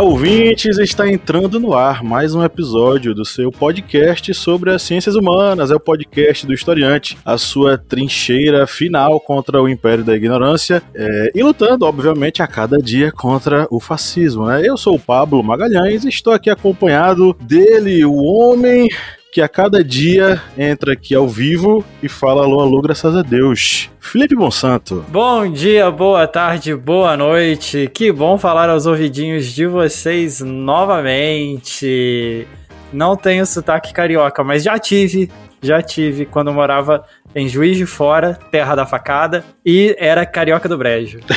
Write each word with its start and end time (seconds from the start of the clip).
Ouvintes! 0.00 0.78
Está 0.78 1.10
entrando 1.10 1.58
no 1.58 1.74
ar 1.74 2.04
mais 2.04 2.32
um 2.32 2.44
episódio 2.44 3.12
do 3.12 3.24
seu 3.24 3.50
podcast 3.50 4.32
sobre 4.32 4.70
as 4.70 4.80
ciências 4.82 5.16
humanas. 5.16 5.72
É 5.72 5.74
o 5.74 5.80
podcast 5.80 6.46
do 6.46 6.54
Historiante, 6.54 7.18
a 7.24 7.36
sua 7.36 7.76
trincheira 7.76 8.64
final 8.66 9.20
contra 9.20 9.60
o 9.60 9.68
Império 9.68 10.04
da 10.04 10.14
Ignorância 10.14 10.80
é, 10.94 11.32
e 11.34 11.42
lutando, 11.42 11.84
obviamente, 11.84 12.40
a 12.40 12.46
cada 12.46 12.78
dia 12.78 13.10
contra 13.10 13.66
o 13.70 13.80
fascismo. 13.80 14.46
Né? 14.46 14.62
Eu 14.64 14.76
sou 14.76 14.94
o 14.94 15.00
Pablo 15.00 15.42
Magalhães 15.42 16.04
e 16.04 16.08
estou 16.08 16.32
aqui 16.32 16.48
acompanhado 16.48 17.34
dele, 17.40 18.04
o 18.04 18.14
homem 18.14 18.88
que 19.32 19.40
a 19.40 19.48
cada 19.48 19.84
dia 19.84 20.40
entra 20.56 20.92
aqui 20.92 21.14
ao 21.14 21.28
vivo 21.28 21.84
e 22.02 22.08
fala 22.08 22.44
alô, 22.44 22.60
alô, 22.60 22.80
graças 22.80 23.14
a 23.14 23.22
Deus. 23.22 23.90
Felipe 24.00 24.34
Monsanto. 24.34 25.04
Bom 25.08 25.50
dia, 25.50 25.90
boa 25.90 26.26
tarde, 26.26 26.74
boa 26.74 27.16
noite. 27.16 27.90
Que 27.92 28.10
bom 28.10 28.38
falar 28.38 28.70
aos 28.70 28.86
ouvidinhos 28.86 29.52
de 29.52 29.66
vocês 29.66 30.40
novamente. 30.40 32.46
Não 32.92 33.16
tenho 33.16 33.44
sotaque 33.44 33.92
carioca, 33.92 34.42
mas 34.42 34.62
já 34.62 34.78
tive, 34.78 35.30
já 35.60 35.82
tive 35.82 36.24
quando 36.24 36.52
morava 36.52 37.04
em 37.34 37.48
Juiz 37.48 37.76
de 37.76 37.84
Fora, 37.84 38.38
terra 38.50 38.74
da 38.74 38.86
facada, 38.86 39.44
e 39.64 39.94
era 39.98 40.24
carioca 40.24 40.68
do 40.68 40.78
Brejo. 40.78 41.20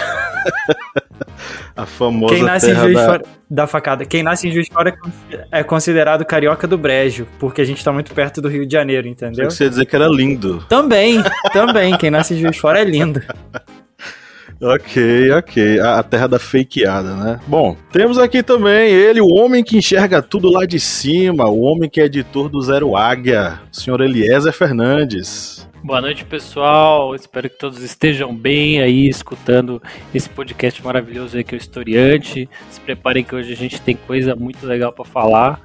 A 1.75 1.86
famosa 1.86 2.36
Quem 2.36 2.44
nasce 2.44 2.67
terra 2.67 2.80
em 2.80 2.84
Juiz 2.84 2.97
da... 2.97 3.06
Fora, 3.06 3.23
da 3.50 3.67
facada. 3.67 4.06
Quem 4.06 4.23
nasce 4.23 4.47
em 4.47 4.52
Juiz 4.52 4.67
de 4.67 4.73
Fora 4.73 4.94
é 5.52 5.64
considerado 5.64 6.25
carioca 6.25 6.67
do 6.67 6.78
Brejo, 6.78 7.28
porque 7.39 7.61
a 7.61 7.66
gente 7.66 7.83
tá 7.83 7.92
muito 7.92 8.14
perto 8.14 8.42
do 8.42 8.48
Rio 8.48 8.66
de 8.66 8.73
Janeiro, 8.73 9.08
entendeu? 9.08 9.50
Você 9.50 9.66
ia 9.66 9.70
dizer 9.70 9.86
que 9.86 9.95
era 9.95 10.08
lindo. 10.08 10.66
Também, 10.70 11.22
também. 11.53 11.98
Quem 11.98 12.11
nasce 12.11 12.33
em 12.33 12.39
Juiz 12.39 12.56
de 12.56 12.61
Fora 12.61 12.80
é 12.80 12.83
lindo. 12.83 13.22
Ok, 14.64 15.31
ok. 15.31 15.80
A, 15.80 15.98
a 15.98 16.03
terra 16.03 16.28
da 16.28 16.38
fakeada, 16.38 17.16
né? 17.16 17.39
Bom, 17.48 17.76
temos 17.92 18.20
aqui 18.20 18.44
também 18.44 18.92
ele, 18.92 19.20
o 19.20 19.26
homem 19.26 19.64
que 19.64 19.76
enxerga 19.76 20.22
tudo 20.22 20.52
lá 20.52 20.67
de 20.67 20.80
cima, 20.80 21.50
o 21.50 21.61
homem 21.61 21.89
que 21.89 22.00
é 22.00 22.05
editor 22.05 22.48
do 22.48 22.61
Zero 22.61 22.95
Águia, 22.95 23.59
o 23.72 23.76
senhor 23.76 24.02
Eliezer 24.02 24.53
Fernandes. 24.53 25.67
Boa 25.83 25.99
noite, 25.99 26.23
pessoal. 26.23 27.15
Espero 27.15 27.49
que 27.49 27.57
todos 27.57 27.81
estejam 27.81 28.35
bem 28.35 28.79
aí 28.79 29.07
escutando 29.07 29.81
esse 30.13 30.29
podcast 30.29 30.83
maravilhoso 30.83 31.35
aí 31.35 31.43
que 31.43 31.55
é 31.55 31.57
o 31.57 31.59
Historiante. 31.59 32.47
Se 32.69 32.79
preparem 32.79 33.23
que 33.23 33.33
hoje 33.33 33.51
a 33.51 33.55
gente 33.55 33.81
tem 33.81 33.95
coisa 33.95 34.35
muito 34.35 34.63
legal 34.63 34.93
para 34.93 35.03
falar. 35.03 35.59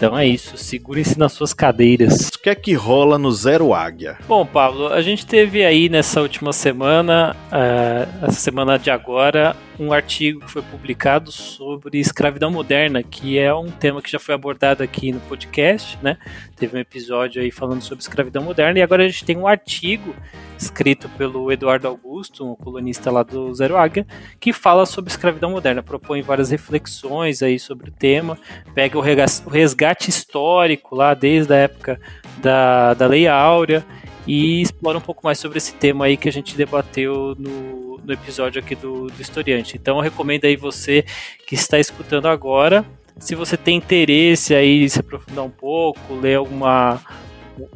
Então 0.00 0.16
é 0.16 0.26
isso, 0.26 0.56
segurem-se 0.56 1.18
nas 1.18 1.34
suas 1.34 1.52
cadeiras. 1.52 2.30
O 2.30 2.40
que 2.40 2.48
é 2.48 2.54
que 2.54 2.72
rola 2.72 3.18
no 3.18 3.30
Zero 3.30 3.74
Águia? 3.74 4.16
Bom, 4.26 4.46
Pablo, 4.46 4.86
a 4.86 5.02
gente 5.02 5.26
teve 5.26 5.62
aí 5.62 5.90
nessa 5.90 6.22
última 6.22 6.54
semana, 6.54 7.36
uh, 7.52 8.24
essa 8.24 8.40
semana 8.40 8.78
de 8.78 8.90
agora, 8.90 9.54
um 9.78 9.92
artigo 9.92 10.40
que 10.40 10.50
foi 10.50 10.62
publicado 10.62 11.30
sobre 11.30 11.98
escravidão 11.98 12.50
moderna, 12.50 13.02
que 13.02 13.38
é 13.38 13.52
um 13.52 13.70
tema 13.70 14.00
que 14.00 14.10
já 14.10 14.18
foi 14.18 14.34
abordado 14.34 14.82
aqui 14.82 15.12
no 15.12 15.20
podcast, 15.20 15.98
né? 16.00 16.16
Teve 16.56 16.78
um 16.78 16.80
episódio 16.80 17.42
aí 17.42 17.50
falando 17.50 17.82
sobre 17.82 18.00
escravidão 18.00 18.42
moderna 18.42 18.78
e 18.78 18.82
agora 18.82 19.04
a 19.04 19.06
gente 19.06 19.22
tem 19.26 19.36
um 19.36 19.46
artigo 19.46 20.14
escrito 20.60 21.08
pelo 21.10 21.50
Eduardo 21.50 21.88
Augusto, 21.88 22.46
um 22.46 22.54
colunista 22.54 23.10
lá 23.10 23.22
do 23.22 23.52
Zero 23.54 23.76
Águia, 23.76 24.06
que 24.38 24.52
fala 24.52 24.84
sobre 24.84 25.10
escravidão 25.10 25.50
moderna, 25.50 25.82
propõe 25.82 26.20
várias 26.20 26.50
reflexões 26.50 27.42
aí 27.42 27.58
sobre 27.58 27.88
o 27.88 27.92
tema, 27.92 28.38
pega 28.74 28.98
o 28.98 29.00
resgate 29.00 30.10
histórico 30.10 30.94
lá 30.94 31.14
desde 31.14 31.52
a 31.54 31.56
época 31.56 32.00
da, 32.38 32.94
da 32.94 33.06
Lei 33.06 33.26
Áurea 33.26 33.84
e 34.26 34.60
explora 34.60 34.98
um 34.98 35.00
pouco 35.00 35.22
mais 35.24 35.38
sobre 35.38 35.58
esse 35.58 35.74
tema 35.74 36.04
aí 36.04 36.16
que 36.16 36.28
a 36.28 36.32
gente 36.32 36.56
debateu 36.56 37.34
no, 37.38 37.98
no 37.98 38.12
episódio 38.12 38.60
aqui 38.60 38.74
do, 38.74 39.06
do 39.06 39.22
Historiante. 39.22 39.76
Então 39.76 39.96
eu 39.96 40.02
recomendo 40.02 40.44
aí 40.44 40.56
você 40.56 41.04
que 41.46 41.54
está 41.54 41.78
escutando 41.78 42.28
agora, 42.28 42.84
se 43.18 43.34
você 43.34 43.56
tem 43.56 43.76
interesse 43.76 44.54
aí 44.54 44.88
se 44.88 45.00
aprofundar 45.00 45.44
um 45.44 45.50
pouco, 45.50 46.14
ler 46.14 46.36
alguma 46.36 47.00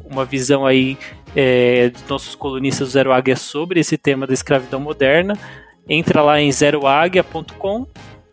uma 0.05 0.25
visão 0.25 0.67
aí 0.67 0.97
é, 1.35 1.91
dos 1.91 2.07
nossos 2.09 2.35
colunistas 2.35 2.89
do 2.89 2.93
Zero 2.93 3.13
Águia 3.13 3.37
sobre 3.37 3.81
esse 3.81 3.97
tema 3.97 4.27
da 4.27 4.35
escravidão 4.35 4.81
moderna, 4.81 5.39
entra 5.89 6.23
lá 6.23 6.41
em 6.41 6.51
zeroáguia.com 6.51 7.87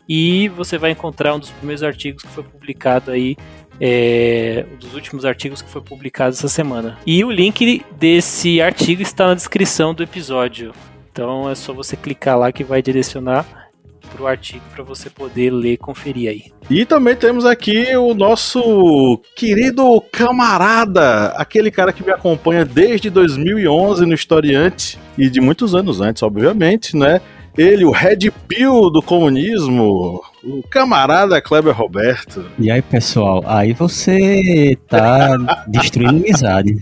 e 0.08 0.50
você 0.50 0.78
vai 0.78 0.92
encontrar 0.92 1.34
um 1.36 1.40
dos 1.40 1.52
primeiros 1.52 1.84
artigos 1.84 2.24
que 2.24 2.30
foi 2.30 2.44
publicado 2.44 3.12
aí 3.12 3.38
é, 3.80 4.64
um 4.72 4.76
dos 4.76 4.94
últimos 4.94 5.26
artigos 5.26 5.62
que 5.62 5.70
foi 5.70 5.82
publicado 5.82 6.36
essa 6.36 6.48
semana. 6.48 7.00
E 7.06 7.24
o 7.24 7.32
link 7.32 7.84
desse 7.98 8.62
artigo 8.62 9.02
está 9.02 9.28
na 9.28 9.34
descrição 9.34 9.94
do 9.94 10.04
episódio. 10.04 10.72
Então 11.12 11.50
é 11.50 11.56
só 11.56 11.74
você 11.74 11.98
clicar 11.98 12.38
lá 12.38 12.52
que 12.52 12.64
vai 12.64 12.82
direcionar 12.82 13.61
para 14.12 14.24
o 14.24 14.28
artigo 14.28 14.64
para 14.74 14.84
você 14.84 15.10
poder 15.10 15.52
ler 15.52 15.74
e 15.74 15.78
conferir 15.78 16.30
aí. 16.30 16.44
E 16.70 16.86
também 16.86 17.16
temos 17.16 17.46
aqui 17.46 17.96
o 17.96 18.14
nosso 18.14 19.22
querido 19.36 20.02
camarada, 20.12 21.28
aquele 21.38 21.72
cara 21.72 21.94
que 21.94 22.04
me 22.04 22.12
acompanha 22.12 22.66
desde 22.66 23.10
2011 23.10 24.06
no 24.06 24.14
Historiante 24.14 25.00
e 25.18 25.30
de 25.30 25.40
muitos 25.40 25.74
anos 25.74 26.02
antes, 26.02 26.24
obviamente, 26.24 26.96
né? 26.96 27.22
Ele, 27.58 27.84
o 27.84 27.92
Red 27.92 28.32
Pill 28.48 28.90
do 28.90 29.02
comunismo, 29.02 30.22
o 30.44 30.64
camarada 30.70 31.42
Kleber 31.42 31.76
Roberto. 31.76 32.46
E 32.58 32.72
aí, 32.72 32.82
pessoal, 32.82 33.44
aí 33.46 33.74
você 33.74 34.78
tá 34.88 35.36
destruindo 35.68 36.18
amizade. 36.18 36.82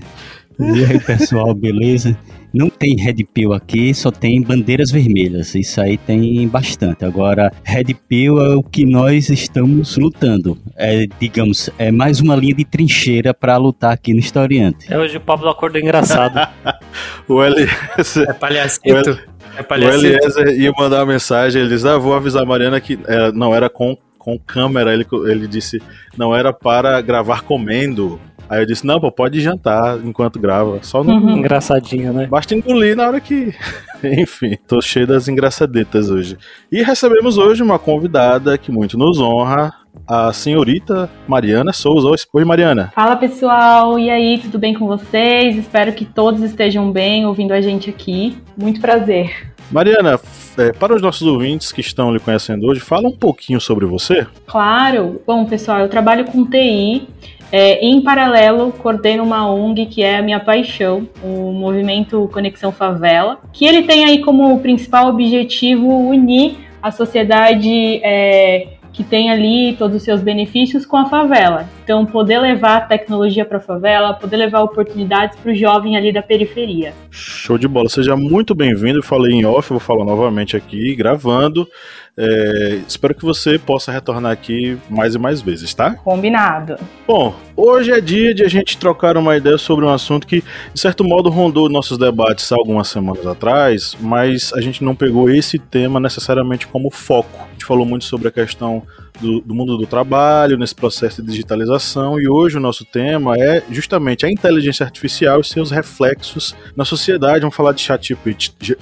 E 0.60 0.86
aí, 0.86 1.00
pessoal, 1.00 1.56
beleza? 1.56 2.16
Não 2.54 2.70
tem 2.70 2.96
Red 2.96 3.24
Pill 3.34 3.54
aqui, 3.54 3.94
só 3.94 4.12
tem 4.12 4.42
bandeiras 4.42 4.92
vermelhas. 4.92 5.54
Isso 5.56 5.80
aí 5.80 5.98
tem 5.98 6.48
bastante. 6.48 7.06
Agora, 7.06 7.52
Red 7.64 7.94
Pill 8.08 8.40
é 8.40 8.56
o 8.56 8.64
que 8.64 8.86
nós 8.86 9.30
estamos 9.30 9.98
lutando. 9.98 10.58
É, 10.76 11.06
digamos, 11.20 11.70
é 11.78 11.92
mais 11.92 12.20
uma 12.20 12.36
linha 12.36 12.56
de 12.56 12.66
trincheira 12.66 13.34
para 13.34 13.56
lutar 13.58 13.94
aqui 13.94 14.14
no 14.14 14.20
Historiante. 14.20 14.92
É 14.92 14.98
hoje 14.98 15.18
o 15.18 15.22
Pablo 15.22 15.50
acordou 15.50 15.80
engraçado. 15.82 16.48
o 17.28 17.44
Eliezer. 17.44 18.30
É 18.30 18.34
palhacito. 18.34 19.20
É 19.58 19.62
o 19.62 19.90
Eliezer 19.90 20.60
ia 20.60 20.72
mandar 20.78 21.00
uma 21.00 21.14
mensagem, 21.14 21.62
ele 21.62 21.70
disse, 21.70 21.88
ah, 21.88 21.98
vou 21.98 22.14
avisar 22.14 22.44
a 22.44 22.46
Mariana 22.46 22.80
que 22.80 22.98
é, 23.08 23.32
não 23.32 23.54
era 23.54 23.70
com, 23.70 23.98
com 24.18 24.40
câmera, 24.40 24.94
ele, 24.94 25.06
ele 25.26 25.48
disse, 25.48 25.82
não 26.18 26.36
era 26.36 26.54
para 26.54 27.00
gravar 27.02 27.42
comendo. 27.42 28.20
Aí 28.50 28.62
eu 28.62 28.66
disse, 28.66 28.86
não, 28.86 29.00
pô, 29.00 29.12
pode 29.12 29.40
jantar 29.40 30.00
enquanto 30.04 30.40
grava. 30.40 30.80
Só 30.82 31.04
no. 31.04 31.14
Uhum. 31.14 31.38
Engraçadinho, 31.38 32.12
né? 32.12 32.26
Basta 32.26 32.56
engolir 32.56 32.96
na 32.96 33.08
hora 33.08 33.20
que. 33.20 33.54
Enfim, 34.04 34.58
tô 34.68 34.82
cheio 34.82 35.06
das 35.06 35.28
engraçadetas 35.28 36.10
hoje. 36.10 36.38
E 36.72 36.82
recebemos 36.82 37.38
hoje 37.38 37.62
uma 37.62 37.78
convidada 37.78 38.58
que 38.58 38.72
muito 38.72 38.98
nos 38.98 39.20
honra, 39.20 39.74
a 40.08 40.34
senhorita 40.34 41.10
Mariana 41.28 41.72
Souza. 41.72 42.10
Oi, 42.34 42.44
Mariana. 42.44 42.92
Fala 42.96 43.16
pessoal, 43.16 44.00
e 44.00 44.10
aí, 44.10 44.40
tudo 44.40 44.58
bem 44.58 44.74
com 44.74 44.88
vocês? 44.88 45.56
Espero 45.56 45.94
que 45.94 46.06
todos 46.06 46.42
estejam 46.42 46.92
bem 46.92 47.26
ouvindo 47.28 47.52
a 47.52 47.62
gente 47.62 47.90
aqui. 47.90 48.36
Muito 48.58 48.82
prazer. 48.82 49.54
Mariana, 49.72 50.20
é, 50.58 50.72
para 50.74 50.96
os 50.96 51.02
nossos 51.02 51.28
ouvintes 51.28 51.72
que 51.72 51.82
estão 51.82 52.12
lhe 52.12 52.20
conhecendo 52.20 52.66
hoje, 52.66 52.80
fala 52.80 53.08
um 53.08 53.16
pouquinho 53.16 53.62
sobre 53.62 53.86
você. 53.86 54.26
Claro. 54.48 55.22
Bom, 55.28 55.46
pessoal, 55.46 55.82
eu 55.82 55.90
trabalho 55.90 56.26
com 56.26 56.44
TI. 56.44 57.08
É, 57.52 57.84
em 57.84 58.02
paralelo, 58.02 58.72
coordeno 58.72 59.24
uma 59.24 59.52
ONG 59.52 59.88
que 59.88 60.04
é 60.04 60.18
a 60.18 60.22
minha 60.22 60.40
paixão, 60.40 61.08
o 61.24 61.52
movimento 61.52 62.30
Conexão 62.32 62.72
Favela, 62.72 63.40
que 63.52 63.66
ele 63.66 63.84
tem 63.84 64.06
aí 64.06 64.22
como 64.22 64.60
principal 64.60 65.08
objetivo 65.08 65.88
unir 65.88 66.58
a 66.82 66.92
sociedade 66.92 68.00
é, 68.04 68.68
que 68.94 69.04
tem 69.04 69.32
ali 69.32 69.76
todos 69.78 69.98
os 69.98 70.04
seus 70.04 70.22
benefícios 70.22 70.86
com 70.86 70.98
a 70.98 71.06
favela. 71.06 71.68
Então, 71.90 72.06
poder 72.06 72.38
levar 72.38 72.88
tecnologia 72.88 73.44
para 73.44 73.58
a 73.58 73.60
favela, 73.60 74.14
poder 74.14 74.38
levar 74.38 74.62
oportunidades 74.62 75.36
para 75.40 75.52
o 75.52 75.56
jovem 75.56 75.98
ali 75.98 76.14
da 76.14 76.22
periferia. 76.22 76.94
Show 77.10 77.58
de 77.58 77.68
bola, 77.68 77.90
seja 77.90 78.16
muito 78.16 78.54
bem-vindo. 78.54 79.02
Falei 79.02 79.34
em 79.34 79.44
off, 79.44 79.72
vou 79.72 79.80
falar 79.80 80.06
novamente 80.06 80.56
aqui, 80.56 80.94
gravando. 80.94 81.68
É, 82.16 82.82
espero 82.88 83.16
que 83.16 83.26
você 83.26 83.58
possa 83.58 83.92
retornar 83.92 84.32
aqui 84.32 84.78
mais 84.88 85.16
e 85.16 85.18
mais 85.18 85.42
vezes, 85.42 85.74
tá? 85.74 85.96
Combinado. 85.96 86.76
Bom, 87.08 87.34
hoje 87.58 87.92
é 87.92 88.00
dia 88.00 88.36
de 88.36 88.44
a 88.44 88.48
gente 88.48 88.78
trocar 88.78 89.18
uma 89.18 89.36
ideia 89.36 89.58
sobre 89.58 89.84
um 89.84 89.90
assunto 89.90 90.28
que, 90.28 90.44
de 90.72 90.80
certo 90.80 91.04
modo, 91.04 91.32
rondou 91.32 91.70
nossos 91.70 91.98
debates 91.98 92.52
algumas 92.52 92.88
semanas 92.88 93.26
atrás, 93.26 93.98
mas 94.00 94.54
a 94.54 94.62
gente 94.62 94.84
não 94.84 94.94
pegou 94.94 95.28
esse 95.28 95.58
tema 95.58 96.00
necessariamente 96.00 96.68
como 96.68 96.92
foco. 96.92 97.48
A 97.48 97.52
gente 97.54 97.66
falou 97.66 97.84
muito 97.84 98.06
sobre 98.06 98.28
a 98.28 98.32
questão 98.32 98.84
do, 99.20 99.42
do, 99.42 99.54
mundo 99.54 99.78
do 99.78 99.86
trabalho, 99.86 100.58
nesse 100.58 100.76
processo 100.76 101.22
de 101.22 101.30
digitalização, 101.30 102.20
e 102.20 102.28
hoje 102.28 102.58
o 102.58 102.60
nosso 102.60 102.86
tema 102.86 103.36
é 103.38 103.64
justamente 103.70 104.26
a 104.26 104.32
inteligência 104.32 104.86
artificial 104.86 105.42
e 105.42 105.44
seus 105.44 105.72
reflexos 105.72 106.56
na 106.76 106.86
sociedade. 106.86 107.42
Vamos 107.42 107.56
falar 107.56 107.74
de 107.74 107.82
chat, 107.82 108.18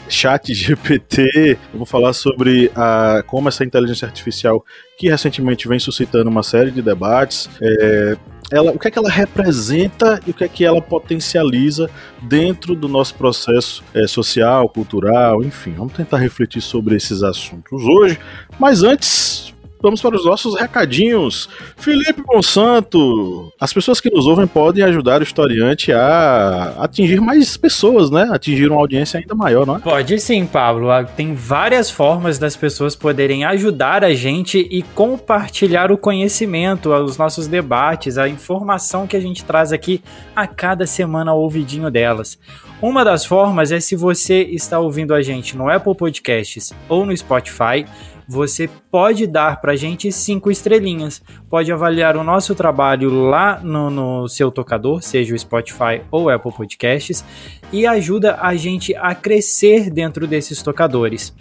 chat 0.09 0.53
GPT, 0.53 1.57
vamos 1.73 1.89
falar 1.89 2.13
sobre 2.13 2.71
a, 2.75 3.23
como 3.25 3.49
essa 3.49 3.63
inteligência 3.63 4.05
artificial, 4.05 4.63
que 4.97 5.09
recentemente 5.09 5.67
vem 5.67 5.79
suscitando 5.79 6.29
uma 6.29 6.43
série 6.43 6.71
de 6.71 6.81
debates, 6.81 7.49
é, 7.61 8.17
ela, 8.51 8.71
o 8.71 8.79
que 8.79 8.87
é 8.87 8.91
que 8.91 8.97
ela 8.97 9.09
representa 9.09 10.19
e 10.25 10.31
o 10.31 10.33
que 10.33 10.43
é 10.43 10.47
que 10.47 10.63
ela 10.63 10.81
potencializa 10.81 11.89
dentro 12.21 12.75
do 12.75 12.87
nosso 12.87 13.13
processo 13.15 13.83
é, 13.93 14.07
social, 14.07 14.69
cultural, 14.69 15.43
enfim. 15.43 15.73
Vamos 15.73 15.93
tentar 15.93 16.17
refletir 16.17 16.61
sobre 16.61 16.95
esses 16.95 17.23
assuntos 17.23 17.83
hoje. 17.83 18.17
Mas 18.57 18.83
antes, 18.83 19.53
Vamos 19.87 20.01
para 20.01 20.17
os 20.17 20.25
nossos 20.25 20.59
recadinhos. 20.59 21.47
Felipe 21.77 22.21
Monsanto, 22.27 23.53
as 23.57 23.71
pessoas 23.71 24.01
que 24.01 24.09
nos 24.09 24.27
ouvem 24.27 24.45
podem 24.45 24.83
ajudar 24.83 25.21
o 25.21 25.23
historiante 25.23 25.93
a 25.93 26.75
atingir 26.79 27.21
mais 27.21 27.55
pessoas, 27.55 28.11
né? 28.11 28.27
Atingir 28.29 28.69
uma 28.69 28.81
audiência 28.81 29.17
ainda 29.17 29.33
maior, 29.33 29.65
não 29.65 29.77
é? 29.77 29.79
Pode 29.79 30.19
sim, 30.19 30.45
Pablo. 30.45 30.91
Ah, 30.91 31.05
tem 31.05 31.33
várias 31.33 31.89
formas 31.89 32.37
das 32.37 32.53
pessoas 32.53 32.97
poderem 32.97 33.45
ajudar 33.45 34.03
a 34.03 34.13
gente 34.13 34.57
e 34.57 34.83
compartilhar 34.93 35.89
o 35.89 35.97
conhecimento, 35.97 36.91
os 36.91 37.17
nossos 37.17 37.47
debates, 37.47 38.17
a 38.17 38.27
informação 38.27 39.07
que 39.07 39.15
a 39.15 39.21
gente 39.21 39.45
traz 39.45 39.71
aqui 39.71 40.03
a 40.35 40.45
cada 40.45 40.85
semana 40.85 41.31
ao 41.31 41.39
ouvidinho 41.39 41.89
delas. 41.89 42.37
Uma 42.81 43.05
das 43.05 43.25
formas 43.25 43.71
é 43.71 43.79
se 43.79 43.95
você 43.95 44.41
está 44.41 44.79
ouvindo 44.79 45.13
a 45.13 45.21
gente 45.21 45.55
no 45.55 45.69
Apple 45.69 45.95
Podcasts 45.95 46.73
ou 46.89 47.05
no 47.05 47.15
Spotify 47.15 47.85
você 48.27 48.69
pode 48.91 49.25
dar 49.25 49.61
para 49.61 49.71
a 49.71 49.75
gente 49.75 50.11
cinco 50.11 50.51
estrelinhas. 50.51 51.21
Pode 51.49 51.71
avaliar 51.71 52.17
o 52.17 52.23
nosso 52.23 52.53
trabalho 52.53 53.09
lá 53.09 53.59
no, 53.59 53.89
no 53.89 54.27
seu 54.27 54.51
tocador, 54.51 55.01
seja 55.01 55.33
o 55.33 55.39
Spotify 55.39 56.01
ou 56.11 56.29
Apple 56.29 56.51
Podcasts, 56.51 57.23
e 57.71 57.87
ajuda 57.87 58.37
a 58.41 58.55
gente 58.55 58.95
a 58.95 59.15
crescer 59.15 59.89
dentro 59.89 60.27
desses 60.27 60.61
tocadores. 60.61 61.33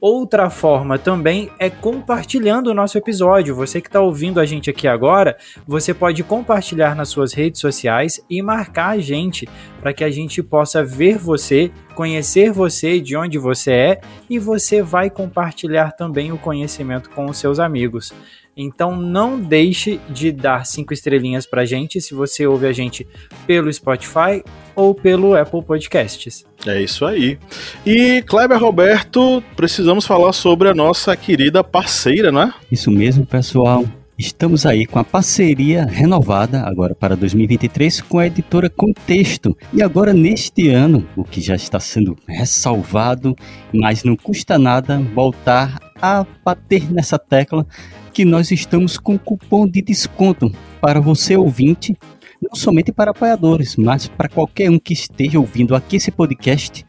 Outra 0.00 0.48
forma 0.48 0.98
também 0.98 1.50
é 1.58 1.68
compartilhando 1.68 2.68
o 2.68 2.74
nosso 2.74 2.96
episódio. 2.96 3.54
Você 3.54 3.82
que 3.82 3.88
está 3.88 4.00
ouvindo 4.00 4.40
a 4.40 4.46
gente 4.46 4.70
aqui 4.70 4.88
agora, 4.88 5.36
você 5.66 5.92
pode 5.92 6.24
compartilhar 6.24 6.96
nas 6.96 7.10
suas 7.10 7.34
redes 7.34 7.60
sociais 7.60 8.18
e 8.30 8.40
marcar 8.40 8.88
a 8.88 8.98
gente 8.98 9.46
para 9.78 9.92
que 9.92 10.02
a 10.02 10.10
gente 10.10 10.42
possa 10.42 10.82
ver 10.82 11.18
você, 11.18 11.70
conhecer 11.94 12.50
você, 12.50 12.98
de 12.98 13.14
onde 13.14 13.36
você 13.36 13.72
é 13.72 14.00
e 14.28 14.38
você 14.38 14.80
vai 14.80 15.10
compartilhar 15.10 15.92
também 15.92 16.32
o 16.32 16.38
conhecimento 16.38 17.10
com 17.10 17.26
os 17.26 17.36
seus 17.36 17.58
amigos. 17.58 18.14
Então 18.62 18.94
não 18.94 19.40
deixe 19.40 19.98
de 20.10 20.30
dar 20.30 20.66
cinco 20.66 20.92
estrelinhas 20.92 21.46
para 21.46 21.62
a 21.62 21.64
gente 21.64 21.98
se 21.98 22.12
você 22.12 22.46
ouve 22.46 22.66
a 22.66 22.72
gente 22.72 23.06
pelo 23.46 23.72
Spotify 23.72 24.44
ou 24.76 24.94
pelo 24.94 25.34
Apple 25.34 25.62
Podcasts. 25.62 26.44
É 26.66 26.82
isso 26.82 27.06
aí. 27.06 27.38
E 27.86 28.22
Kleber 28.26 28.60
Roberto, 28.60 29.42
precisamos 29.56 30.04
falar 30.04 30.34
sobre 30.34 30.68
a 30.68 30.74
nossa 30.74 31.16
querida 31.16 31.64
parceira, 31.64 32.30
né? 32.30 32.52
Isso 32.70 32.90
mesmo, 32.90 33.24
pessoal. 33.24 33.82
Estamos 34.18 34.66
aí 34.66 34.84
com 34.84 34.98
a 34.98 35.04
parceria 35.04 35.86
renovada 35.86 36.60
agora 36.60 36.94
para 36.94 37.16
2023 37.16 38.02
com 38.02 38.18
a 38.18 38.26
editora 38.26 38.68
Contexto. 38.68 39.56
E 39.72 39.82
agora 39.82 40.12
neste 40.12 40.68
ano, 40.68 41.08
o 41.16 41.24
que 41.24 41.40
já 41.40 41.54
está 41.54 41.80
sendo 41.80 42.14
ressalvado, 42.28 43.34
mas 43.72 44.04
não 44.04 44.14
custa 44.14 44.58
nada 44.58 44.98
voltar 45.14 45.80
a 46.02 46.26
bater 46.44 46.92
nessa 46.92 47.18
tecla 47.18 47.66
que 48.12 48.24
nós 48.24 48.50
estamos 48.50 48.98
com 48.98 49.18
cupom 49.18 49.66
de 49.66 49.80
desconto 49.80 50.52
para 50.80 51.00
você 51.00 51.36
ouvinte, 51.36 51.96
não 52.40 52.54
somente 52.54 52.92
para 52.92 53.10
apoiadores, 53.10 53.76
mas 53.76 54.08
para 54.08 54.28
qualquer 54.28 54.70
um 54.70 54.78
que 54.78 54.92
esteja 54.92 55.38
ouvindo 55.38 55.74
aqui 55.74 55.96
esse 55.96 56.10
podcast. 56.10 56.84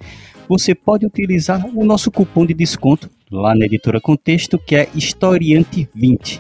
Você 0.48 0.76
pode 0.76 1.06
utilizar 1.06 1.66
o 1.66 1.86
nosso 1.86 2.12
cupom 2.12 2.46
de 2.46 2.54
desconto 2.54 3.10
lá 3.32 3.56
na 3.56 3.66
editora 3.66 4.02
Contexto, 4.02 4.58
que 4.60 4.76
é 4.76 4.88
Historiante20. 4.88 6.40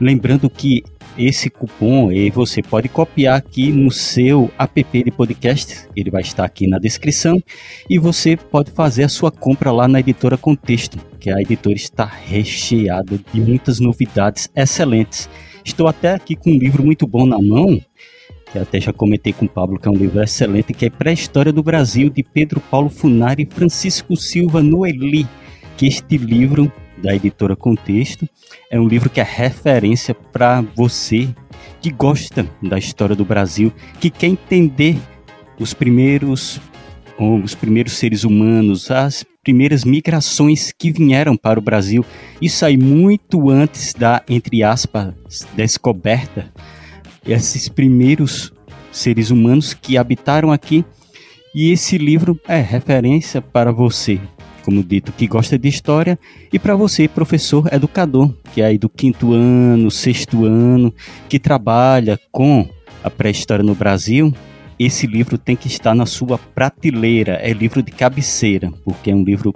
Lembrando 0.00 0.48
que 0.48 0.82
esse 1.18 1.48
cupom 1.50 2.12
e 2.12 2.30
você 2.30 2.62
pode 2.62 2.88
copiar 2.88 3.36
aqui 3.36 3.70
no 3.72 3.90
seu 3.90 4.50
app 4.58 5.02
de 5.04 5.10
podcast, 5.10 5.88
ele 5.96 6.10
vai 6.10 6.22
estar 6.22 6.44
aqui 6.44 6.66
na 6.66 6.78
descrição, 6.78 7.42
e 7.88 7.98
você 7.98 8.36
pode 8.36 8.70
fazer 8.70 9.04
a 9.04 9.08
sua 9.08 9.30
compra 9.30 9.70
lá 9.70 9.88
na 9.88 10.00
editora 10.00 10.36
Contexto, 10.36 10.98
que 11.18 11.30
a 11.30 11.40
editora 11.40 11.76
está 11.76 12.04
recheada 12.04 13.18
de 13.32 13.40
muitas 13.40 13.80
novidades 13.80 14.48
excelentes. 14.54 15.28
Estou 15.64 15.88
até 15.88 16.14
aqui 16.14 16.36
com 16.36 16.50
um 16.50 16.58
livro 16.58 16.84
muito 16.84 17.06
bom 17.06 17.26
na 17.26 17.40
mão, 17.40 17.80
que 18.52 18.58
até 18.58 18.80
já 18.80 18.92
comentei 18.92 19.32
com 19.32 19.46
o 19.46 19.48
Pablo, 19.48 19.78
que 19.78 19.88
é 19.88 19.90
um 19.90 19.96
livro 19.96 20.22
excelente, 20.22 20.72
que 20.72 20.86
é 20.86 20.90
Pré-História 20.90 21.52
do 21.52 21.62
Brasil, 21.62 22.08
de 22.08 22.22
Pedro 22.22 22.60
Paulo 22.60 22.88
Funari 22.88 23.42
e 23.42 23.54
Francisco 23.54 24.16
Silva 24.16 24.62
Noeli, 24.62 25.26
que 25.76 25.86
este 25.86 26.16
livro 26.16 26.72
da 26.98 27.14
editora 27.14 27.56
Contexto. 27.56 28.28
É 28.70 28.78
um 28.78 28.86
livro 28.88 29.10
que 29.10 29.20
é 29.20 29.24
referência 29.24 30.14
para 30.14 30.60
você 30.60 31.28
que 31.80 31.90
gosta 31.90 32.46
da 32.62 32.78
história 32.78 33.14
do 33.14 33.24
Brasil, 33.24 33.72
que 34.00 34.10
quer 34.10 34.28
entender 34.28 34.96
os 35.58 35.74
primeiros 35.74 36.60
os 37.18 37.54
primeiros 37.54 37.94
seres 37.94 38.24
humanos, 38.24 38.90
as 38.90 39.24
primeiras 39.42 39.84
migrações 39.84 40.70
que 40.70 40.90
vieram 40.90 41.34
para 41.34 41.58
o 41.58 41.62
Brasil. 41.62 42.04
Isso 42.42 42.64
aí 42.66 42.76
muito 42.76 43.48
antes 43.48 43.94
da, 43.94 44.22
entre 44.28 44.62
aspas, 44.62 45.14
descoberta. 45.54 46.52
Esses 47.26 47.70
primeiros 47.70 48.52
seres 48.92 49.30
humanos 49.30 49.72
que 49.72 49.96
habitaram 49.96 50.52
aqui. 50.52 50.84
E 51.54 51.70
esse 51.70 51.96
livro 51.96 52.38
é 52.46 52.60
referência 52.60 53.40
para 53.40 53.72
você 53.72 54.20
como 54.66 54.82
dito, 54.82 55.12
que 55.12 55.28
gosta 55.28 55.56
de 55.56 55.68
história, 55.68 56.18
e 56.52 56.58
para 56.58 56.74
você, 56.74 57.06
professor 57.06 57.72
educador, 57.72 58.34
que 58.52 58.60
é 58.60 58.64
aí 58.64 58.76
do 58.76 58.88
quinto 58.88 59.32
ano, 59.32 59.88
sexto 59.92 60.44
ano, 60.44 60.92
que 61.28 61.38
trabalha 61.38 62.18
com 62.32 62.68
a 63.04 63.08
pré-história 63.08 63.62
no 63.62 63.76
Brasil, 63.76 64.34
esse 64.76 65.06
livro 65.06 65.38
tem 65.38 65.54
que 65.54 65.68
estar 65.68 65.94
na 65.94 66.04
sua 66.04 66.36
prateleira. 66.36 67.34
É 67.34 67.52
livro 67.52 67.80
de 67.80 67.92
cabeceira, 67.92 68.72
porque 68.84 69.08
é 69.08 69.14
um 69.14 69.22
livro 69.22 69.54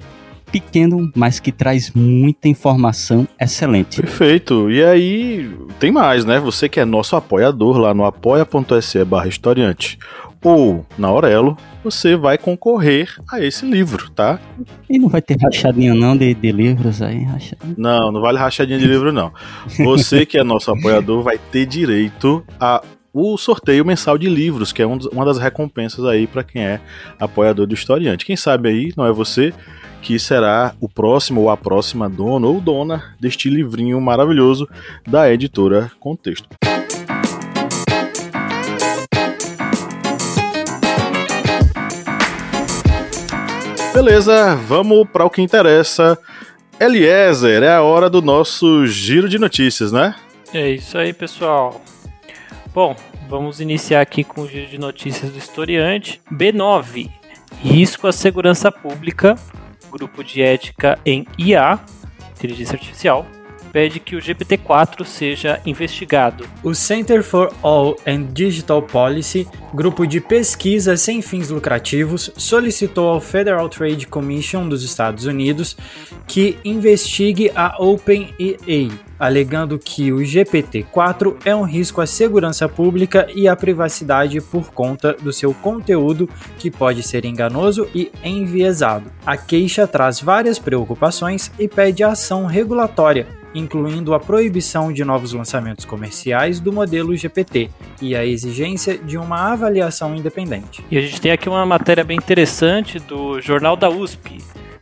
pequeno, 0.53 1.11
mas 1.17 1.41
que 1.41 1.51
traz 1.51 1.91
muita 1.91 2.47
informação 2.47 3.27
excelente. 3.39 4.01
Perfeito. 4.01 4.71
E 4.71 4.85
aí, 4.85 5.51
tem 5.81 5.91
mais, 5.91 6.25
né? 6.25 6.39
Você 6.39 6.69
que 6.69 6.79
é 6.79 6.85
nosso 6.85 7.17
apoiador 7.17 7.79
lá 7.79 7.93
no 7.93 8.05
apoia.se 8.05 9.05
barra 9.05 9.27
historiante 9.27 9.99
ou 10.43 10.87
na 10.97 11.09
Aurelo, 11.09 11.57
você 11.83 12.17
vai 12.17 12.37
concorrer 12.37 13.15
a 13.31 13.41
esse 13.41 13.65
livro, 13.65 14.11
tá? 14.11 14.39
E 14.89 14.99
não 14.99 15.09
vai 15.09 15.23
ter 15.23 15.37
rachadinha 15.41 15.95
não 15.95 16.17
de, 16.17 16.35
de 16.35 16.53
livros 16.53 17.01
aí? 17.01 17.25
Rachadinha. 17.25 17.75
Não, 17.77 18.13
não 18.13 18.21
vale 18.21 18.39
rachadinha 18.39 18.79
de 18.79 18.87
livro 18.87 19.13
não. 19.13 19.33
Você 19.85 20.27
que 20.27 20.39
é 20.39 20.45
nosso 20.45 20.71
apoiador 20.71 21.23
vai 21.23 21.39
ter 21.39 21.67
direito 21.67 22.45
a 22.59 22.83
o 23.13 23.37
sorteio 23.37 23.85
mensal 23.85 24.17
de 24.17 24.29
livros, 24.29 24.73
que 24.73 24.81
é 24.81 24.87
um, 24.87 24.97
uma 25.13 25.25
das 25.25 25.37
recompensas 25.37 26.05
aí 26.05 26.29
para 26.29 26.45
quem 26.45 26.63
é 26.63 26.81
apoiador 27.19 27.67
do 27.67 27.75
Historiante. 27.75 28.25
Quem 28.25 28.37
sabe 28.37 28.69
aí, 28.69 28.93
não 28.97 29.05
é 29.05 29.13
você, 29.13 29.53
que 30.01 30.19
será 30.19 30.75
o 30.81 30.89
próximo 30.89 31.41
ou 31.43 31.51
a 31.51 31.57
próxima 31.57 32.09
dona 32.09 32.47
ou 32.47 32.61
dona 32.61 33.15
deste 33.21 33.51
livrinho 33.51 34.01
maravilhoso 34.01 34.69
da 35.07 35.31
editora 35.33 35.91
Contexto. 35.99 36.49
Beleza, 43.93 44.55
vamos 44.55 45.09
para 45.11 45.25
o 45.25 45.31
que 45.31 45.43
interessa. 45.43 46.17
Eliezer, 46.79 47.63
é 47.63 47.73
a 47.73 47.83
hora 47.83 48.09
do 48.09 48.23
nosso 48.23 48.87
giro 48.87 49.29
de 49.29 49.39
notícias, 49.39 49.91
né? 49.91 50.15
É 50.55 50.71
isso 50.71 50.97
aí, 50.97 51.13
pessoal. 51.13 51.81
Bom, 52.73 52.95
vamos 53.29 53.61
iniciar 53.61 54.01
aqui 54.01 54.23
com 54.23 54.43
o 54.43 54.49
giro 54.49 54.69
de 54.69 54.79
notícias 54.79 55.33
do 55.33 55.39
historiante. 55.39 56.21
B9. 56.33 57.11
Risco 57.61 58.07
à 58.07 58.13
segurança 58.13 58.71
pública. 58.71 59.35
Grupo 59.91 60.23
de 60.23 60.41
ética 60.41 60.97
em 61.05 61.27
IA, 61.37 61.81
inteligência 62.37 62.77
artificial, 62.77 63.27
pede 63.73 64.01
que 64.01 64.17
o 64.17 64.19
GPT-4 64.19 65.05
seja 65.05 65.61
investigado. 65.65 66.45
O 66.63 66.75
Center 66.75 67.23
for 67.23 67.53
All 67.63 67.97
and 68.07 68.29
Digital 68.33 68.83
Policy, 68.83 69.47
grupo 69.73 70.07
de 70.07 70.21
pesquisa 70.21 70.97
sem 70.97 71.23
fins 71.23 71.51
lucrativos, 71.51 72.31
solicitou 72.37 73.09
ao 73.09 73.21
Federal 73.21 73.69
Trade 73.69 74.07
Commission 74.07 74.69
dos 74.69 74.83
Estados 74.83 75.25
Unidos 75.25 75.77
que 76.27 76.59
investigue 76.65 77.51
a 77.55 77.83
OpenAI, 77.83 78.91
alegando 79.19 79.79
que 79.79 80.13
o 80.13 80.19
GPT-4 80.19 81.37
é 81.45 81.55
um 81.55 81.65
risco 81.65 82.01
à 82.01 82.07
segurança 82.07 82.69
pública 82.69 83.27
e 83.35 83.49
à 83.49 83.57
privacidade 83.57 84.41
por 84.41 84.71
conta 84.71 85.13
do 85.15 85.33
seu 85.33 85.53
conteúdo 85.53 86.29
que 86.59 86.71
pode 86.71 87.03
ser 87.03 87.25
enganoso 87.25 87.89
e 87.95 88.11
enviesado. 88.23 89.11
A 89.27 89.37
queixa 89.37 89.87
traz 89.87 90.21
várias 90.21 90.59
preocupações 90.59 91.51
e 91.59 91.69
pede 91.69 92.03
ação 92.03 92.47
regulatória 92.47 93.40
incluindo 93.55 94.15
a 94.15 94.21
proibição 94.21 94.93
de 94.93 95.05
novos 95.05 95.33
lançamentos 95.33 95.85
comerciais 95.85 96.61
do 96.61 96.73
modelo 96.73 97.17
GPT 97.17 97.71
e 98.01 98.15
a 98.15 98.25
exigência 98.25 98.97
de 98.99 99.19
uma 99.19 99.53
avaliação 99.53 100.15
independente. 100.15 100.85
E 100.91 100.97
a 100.97 101.01
gente 101.01 101.21
tem 101.21 101.33
aqui 101.33 101.49
uma 101.49 101.67
matéria 101.67 102.05
bem 102.05 102.17
interessante 102.17 102.99
do 102.99 103.41
Jornal 103.41 103.77
da 103.77 103.89
USP, 103.89 104.39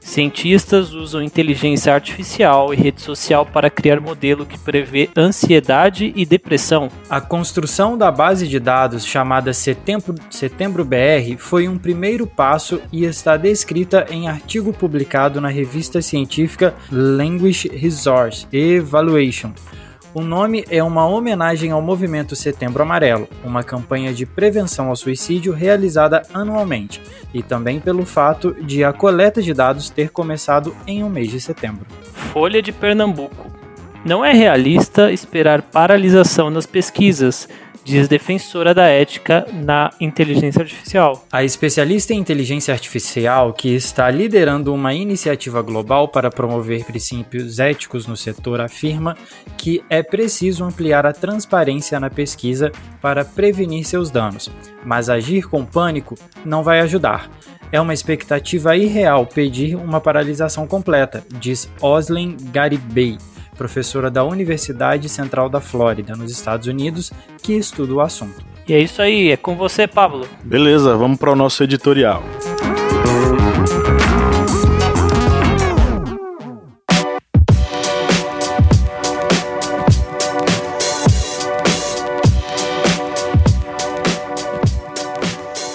Cientistas 0.09 0.95
usam 0.95 1.23
inteligência 1.23 1.93
artificial 1.93 2.73
e 2.73 2.77
rede 2.79 3.03
social 3.03 3.45
para 3.45 3.69
criar 3.69 4.01
modelo 4.01 4.47
que 4.47 4.59
prevê 4.59 5.11
ansiedade 5.15 6.15
e 6.17 6.25
depressão. 6.25 6.89
A 7.11 7.21
construção 7.21 7.97
da 7.97 8.11
base 8.11 8.49
de 8.49 8.59
dados 8.59 9.05
chamada 9.05 9.53
Setembro, 9.53 10.15
Setembro 10.31 10.83
BR 10.83 11.37
foi 11.37 11.69
um 11.69 11.77
primeiro 11.77 12.27
passo 12.27 12.81
e 12.91 13.05
está 13.05 13.37
descrita 13.37 14.07
em 14.09 14.29
artigo 14.29 14.73
publicado 14.73 15.43
na 15.43 15.49
revista 15.49 16.01
científica 16.01 16.75
Language 16.91 17.69
Resource 17.69 18.47
Evaluation 18.51 19.53
o 20.19 20.21
nome 20.21 20.65
é 20.69 20.83
uma 20.83 21.07
homenagem 21.07 21.71
ao 21.71 21.81
movimento 21.81 22.35
Setembro 22.35 22.83
Amarelo, 22.83 23.29
uma 23.45 23.63
campanha 23.63 24.13
de 24.13 24.27
prevenção 24.27 24.89
ao 24.89 24.97
suicídio 24.97 25.53
realizada 25.53 26.25
anualmente, 26.35 27.01
e 27.33 27.41
também 27.41 27.79
pelo 27.79 28.05
fato 28.05 28.53
de 28.61 28.83
a 28.83 28.93
coleta 28.93 29.41
de 29.41 29.55
dados 29.55 29.89
ter 29.89 30.11
começado 30.11 30.75
em 30.89 31.05
um 31.05 31.09
mês 31.09 31.31
de 31.31 31.41
setembro. 31.41 31.87
Folha 32.33 32.61
de 32.61 32.73
Pernambuco. 32.73 33.47
Não 34.05 34.25
é 34.25 34.33
realista 34.33 35.13
esperar 35.13 35.63
paralisação 35.63 36.51
nas 36.51 36.67
pesquisas, 36.67 37.49
diz 37.89 38.07
defensora 38.07 38.75
da 38.75 38.87
ética 38.87 39.47
na 39.51 39.91
inteligência 39.99 40.61
artificial. 40.61 41.25
A 41.33 41.43
especialista 41.43 42.13
em 42.13 42.19
inteligência 42.19 42.75
artificial, 42.75 43.53
que 43.55 43.75
está 43.75 44.11
liderando 44.11 44.75
uma 44.75 44.93
iniciativa 44.93 45.63
global 45.63 46.09
para 46.09 46.31
promover 46.31 46.85
princípios 46.85 47.59
éticos 47.59 48.07
no 48.07 48.17
setor, 48.17 48.61
afirma 48.61 49.17
que 49.57 49.83
é 49.89 50.03
preciso 50.03 50.65
ampliar 50.65 51.07
a 51.07 51.13
transparência 51.15 51.99
na 51.99 52.11
pesquisa 52.11 52.71
para 53.01 53.25
prevenir 53.25 53.87
seus 53.87 54.11
danos, 54.11 54.51
mas 54.85 55.09
agir 55.09 55.49
com 55.49 55.65
pânico 55.65 56.15
não 56.45 56.63
vai 56.63 56.81
ajudar. 56.81 57.31
É 57.73 57.81
uma 57.81 57.95
expectativa 57.95 58.77
irreal 58.77 59.27
pedir 59.27 59.77
uma 59.77 60.01
paralisação 60.01 60.67
completa, 60.67 61.25
diz 61.41 61.71
Oslin 61.81 62.37
Garibay 62.53 63.17
professora 63.59 64.09
da 64.11 64.25
Universidade 64.25 65.09
Central 65.09 65.51
da 65.51 65.61
Flórida, 65.61 66.15
nos 66.15 66.31
Estados 66.31 66.69
Unidos, 66.69 67.13
que 67.43 67.55
estuda 67.55 67.93
o 67.93 68.01
assunto. 68.01 68.47
E 68.67 68.73
é 68.73 68.79
isso 68.79 69.03
aí, 69.03 69.31
é 69.33 69.37
com 69.37 69.57
você, 69.57 69.87
Pablo. 69.87 70.27
Beleza, 70.45 70.97
vamos 70.97 71.19
para 71.19 71.33
o 71.33 71.37
nosso 71.37 71.65
editorial. 71.65 72.23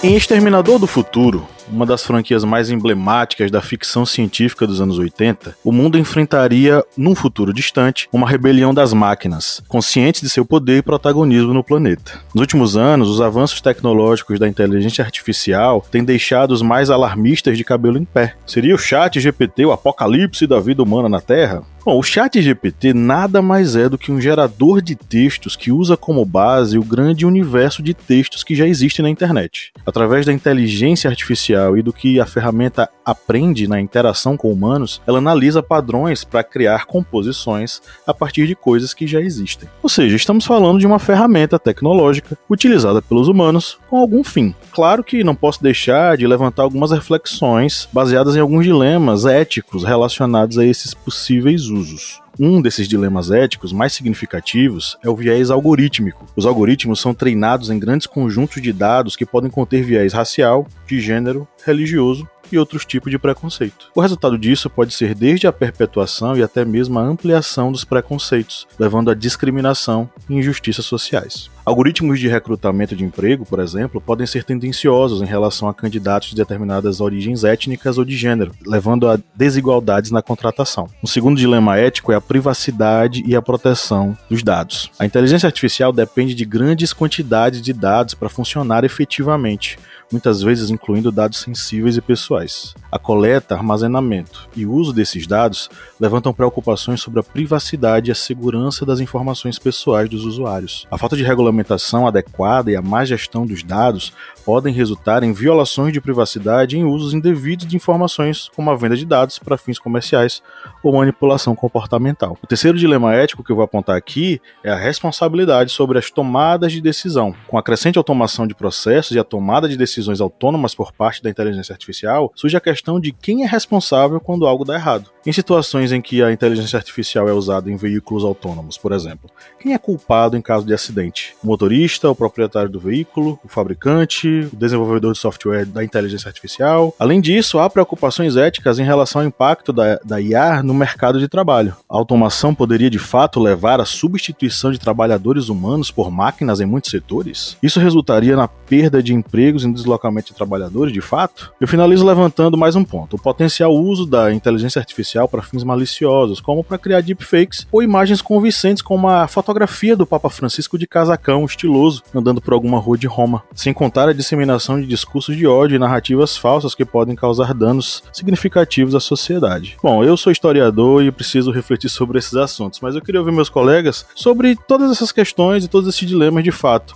Em 0.01 0.15
Exterminador 0.15 0.79
do 0.79 0.85
Futuro, 0.85 1.47
uma 1.73 1.85
das 1.85 2.03
franquias 2.03 2.43
mais 2.43 2.69
emblemáticas 2.69 3.49
da 3.49 3.61
ficção 3.61 4.05
científica 4.05 4.67
dos 4.67 4.79
anos 4.79 4.99
80, 4.99 5.57
o 5.63 5.71
mundo 5.71 5.97
enfrentaria, 5.97 6.83
num 6.95 7.15
futuro 7.15 7.51
distante, 7.51 8.07
uma 8.13 8.29
rebelião 8.29 8.73
das 8.73 8.93
máquinas, 8.93 9.61
conscientes 9.67 10.21
de 10.21 10.29
seu 10.29 10.45
poder 10.45 10.77
e 10.77 10.81
protagonismo 10.83 11.53
no 11.53 11.63
planeta. 11.63 12.19
Nos 12.33 12.41
últimos 12.41 12.77
anos, 12.77 13.09
os 13.09 13.19
avanços 13.19 13.59
tecnológicos 13.59 14.39
da 14.39 14.47
inteligência 14.47 15.03
artificial 15.03 15.85
têm 15.89 16.03
deixado 16.03 16.51
os 16.51 16.61
mais 16.61 16.89
alarmistas 16.89 17.57
de 17.57 17.63
cabelo 17.63 17.97
em 17.97 18.05
pé. 18.05 18.35
Seria 18.45 18.75
o 18.75 18.77
chat 18.77 19.19
GPT 19.19 19.65
o 19.65 19.71
apocalipse 19.71 20.45
da 20.45 20.59
vida 20.59 20.83
humana 20.83 21.09
na 21.09 21.19
Terra? 21.19 21.63
Bom, 21.85 21.99
o 21.99 22.03
Chat 22.03 22.41
GPT 22.41 22.93
nada 22.93 23.41
mais 23.41 23.75
é 23.75 23.89
do 23.89 23.97
que 23.97 24.09
um 24.09 24.21
gerador 24.21 24.81
de 24.81 24.95
textos 24.95 25.57
que 25.57 25.69
usa 25.69 25.97
como 25.97 26.23
base 26.23 26.77
o 26.77 26.83
grande 26.83 27.25
universo 27.25 27.83
de 27.83 27.93
textos 27.93 28.41
que 28.41 28.55
já 28.55 28.65
existe 28.65 29.01
na 29.01 29.09
internet. 29.09 29.73
Através 29.85 30.25
da 30.25 30.31
inteligência 30.31 31.09
artificial 31.09 31.62
e 31.77 31.81
do 31.81 31.93
que 31.93 32.19
a 32.19 32.25
ferramenta 32.25 32.89
aprende 33.05 33.67
na 33.67 33.79
interação 33.79 34.37
com 34.37 34.51
humanos, 34.51 35.01
ela 35.05 35.17
analisa 35.17 35.61
padrões 35.61 36.23
para 36.23 36.43
criar 36.43 36.85
composições 36.85 37.81
a 38.05 38.13
partir 38.13 38.47
de 38.47 38.55
coisas 38.55 38.93
que 38.93 39.05
já 39.05 39.19
existem. 39.19 39.69
Ou 39.81 39.89
seja, 39.89 40.15
estamos 40.15 40.45
falando 40.45 40.79
de 40.79 40.87
uma 40.87 40.99
ferramenta 40.99 41.59
tecnológica 41.59 42.37
utilizada 42.49 43.01
pelos 43.01 43.27
humanos 43.27 43.77
com 43.89 43.97
algum 43.97 44.23
fim. 44.23 44.55
Claro 44.71 45.03
que 45.03 45.23
não 45.23 45.35
posso 45.35 45.61
deixar 45.61 46.17
de 46.17 46.27
levantar 46.27 46.63
algumas 46.63 46.91
reflexões 46.91 47.87
baseadas 47.91 48.35
em 48.35 48.39
alguns 48.39 48.65
dilemas 48.65 49.25
éticos 49.25 49.83
relacionados 49.83 50.57
a 50.57 50.65
esses 50.65 50.93
possíveis 50.93 51.67
usos. 51.67 52.22
Um 52.39 52.61
desses 52.61 52.87
dilemas 52.87 53.29
éticos 53.29 53.71
mais 53.71 53.93
significativos 53.93 54.97
é 55.03 55.09
o 55.09 55.15
viés 55.15 55.51
algorítmico. 55.51 56.25
Os 56.35 56.47
algoritmos 56.47 56.99
são 56.99 57.13
treinados 57.13 57.69
em 57.69 57.77
grandes 57.77 58.07
conjuntos 58.07 58.61
de 58.61 58.73
dados 58.73 59.15
que 59.15 59.25
podem 59.25 59.51
conter 59.51 59.83
viés 59.83 60.13
racial, 60.13 60.67
de 60.87 60.99
gênero, 60.99 61.47
religioso 61.63 62.27
e 62.53 62.57
outros 62.57 62.85
tipos 62.85 63.11
de 63.11 63.17
preconceito. 63.17 63.87
O 63.95 64.01
resultado 64.01 64.37
disso 64.37 64.69
pode 64.69 64.93
ser 64.93 65.15
desde 65.15 65.47
a 65.47 65.53
perpetuação 65.53 66.37
e 66.37 66.43
até 66.43 66.63
mesmo 66.63 66.99
a 66.99 67.03
ampliação 67.03 67.71
dos 67.71 67.83
preconceitos, 67.83 68.67
levando 68.79 69.09
à 69.09 69.13
discriminação 69.13 70.09
e 70.29 70.35
injustiças 70.35 70.85
sociais. 70.85 71.49
Algoritmos 71.65 72.19
de 72.19 72.27
recrutamento 72.27 72.93
de 72.93 73.05
emprego, 73.05 73.45
por 73.45 73.59
exemplo, 73.59 74.01
podem 74.01 74.27
ser 74.27 74.43
tendenciosos 74.43 75.21
em 75.21 75.25
relação 75.25 75.69
a 75.69 75.73
candidatos 75.73 76.29
de 76.29 76.35
determinadas 76.35 76.99
origens 76.99 77.45
étnicas 77.45 77.97
ou 77.97 78.03
de 78.03 78.17
gênero, 78.17 78.51
levando 78.65 79.09
a 79.09 79.17
desigualdades 79.33 80.11
na 80.11 80.21
contratação. 80.21 80.89
Um 81.01 81.07
segundo 81.07 81.37
dilema 81.37 81.77
ético 81.77 82.11
é 82.11 82.15
a 82.15 82.21
privacidade 82.21 83.23
e 83.25 83.33
a 83.33 83.41
proteção 83.41 84.17
dos 84.29 84.43
dados. 84.43 84.91
A 84.99 85.05
inteligência 85.05 85.47
artificial 85.47 85.93
depende 85.93 86.35
de 86.35 86.43
grandes 86.43 86.91
quantidades 86.91 87.61
de 87.61 87.71
dados 87.71 88.13
para 88.13 88.27
funcionar 88.27 88.83
efetivamente 88.83 89.77
muitas 90.13 90.41
vezes 90.41 90.69
incluindo 90.69 91.11
dados 91.11 91.39
sensíveis 91.39 91.97
e 91.97 92.01
pessoais. 92.01 92.73
A 92.91 92.99
coleta, 92.99 93.55
armazenamento 93.55 94.47
e 94.55 94.65
uso 94.65 94.93
desses 94.93 95.25
dados 95.25 95.69
levantam 95.99 96.31
preocupações 96.33 97.01
sobre 97.01 97.19
a 97.19 97.23
privacidade 97.23 98.09
e 98.09 98.11
a 98.11 98.15
segurança 98.15 98.85
das 98.85 98.99
informações 98.99 99.57
pessoais 99.57 100.07
dos 100.07 100.23
usuários. 100.23 100.87
A 100.91 100.97
falta 100.97 101.17
de 101.17 101.23
regulamentação 101.23 102.07
adequada 102.07 102.71
e 102.71 102.75
a 102.75 102.81
má 102.81 103.03
gestão 103.03 103.45
dos 103.45 103.63
dados 103.63 104.13
podem 104.45 104.73
resultar 104.73 105.23
em 105.23 105.33
violações 105.33 105.93
de 105.93 106.01
privacidade 106.01 106.75
e 106.75 106.79
em 106.79 106.83
usos 106.83 107.13
indevidos 107.13 107.65
de 107.65 107.75
informações, 107.75 108.49
como 108.55 108.69
a 108.69 108.75
venda 108.75 108.95
de 108.95 109.05
dados 109.05 109.39
para 109.39 109.57
fins 109.57 109.79
comerciais 109.79 110.41
ou 110.83 110.93
manipulação 110.93 111.55
comportamental. 111.55 112.37
O 112.41 112.47
terceiro 112.47 112.77
dilema 112.77 113.15
ético 113.15 113.43
que 113.43 113.51
eu 113.51 113.55
vou 113.55 113.65
apontar 113.65 113.95
aqui 113.95 114.41
é 114.63 114.71
a 114.71 114.75
responsabilidade 114.75 115.71
sobre 115.71 115.97
as 115.97 116.09
tomadas 116.09 116.71
de 116.71 116.81
decisão. 116.81 117.33
Com 117.47 117.57
a 117.57 117.63
crescente 117.63 117.97
automação 117.97 118.47
de 118.47 118.55
processos 118.55 119.15
e 119.15 119.19
a 119.19 119.23
tomada 119.23 119.69
de 119.69 119.77
decisões 119.77 120.19
autônomas 120.19 120.75
por 120.75 120.91
parte 120.91 121.21
da 121.21 121.29
inteligência 121.29 121.73
artificial, 121.73 122.31
surge 122.35 122.57
a 122.57 122.61
questão 122.61 122.99
de 122.99 123.11
quem 123.11 123.43
é 123.43 123.47
responsável 123.47 124.19
quando 124.19 124.47
algo 124.47 124.65
dá 124.65 124.75
errado. 124.75 125.12
Em 125.25 125.31
situações 125.31 125.93
em 125.93 126.01
que 126.01 126.21
a 126.21 126.33
inteligência 126.33 126.75
artificial 126.75 127.29
é 127.29 127.31
usada 127.31 127.71
em 127.71 127.77
veículos 127.77 128.25
autônomos, 128.25 128.77
por 128.77 128.91
exemplo, 128.91 129.29
quem 129.57 129.73
é 129.73 129.77
culpado 129.77 130.35
em 130.35 130.41
caso 130.41 130.65
de 130.65 130.73
acidente? 130.73 131.33
O 131.41 131.47
motorista, 131.47 132.09
o 132.09 132.15
proprietário 132.15 132.69
do 132.69 132.77
veículo, 132.77 133.39
o 133.41 133.47
fabricante, 133.47 134.49
o 134.51 134.55
desenvolvedor 134.55 135.13
de 135.13 135.19
software 135.19 135.65
da 135.65 135.81
inteligência 135.81 136.27
artificial? 136.27 136.93
Além 136.99 137.21
disso, 137.21 137.57
há 137.57 137.69
preocupações 137.69 138.35
éticas 138.35 138.79
em 138.79 138.83
relação 138.83 139.21
ao 139.21 139.27
impacto 139.27 139.71
da, 139.71 139.97
da 140.03 140.19
IA 140.19 140.61
no 140.61 140.73
mercado 140.73 141.17
de 141.17 141.29
trabalho. 141.29 141.73
A 141.89 141.95
automação 141.95 142.53
poderia 142.53 142.89
de 142.89 142.99
fato 142.99 143.39
levar 143.39 143.79
à 143.79 143.85
substituição 143.85 144.73
de 144.73 144.79
trabalhadores 144.79 145.47
humanos 145.47 145.89
por 145.89 146.11
máquinas 146.11 146.59
em 146.59 146.65
muitos 146.65 146.91
setores? 146.91 147.55
Isso 147.63 147.79
resultaria 147.79 148.35
na 148.35 148.49
perda 148.49 149.01
de 149.01 149.13
empregos 149.13 149.63
e 149.63 149.67
no 149.67 149.73
deslocamento 149.73 150.27
de 150.27 150.35
trabalhadores, 150.35 150.91
de 150.91 150.99
fato? 151.01 151.53
Eu 151.61 151.67
finalizo 151.67 152.05
levantando 152.05 152.57
mais 152.57 152.75
um 152.75 152.83
ponto: 152.83 153.15
o 153.15 153.21
potencial 153.21 153.73
uso 153.73 154.05
da 154.05 154.33
inteligência 154.33 154.79
artificial 154.79 155.12
artificial 155.13 155.27
para 155.27 155.41
fins 155.41 155.63
maliciosos, 155.63 156.41
como 156.41 156.63
para 156.63 156.77
criar 156.77 157.01
deepfakes 157.01 157.67
ou 157.71 157.83
imagens 157.83 158.21
convincentes 158.21 158.81
como 158.81 159.07
a 159.07 159.27
fotografia 159.27 159.95
do 159.95 160.05
Papa 160.05 160.29
Francisco 160.29 160.77
de 160.77 160.87
casacão 160.87 161.45
estiloso 161.45 162.03
andando 162.13 162.41
por 162.41 162.53
alguma 162.53 162.79
rua 162.79 162.97
de 162.97 163.07
Roma, 163.07 163.43
sem 163.53 163.73
contar 163.73 164.09
a 164.09 164.13
disseminação 164.13 164.79
de 164.79 164.87
discursos 164.87 165.35
de 165.35 165.45
ódio 165.45 165.75
e 165.75 165.79
narrativas 165.79 166.35
falsas 166.35 166.75
que 166.75 166.85
podem 166.85 167.15
causar 167.15 167.53
danos 167.53 168.03
significativos 168.11 168.95
à 168.95 168.99
sociedade. 168.99 169.77
Bom, 169.81 170.03
eu 170.03 170.17
sou 170.17 170.31
historiador 170.31 171.03
e 171.03 171.11
preciso 171.11 171.51
refletir 171.51 171.89
sobre 171.89 172.17
esses 172.17 172.35
assuntos, 172.35 172.79
mas 172.81 172.95
eu 172.95 173.01
queria 173.01 173.19
ouvir 173.19 173.33
meus 173.33 173.49
colegas 173.49 174.05
sobre 174.15 174.55
todas 174.67 174.91
essas 174.91 175.11
questões 175.11 175.63
e 175.63 175.67
todos 175.67 175.87
esses 175.87 176.07
dilemas 176.07 176.43
de 176.43 176.51
fato. 176.51 176.95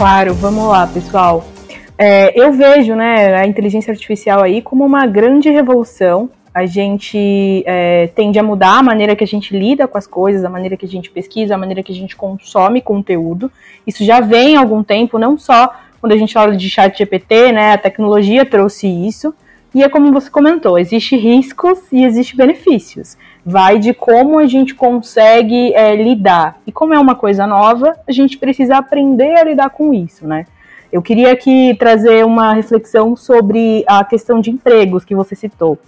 Claro, 0.00 0.32
vamos 0.32 0.66
lá, 0.66 0.86
pessoal. 0.86 1.44
É, 1.98 2.32
eu 2.34 2.54
vejo 2.54 2.94
né, 2.94 3.34
a 3.34 3.46
inteligência 3.46 3.90
artificial 3.90 4.42
aí 4.42 4.62
como 4.62 4.82
uma 4.82 5.06
grande 5.06 5.50
revolução. 5.50 6.30
A 6.54 6.64
gente 6.64 7.62
é, 7.66 8.06
tende 8.06 8.38
a 8.38 8.42
mudar 8.42 8.78
a 8.78 8.82
maneira 8.82 9.14
que 9.14 9.22
a 9.22 9.26
gente 9.26 9.54
lida 9.54 9.86
com 9.86 9.98
as 9.98 10.06
coisas, 10.06 10.42
a 10.42 10.48
maneira 10.48 10.74
que 10.74 10.86
a 10.86 10.88
gente 10.88 11.10
pesquisa, 11.10 11.54
a 11.54 11.58
maneira 11.58 11.82
que 11.82 11.92
a 11.92 11.94
gente 11.94 12.16
consome 12.16 12.80
conteúdo. 12.80 13.52
Isso 13.86 14.02
já 14.02 14.20
vem 14.20 14.56
há 14.56 14.60
algum 14.60 14.82
tempo, 14.82 15.18
não 15.18 15.36
só 15.36 15.70
quando 16.00 16.14
a 16.14 16.16
gente 16.16 16.32
fala 16.32 16.56
de 16.56 16.70
chat 16.70 16.96
GPT, 16.96 17.52
né? 17.52 17.74
A 17.74 17.78
tecnologia 17.78 18.46
trouxe 18.46 18.86
isso. 18.88 19.34
E 19.74 19.82
é 19.82 19.88
como 19.90 20.14
você 20.14 20.30
comentou, 20.30 20.78
existe 20.78 21.14
riscos 21.14 21.78
e 21.92 22.04
existe 22.06 22.34
benefícios. 22.34 23.18
Vai 23.44 23.78
de 23.78 23.94
como 23.94 24.38
a 24.38 24.46
gente 24.46 24.74
consegue 24.74 25.74
é, 25.74 25.94
lidar. 25.96 26.58
E 26.66 26.72
como 26.72 26.94
é 26.94 26.98
uma 26.98 27.14
coisa 27.14 27.46
nova, 27.46 27.96
a 28.06 28.12
gente 28.12 28.38
precisa 28.38 28.76
aprender 28.76 29.38
a 29.38 29.44
lidar 29.44 29.70
com 29.70 29.94
isso, 29.94 30.26
né? 30.26 30.46
Eu 30.92 31.00
queria 31.00 31.32
aqui 31.32 31.74
trazer 31.78 32.24
uma 32.24 32.52
reflexão 32.52 33.14
sobre 33.14 33.84
a 33.86 34.04
questão 34.04 34.40
de 34.40 34.50
empregos 34.50 35.04
que 35.04 35.14
você 35.14 35.34
citou 35.34 35.78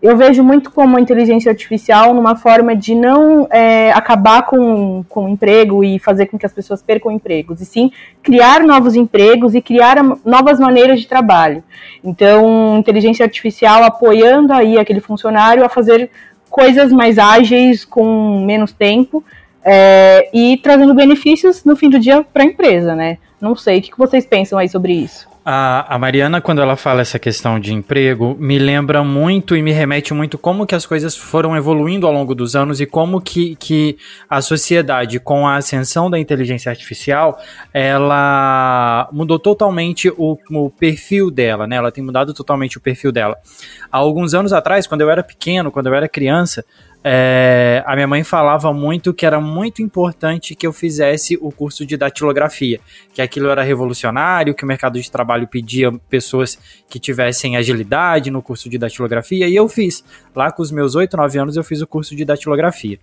eu 0.00 0.16
vejo 0.16 0.44
muito 0.44 0.70
como 0.70 0.96
a 0.96 1.00
inteligência 1.00 1.50
artificial 1.50 2.14
numa 2.14 2.36
forma 2.36 2.74
de 2.74 2.94
não 2.94 3.48
é, 3.50 3.90
acabar 3.90 4.42
com, 4.42 5.04
com 5.08 5.24
o 5.24 5.28
emprego 5.28 5.82
e 5.82 5.98
fazer 5.98 6.26
com 6.26 6.38
que 6.38 6.46
as 6.46 6.52
pessoas 6.52 6.80
percam 6.80 7.10
empregos, 7.10 7.60
e 7.60 7.66
sim 7.66 7.90
criar 8.22 8.60
novos 8.60 8.94
empregos 8.94 9.56
e 9.56 9.60
criar 9.60 9.96
novas 10.24 10.60
maneiras 10.60 11.00
de 11.00 11.08
trabalho. 11.08 11.64
Então, 12.02 12.78
inteligência 12.78 13.24
artificial 13.24 13.82
apoiando 13.82 14.52
aí 14.52 14.78
aquele 14.78 15.00
funcionário 15.00 15.64
a 15.64 15.68
fazer 15.68 16.08
coisas 16.48 16.92
mais 16.92 17.18
ágeis 17.18 17.84
com 17.84 18.44
menos 18.44 18.72
tempo 18.72 19.22
é, 19.64 20.28
e 20.32 20.56
trazendo 20.56 20.94
benefícios 20.94 21.64
no 21.64 21.76
fim 21.76 21.90
do 21.90 21.98
dia 21.98 22.22
para 22.22 22.42
a 22.42 22.46
empresa, 22.46 22.94
né? 22.94 23.18
Não 23.40 23.54
sei, 23.54 23.78
o 23.78 23.82
que 23.82 23.98
vocês 23.98 24.26
pensam 24.26 24.58
aí 24.58 24.68
sobre 24.68 24.92
isso? 24.92 25.27
A, 25.50 25.94
a, 25.94 25.98
Mariana, 25.98 26.42
quando 26.42 26.60
ela 26.60 26.76
fala 26.76 27.00
essa 27.00 27.18
questão 27.18 27.58
de 27.58 27.72
emprego, 27.72 28.36
me 28.38 28.58
lembra 28.58 29.02
muito 29.02 29.56
e 29.56 29.62
me 29.62 29.72
remete 29.72 30.12
muito 30.12 30.36
como 30.36 30.66
que 30.66 30.74
as 30.74 30.84
coisas 30.84 31.16
foram 31.16 31.56
evoluindo 31.56 32.06
ao 32.06 32.12
longo 32.12 32.34
dos 32.34 32.54
anos 32.54 32.82
e 32.82 32.86
como 32.86 33.18
que, 33.18 33.56
que 33.56 33.96
a 34.28 34.42
sociedade, 34.42 35.18
com 35.18 35.48
a 35.48 35.56
ascensão 35.56 36.10
da 36.10 36.18
inteligência 36.18 36.68
artificial, 36.68 37.40
ela 37.72 39.08
mudou 39.10 39.38
totalmente 39.38 40.10
o, 40.18 40.36
o 40.50 40.68
perfil 40.68 41.30
dela, 41.30 41.66
né? 41.66 41.76
Ela 41.76 41.90
tem 41.90 42.04
mudado 42.04 42.34
totalmente 42.34 42.76
o 42.76 42.80
perfil 42.82 43.10
dela. 43.10 43.38
Há 43.90 43.96
alguns 43.96 44.34
anos 44.34 44.52
atrás, 44.52 44.86
quando 44.86 45.00
eu 45.00 45.08
era 45.08 45.22
pequeno, 45.22 45.70
quando 45.70 45.86
eu 45.86 45.94
era 45.94 46.06
criança, 46.10 46.62
é, 47.02 47.82
a 47.86 47.94
minha 47.94 48.08
mãe 48.08 48.24
falava 48.24 48.72
muito 48.72 49.14
que 49.14 49.24
era 49.24 49.40
muito 49.40 49.80
importante 49.80 50.54
que 50.54 50.66
eu 50.66 50.72
fizesse 50.72 51.38
o 51.40 51.52
curso 51.52 51.86
de 51.86 51.96
datilografia, 51.96 52.80
que 53.14 53.22
aquilo 53.22 53.48
era 53.48 53.62
revolucionário, 53.62 54.54
que 54.54 54.64
o 54.64 54.66
mercado 54.66 55.00
de 55.00 55.10
trabalho 55.10 55.46
pedia 55.46 55.92
pessoas 56.08 56.58
que 56.88 56.98
tivessem 56.98 57.56
agilidade 57.56 58.30
no 58.30 58.42
curso 58.42 58.68
de 58.68 58.78
datilografia, 58.78 59.46
e 59.48 59.54
eu 59.54 59.68
fiz. 59.68 60.04
Lá 60.34 60.50
com 60.50 60.62
os 60.62 60.70
meus 60.70 60.94
8, 60.94 61.16
9 61.16 61.38
anos 61.38 61.56
eu 61.56 61.64
fiz 61.64 61.80
o 61.80 61.86
curso 61.86 62.14
de 62.14 62.24
datilografia. 62.24 62.98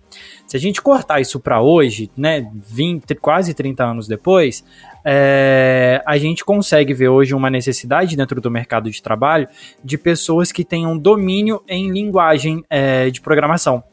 Se 0.46 0.56
a 0.56 0.60
gente 0.60 0.80
cortar 0.82 1.20
isso 1.20 1.40
para 1.40 1.60
hoje, 1.60 2.10
né, 2.16 2.50
20, 2.54 3.14
quase 3.16 3.54
30 3.54 3.84
anos 3.84 4.06
depois, 4.06 4.64
é, 5.04 6.02
a 6.04 6.18
gente 6.18 6.44
consegue 6.44 6.92
ver 6.92 7.08
hoje 7.08 7.34
uma 7.34 7.48
necessidade 7.48 8.16
dentro 8.16 8.40
do 8.40 8.50
mercado 8.50 8.90
de 8.90 9.02
trabalho 9.02 9.48
de 9.82 9.96
pessoas 9.96 10.50
que 10.50 10.64
tenham 10.64 10.98
domínio 10.98 11.62
em 11.68 11.90
linguagem 11.90 12.64
é, 12.68 13.08
de 13.10 13.20
programação. 13.20 13.84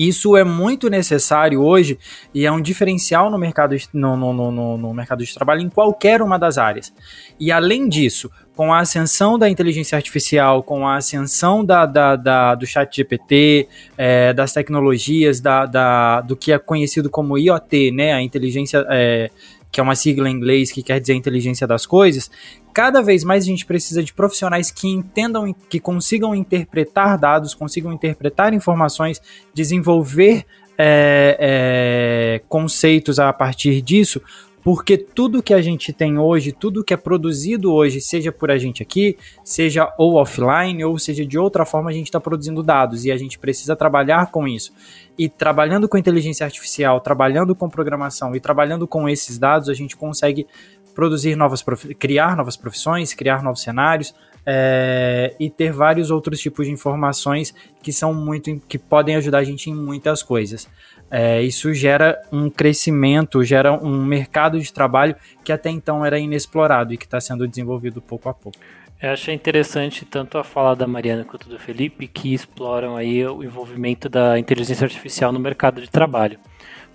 Isso 0.00 0.34
é 0.34 0.42
muito 0.42 0.88
necessário 0.88 1.60
hoje 1.60 1.98
e 2.32 2.46
é 2.46 2.50
um 2.50 2.62
diferencial 2.62 3.30
no 3.30 3.36
mercado, 3.36 3.76
no, 3.92 4.16
no, 4.16 4.32
no, 4.32 4.78
no, 4.78 4.94
mercado 4.94 5.22
de 5.22 5.34
trabalho 5.34 5.60
em 5.60 5.68
qualquer 5.68 6.22
uma 6.22 6.38
das 6.38 6.56
áreas. 6.56 6.90
E 7.38 7.52
além 7.52 7.86
disso, 7.86 8.30
com 8.56 8.72
a 8.72 8.78
ascensão 8.78 9.38
da 9.38 9.46
inteligência 9.46 9.96
artificial, 9.96 10.62
com 10.62 10.88
a 10.88 10.96
ascensão 10.96 11.62
da, 11.62 11.84
da, 11.84 12.16
da 12.16 12.54
do 12.54 12.66
chat 12.66 12.96
GPT, 12.96 13.68
é, 13.98 14.32
das 14.32 14.54
tecnologias, 14.54 15.38
da, 15.38 15.66
da, 15.66 16.22
do 16.22 16.34
que 16.34 16.50
é 16.50 16.58
conhecido 16.58 17.10
como 17.10 17.36
IoT, 17.36 17.90
né, 17.90 18.14
a 18.14 18.22
inteligência 18.22 18.86
é, 18.88 19.30
que 19.70 19.80
é 19.80 19.82
uma 19.82 19.94
sigla 19.94 20.28
em 20.28 20.32
inglês 20.32 20.72
que 20.72 20.82
quer 20.82 20.98
dizer 20.98 21.14
inteligência 21.14 21.66
das 21.66 21.86
coisas, 21.86 22.30
cada 22.72 23.02
vez 23.02 23.24
mais 23.24 23.44
a 23.44 23.46
gente 23.46 23.66
precisa 23.66 24.02
de 24.02 24.12
profissionais 24.12 24.70
que 24.70 24.88
entendam, 24.88 25.54
que 25.68 25.80
consigam 25.80 26.34
interpretar 26.34 27.18
dados, 27.18 27.54
consigam 27.54 27.92
interpretar 27.92 28.54
informações, 28.54 29.20
desenvolver 29.52 30.44
é, 30.78 31.36
é, 31.38 32.42
conceitos 32.48 33.18
a 33.18 33.32
partir 33.32 33.82
disso, 33.82 34.20
porque 34.62 34.96
tudo 34.96 35.42
que 35.42 35.54
a 35.54 35.62
gente 35.62 35.92
tem 35.92 36.18
hoje, 36.18 36.52
tudo 36.52 36.84
que 36.84 36.92
é 36.92 36.96
produzido 36.96 37.72
hoje, 37.72 38.00
seja 38.00 38.30
por 38.30 38.50
a 38.50 38.58
gente 38.58 38.82
aqui, 38.82 39.16
seja 39.42 39.92
ou 39.96 40.14
offline, 40.14 40.84
ou 40.84 40.98
seja 40.98 41.24
de 41.24 41.38
outra 41.38 41.64
forma, 41.64 41.90
a 41.90 41.92
gente 41.92 42.06
está 42.06 42.20
produzindo 42.20 42.62
dados 42.62 43.04
e 43.04 43.10
a 43.10 43.16
gente 43.16 43.38
precisa 43.38 43.74
trabalhar 43.74 44.30
com 44.30 44.46
isso. 44.46 44.72
E 45.18 45.28
trabalhando 45.28 45.88
com 45.88 45.96
inteligência 45.96 46.44
artificial, 46.44 47.00
trabalhando 47.00 47.54
com 47.54 47.68
programação 47.68 48.34
e 48.34 48.40
trabalhando 48.40 48.86
com 48.86 49.08
esses 49.08 49.38
dados, 49.38 49.68
a 49.68 49.74
gente 49.74 49.96
consegue 49.96 50.46
produzir 50.94 51.36
novas 51.36 51.64
criar 51.98 52.36
novas 52.36 52.56
profissões, 52.56 53.14
criar 53.14 53.42
novos 53.42 53.62
cenários 53.62 54.14
é, 54.44 55.34
e 55.38 55.50
ter 55.50 55.72
vários 55.72 56.10
outros 56.10 56.40
tipos 56.40 56.66
de 56.66 56.72
informações 56.72 57.54
que 57.82 57.92
são 57.92 58.12
muito 58.14 58.60
que 58.68 58.78
podem 58.78 59.16
ajudar 59.16 59.38
a 59.38 59.44
gente 59.44 59.70
em 59.70 59.74
muitas 59.74 60.22
coisas. 60.22 60.68
É, 61.10 61.42
isso 61.42 61.74
gera 61.74 62.20
um 62.30 62.48
crescimento, 62.48 63.42
gera 63.42 63.72
um 63.72 64.04
mercado 64.04 64.60
de 64.60 64.72
trabalho 64.72 65.16
que 65.44 65.52
até 65.52 65.68
então 65.68 66.04
era 66.04 66.18
inexplorado 66.18 66.94
e 66.94 66.96
que 66.96 67.04
está 67.04 67.20
sendo 67.20 67.48
desenvolvido 67.48 68.00
pouco 68.00 68.28
a 68.28 68.34
pouco. 68.34 68.58
Eu 69.02 69.12
achei 69.12 69.34
interessante 69.34 70.04
tanto 70.04 70.36
a 70.36 70.44
fala 70.44 70.76
da 70.76 70.86
Mariana 70.86 71.24
quanto 71.24 71.48
do 71.48 71.58
Felipe 71.58 72.06
que 72.06 72.34
exploram 72.34 72.96
aí 72.96 73.26
o 73.26 73.42
envolvimento 73.42 74.08
da 74.08 74.38
inteligência 74.38 74.84
artificial 74.84 75.32
no 75.32 75.40
mercado 75.40 75.80
de 75.80 75.90
trabalho. 75.90 76.38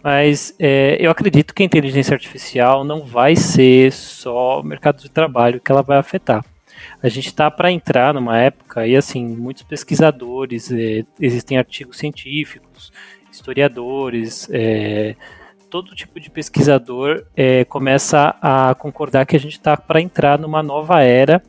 Mas 0.06 0.54
é, 0.60 0.98
eu 1.00 1.10
acredito 1.10 1.52
que 1.52 1.64
a 1.64 1.66
inteligência 1.66 2.14
artificial 2.14 2.84
não 2.84 3.02
vai 3.04 3.36
ser 3.36 3.92
só 3.92 4.60
o 4.60 4.64
mercado 4.64 5.02
de 5.02 5.10
trabalho 5.10 5.60
que 5.60 5.72
ela 5.72 5.82
vai 5.82 5.98
afetar. 5.98 6.46
A 7.02 7.10
gente 7.10 7.26
está 7.26 7.50
para 7.50 7.72
entrar 7.72 8.14
numa 8.14 8.38
época 8.38 8.86
e 8.86 8.96
assim 8.96 9.26
muitos 9.26 9.64
pesquisadores, 9.64 10.72
é, 10.72 11.04
existem 11.20 11.58
artigos 11.58 11.98
científicos, 11.98 12.94
historiadores, 13.32 14.48
é, 14.52 15.16
todo 15.72 15.96
tipo 15.96 16.20
de 16.20 16.30
pesquisador 16.30 17.26
é, 17.36 17.66
começa 17.66 18.36
a 18.40 18.76
concordar 18.76 19.26
que 19.26 19.36
a 19.36 19.40
gente 19.40 19.54
está 19.54 19.76
para 19.76 20.00
entrar 20.00 20.38
numa 20.38 20.62
nova 20.62 21.02
era, 21.02 21.42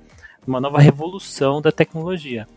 uma 0.46 0.62
nova 0.62 0.80
revolução 0.80 1.60
da 1.60 1.70
tecnologia. 1.70 2.48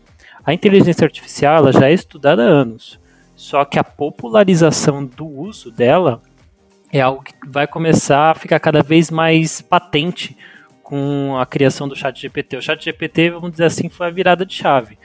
A 0.46 0.54
inteligência 0.54 1.04
artificial 1.04 1.58
ela 1.58 1.72
já 1.72 1.90
é 1.90 1.92
estudada 1.92 2.42
há 2.42 2.46
anos, 2.46 2.98
só 3.40 3.64
que 3.64 3.78
a 3.78 3.82
popularização 3.82 5.02
do 5.02 5.26
uso 5.26 5.70
dela 5.70 6.20
é 6.92 7.00
algo 7.00 7.22
que 7.22 7.32
vai 7.48 7.66
começar 7.66 8.32
a 8.32 8.34
ficar 8.34 8.60
cada 8.60 8.82
vez 8.82 9.10
mais 9.10 9.62
patente 9.62 10.36
com 10.82 11.38
a 11.38 11.46
criação 11.46 11.88
do 11.88 11.96
Chat 11.96 12.20
GPT. 12.20 12.58
O 12.58 12.62
Chat 12.62 12.84
GPT, 12.84 13.30
vamos 13.30 13.52
dizer 13.52 13.64
assim, 13.64 13.88
foi 13.88 14.08
a 14.08 14.10
virada 14.10 14.44
de 14.44 14.52
chave. 14.52 14.98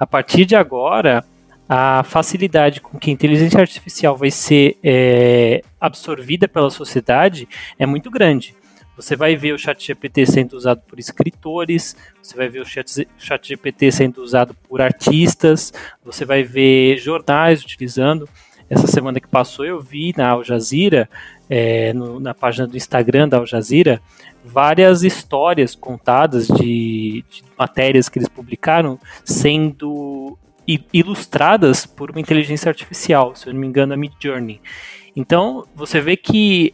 A 0.00 0.06
partir 0.06 0.46
de 0.46 0.56
agora, 0.56 1.22
a 1.68 2.02
facilidade 2.02 2.80
com 2.80 2.98
que 2.98 3.10
a 3.10 3.12
inteligência 3.12 3.60
artificial 3.60 4.16
vai 4.16 4.30
ser 4.30 4.78
é, 4.82 5.60
absorvida 5.78 6.48
pela 6.48 6.70
sociedade 6.70 7.46
é 7.78 7.84
muito 7.84 8.10
grande. 8.10 8.56
Você 8.96 9.16
vai 9.16 9.34
ver 9.36 9.52
o 9.52 9.58
chat 9.58 9.86
GPT 9.86 10.26
sendo 10.26 10.52
usado 10.54 10.82
por 10.82 10.98
escritores, 10.98 11.96
você 12.22 12.36
vai 12.36 12.48
ver 12.48 12.60
o 12.60 12.64
chat, 12.64 13.08
chat 13.16 13.48
GPT 13.48 13.90
sendo 13.90 14.22
usado 14.22 14.54
por 14.54 14.82
artistas, 14.82 15.72
você 16.04 16.24
vai 16.24 16.42
ver 16.42 16.98
jornais 16.98 17.62
utilizando. 17.62 18.28
Essa 18.68 18.86
semana 18.86 19.20
que 19.20 19.28
passou 19.28 19.64
eu 19.64 19.80
vi 19.80 20.14
na 20.16 20.30
Al 20.30 20.44
Jazeera, 20.44 21.08
é, 21.48 21.92
no, 21.92 22.20
na 22.20 22.34
página 22.34 22.66
do 22.66 22.76
Instagram 22.76 23.28
da 23.28 23.38
Al 23.38 23.46
Jazeera, 23.46 24.00
várias 24.44 25.02
histórias 25.02 25.74
contadas 25.74 26.46
de, 26.46 27.24
de 27.30 27.42
matérias 27.58 28.08
que 28.08 28.18
eles 28.18 28.28
publicaram 28.28 28.98
sendo 29.24 30.38
ilustradas 30.92 31.84
por 31.86 32.10
uma 32.10 32.20
inteligência 32.20 32.68
artificial, 32.68 33.34
se 33.34 33.48
eu 33.48 33.52
não 33.52 33.60
me 33.60 33.66
engano, 33.66 33.94
a 33.94 33.96
Mid 33.96 34.12
Journey. 34.20 34.60
Então, 35.14 35.66
você 35.74 36.00
vê 36.00 36.16
que 36.16 36.72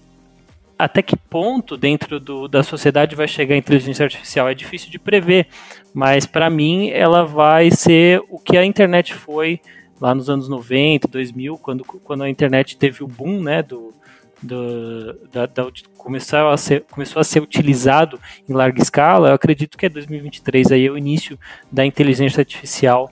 até 0.78 1.02
que 1.02 1.16
ponto 1.16 1.76
dentro 1.76 2.20
do, 2.20 2.46
da 2.46 2.62
sociedade 2.62 3.16
vai 3.16 3.26
chegar 3.26 3.54
a 3.54 3.58
inteligência 3.58 4.04
artificial 4.04 4.48
é 4.48 4.54
difícil 4.54 4.90
de 4.90 4.98
prever, 4.98 5.48
mas 5.92 6.24
para 6.24 6.48
mim 6.48 6.90
ela 6.90 7.24
vai 7.24 7.70
ser 7.70 8.22
o 8.30 8.38
que 8.38 8.56
a 8.56 8.64
internet 8.64 9.12
foi 9.12 9.60
lá 10.00 10.14
nos 10.14 10.30
anos 10.30 10.48
90, 10.48 11.08
2000, 11.08 11.58
quando, 11.58 11.84
quando 11.84 12.22
a 12.22 12.30
internet 12.30 12.76
teve 12.76 13.02
o 13.02 13.08
boom, 13.08 13.42
né, 13.42 13.62
do, 13.62 13.92
do 14.40 15.14
da, 15.32 15.46
da, 15.46 15.66
começou, 15.96 16.48
a 16.48 16.56
ser, 16.56 16.84
começou 16.90 17.18
a 17.18 17.24
ser 17.24 17.42
utilizado 17.42 18.20
em 18.48 18.52
larga 18.52 18.80
escala, 18.80 19.30
eu 19.30 19.34
acredito 19.34 19.76
que 19.76 19.86
é 19.86 19.88
2023 19.88 20.70
aí 20.70 20.86
é 20.86 20.90
o 20.90 20.96
início 20.96 21.36
da 21.72 21.84
inteligência 21.84 22.40
artificial 22.40 23.10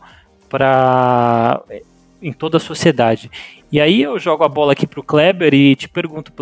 para 0.48 1.60
em 2.22 2.32
toda 2.32 2.56
a 2.56 2.60
sociedade. 2.60 3.30
E 3.70 3.80
aí 3.80 4.02
eu 4.02 4.18
jogo 4.18 4.44
a 4.44 4.48
bola 4.48 4.72
aqui 4.72 4.86
pro 4.86 5.02
Kleber 5.02 5.52
e 5.52 5.76
te 5.76 5.88
pergunto, 5.88 6.32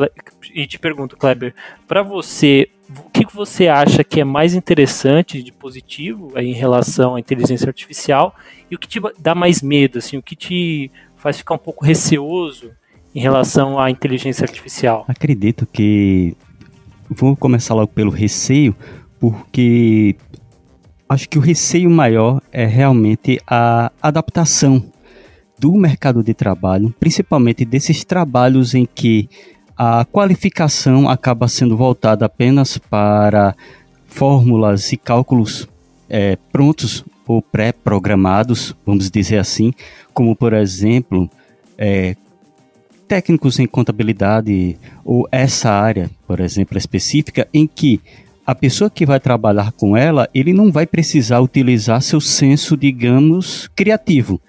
e 0.54 0.68
te 0.68 0.78
pergunto, 0.78 1.16
Kleber, 1.16 1.52
para 1.88 2.00
você, 2.00 2.68
o 2.88 3.10
que 3.10 3.26
você 3.34 3.66
acha 3.66 4.04
que 4.04 4.20
é 4.20 4.24
mais 4.24 4.54
interessante 4.54 5.42
de 5.42 5.50
positivo 5.50 6.32
em 6.38 6.52
relação 6.52 7.16
à 7.16 7.20
inteligência 7.20 7.66
artificial 7.66 8.36
e 8.70 8.76
o 8.76 8.78
que 8.78 8.86
te 8.86 9.00
dá 9.18 9.34
mais 9.34 9.60
medo, 9.60 9.98
assim, 9.98 10.16
o 10.16 10.22
que 10.22 10.36
te 10.36 10.92
faz 11.16 11.38
ficar 11.38 11.54
um 11.54 11.58
pouco 11.58 11.84
receoso 11.84 12.70
em 13.12 13.20
relação 13.20 13.80
à 13.80 13.90
inteligência 13.90 14.44
artificial? 14.44 15.04
Acredito 15.08 15.66
que 15.66 16.36
vou 17.10 17.36
começar 17.36 17.74
logo 17.74 17.88
pelo 17.88 18.10
receio, 18.10 18.76
porque 19.18 20.14
acho 21.08 21.28
que 21.28 21.38
o 21.38 21.40
receio 21.40 21.90
maior 21.90 22.40
é 22.52 22.64
realmente 22.64 23.40
a 23.44 23.90
adaptação 24.00 24.84
do 25.58 25.72
mercado 25.74 26.22
de 26.22 26.34
trabalho, 26.34 26.94
principalmente 27.00 27.64
desses 27.64 28.04
trabalhos 28.04 28.74
em 28.74 28.86
que 28.86 29.28
a 29.76 30.04
qualificação 30.04 31.08
acaba 31.08 31.48
sendo 31.48 31.76
voltada 31.76 32.26
apenas 32.26 32.78
para 32.78 33.54
fórmulas 34.06 34.92
e 34.92 34.96
cálculos 34.96 35.68
é, 36.08 36.36
prontos 36.52 37.04
ou 37.26 37.42
pré-programados, 37.42 38.76
vamos 38.86 39.10
dizer 39.10 39.38
assim, 39.38 39.72
como 40.12 40.36
por 40.36 40.52
exemplo 40.52 41.28
é, 41.76 42.14
técnicos 43.08 43.58
em 43.58 43.66
contabilidade 43.66 44.78
ou 45.04 45.28
essa 45.32 45.70
área, 45.70 46.10
por 46.26 46.40
exemplo, 46.40 46.78
específica, 46.78 47.48
em 47.52 47.66
que 47.66 48.00
a 48.46 48.54
pessoa 48.54 48.90
que 48.90 49.06
vai 49.06 49.18
trabalhar 49.18 49.72
com 49.72 49.96
ela, 49.96 50.28
ele 50.34 50.52
não 50.52 50.70
vai 50.70 50.86
precisar 50.86 51.40
utilizar 51.40 52.02
seu 52.02 52.20
senso, 52.20 52.76
digamos, 52.76 53.68
criativo 53.74 54.40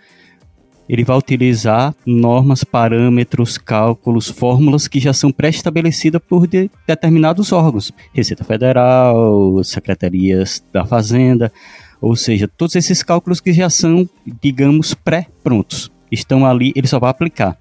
ele 0.88 1.04
vai 1.04 1.18
utilizar 1.18 1.96
normas, 2.06 2.64
parâmetros, 2.64 3.58
cálculos, 3.58 4.30
fórmulas 4.30 4.88
que 4.88 5.00
já 5.00 5.14
são 5.14 5.32
pré-estabelecidas 5.32 6.22
por 6.28 6.48
de 6.48 6.70
determinados 6.88 7.52
órgãos, 7.52 7.92
Receita 8.14 8.44
Federal, 8.44 9.64
secretarias 9.64 10.64
da 10.72 10.86
Fazenda, 10.86 11.52
ou 12.00 12.16
seja, 12.16 12.48
todos 12.48 12.76
esses 12.76 13.02
cálculos 13.02 13.42
que 13.42 13.52
já 13.52 13.70
são, 13.70 14.08
digamos, 14.42 14.94
pré-prontos, 14.94 15.92
estão 16.12 16.46
ali, 16.46 16.72
ele 16.76 16.88
só 16.88 17.00
vai 17.00 17.10
aplicar. 17.10 17.58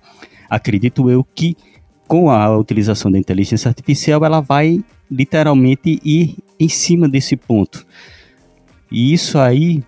Acredito 0.51 1.11
eu 1.11 1.25
que 1.25 1.57
com 2.07 2.31
a 2.31 2.57
utilização 2.57 3.11
da 3.11 3.19
inteligência 3.19 3.69
artificial, 3.69 4.25
ela 4.25 4.41
vai 4.41 4.85
literalmente 5.11 6.01
ir 6.05 6.37
em 6.59 6.69
cima 6.69 7.09
desse 7.09 7.37
ponto. 7.37 7.87
E 8.91 9.13
isso 9.13 9.39
aí 9.39 9.83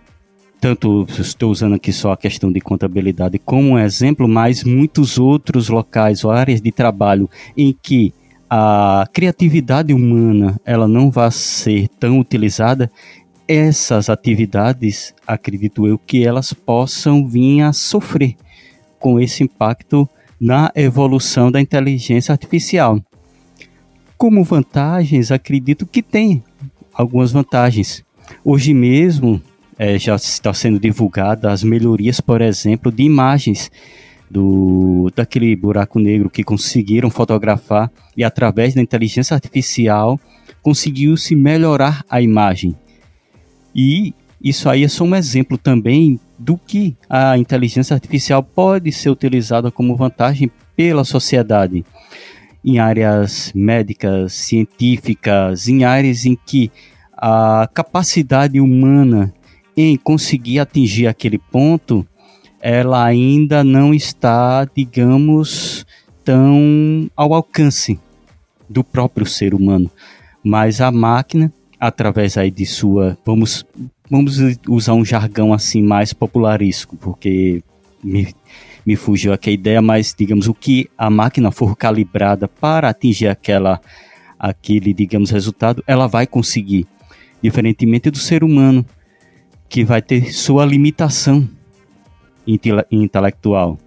tanto 0.66 1.06
estou 1.20 1.52
usando 1.52 1.76
aqui 1.76 1.92
só 1.92 2.10
a 2.10 2.16
questão 2.16 2.50
de 2.50 2.60
contabilidade 2.60 3.38
como 3.38 3.74
um 3.74 3.78
exemplo, 3.78 4.26
mas 4.26 4.64
muitos 4.64 5.16
outros 5.16 5.68
locais 5.68 6.24
ou 6.24 6.32
áreas 6.32 6.60
de 6.60 6.72
trabalho 6.72 7.30
em 7.56 7.72
que 7.72 8.12
a 8.50 9.06
criatividade 9.12 9.94
humana 9.94 10.60
ela 10.64 10.88
não 10.88 11.08
vai 11.08 11.30
ser 11.30 11.86
tão 12.00 12.18
utilizada, 12.18 12.90
essas 13.46 14.10
atividades, 14.10 15.14
acredito 15.24 15.86
eu, 15.86 15.96
que 15.96 16.26
elas 16.26 16.52
possam 16.52 17.24
vir 17.28 17.60
a 17.60 17.72
sofrer 17.72 18.34
com 18.98 19.20
esse 19.20 19.44
impacto 19.44 20.08
na 20.40 20.72
evolução 20.74 21.48
da 21.48 21.60
inteligência 21.60 22.32
artificial. 22.32 23.00
Como 24.18 24.42
vantagens, 24.42 25.30
acredito 25.30 25.86
que 25.86 26.02
tem 26.02 26.42
algumas 26.92 27.30
vantagens. 27.30 28.04
Hoje 28.44 28.74
mesmo, 28.74 29.40
é, 29.78 29.98
já 29.98 30.16
está 30.16 30.52
sendo 30.54 30.78
divulgada 30.78 31.50
as 31.50 31.62
melhorias, 31.62 32.20
por 32.20 32.40
exemplo, 32.40 32.90
de 32.90 33.02
imagens 33.02 33.70
do 34.30 35.10
daquele 35.14 35.54
buraco 35.54 35.98
negro 36.00 36.28
que 36.28 36.42
conseguiram 36.42 37.10
fotografar 37.10 37.90
e 38.16 38.24
através 38.24 38.74
da 38.74 38.82
inteligência 38.82 39.34
artificial 39.34 40.18
conseguiu-se 40.62 41.36
melhorar 41.36 42.04
a 42.10 42.20
imagem. 42.20 42.74
E 43.74 44.14
isso 44.42 44.68
aí 44.68 44.84
é 44.84 44.88
só 44.88 45.04
um 45.04 45.14
exemplo 45.14 45.56
também 45.56 46.18
do 46.38 46.58
que 46.58 46.96
a 47.08 47.38
inteligência 47.38 47.94
artificial 47.94 48.42
pode 48.42 48.90
ser 48.92 49.10
utilizada 49.10 49.70
como 49.70 49.96
vantagem 49.96 50.50
pela 50.74 51.04
sociedade 51.04 51.84
em 52.64 52.80
áreas 52.80 53.52
médicas, 53.54 54.32
científicas, 54.32 55.68
em 55.68 55.84
áreas 55.84 56.26
em 56.26 56.36
que 56.46 56.70
a 57.16 57.68
capacidade 57.72 58.60
humana 58.60 59.32
em 59.76 59.96
conseguir 59.96 60.58
atingir 60.58 61.06
aquele 61.06 61.38
ponto, 61.38 62.06
ela 62.60 63.04
ainda 63.04 63.62
não 63.62 63.92
está, 63.92 64.64
digamos, 64.64 65.84
tão 66.24 67.10
ao 67.14 67.34
alcance 67.34 68.00
do 68.68 68.82
próprio 68.82 69.26
ser 69.26 69.54
humano. 69.54 69.90
Mas 70.42 70.80
a 70.80 70.90
máquina, 70.90 71.52
através 71.78 72.36
aí 72.36 72.50
de 72.50 72.64
sua, 72.64 73.18
vamos, 73.24 73.64
vamos 74.10 74.38
usar 74.68 74.94
um 74.94 75.04
jargão 75.04 75.52
assim 75.52 75.82
mais 75.82 76.12
popularístico, 76.12 76.96
porque 76.96 77.62
me, 78.02 78.34
me 78.84 78.96
fugiu 78.96 79.32
aqui 79.32 79.50
a 79.50 79.52
ideia, 79.52 79.82
mas 79.82 80.14
digamos 80.16 80.48
o 80.48 80.54
que 80.54 80.88
a 80.96 81.10
máquina 81.10 81.50
for 81.50 81.76
calibrada 81.76 82.48
para 82.48 82.88
atingir 82.88 83.28
aquela 83.28 83.80
aquele, 84.38 84.92
digamos, 84.92 85.30
resultado, 85.30 85.82
ela 85.86 86.06
vai 86.06 86.26
conseguir, 86.26 86.86
diferentemente 87.42 88.10
do 88.10 88.18
ser 88.18 88.44
humano, 88.44 88.84
que 89.68 89.84
vai 89.84 90.00
ter 90.00 90.32
sua 90.32 90.64
limitação 90.64 91.48
intelectual. 92.90 93.78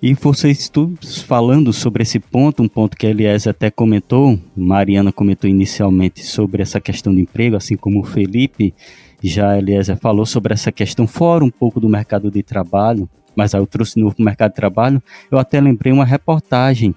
E 0.00 0.14
vocês 0.14 0.68
todos 0.68 1.22
falando 1.22 1.72
sobre 1.72 2.02
esse 2.02 2.20
ponto, 2.20 2.62
um 2.62 2.68
ponto 2.68 2.96
que 2.96 3.06
a 3.06 3.10
Elias 3.10 3.46
até 3.46 3.70
comentou, 3.70 4.38
Mariana 4.54 5.10
comentou 5.10 5.48
inicialmente 5.48 6.24
sobre 6.24 6.62
essa 6.62 6.80
questão 6.80 7.14
do 7.14 7.20
emprego, 7.20 7.56
assim 7.56 7.76
como 7.76 8.00
o 8.00 8.04
Felipe, 8.04 8.74
já 9.22 9.50
a 9.50 9.58
Eliezer 9.58 9.96
falou 9.96 10.26
sobre 10.26 10.52
essa 10.52 10.70
questão 10.70 11.06
fora 11.06 11.44
um 11.44 11.50
pouco 11.50 11.80
do 11.80 11.88
mercado 11.88 12.30
de 12.30 12.42
trabalho, 12.42 13.08
mas 13.34 13.54
aí 13.54 13.60
eu 13.60 13.66
trouxe 13.66 13.98
no 13.98 14.14
mercado 14.18 14.50
de 14.50 14.56
trabalho, 14.56 15.02
eu 15.30 15.38
até 15.38 15.60
lembrei 15.60 15.92
uma 15.92 16.04
reportagem 16.04 16.94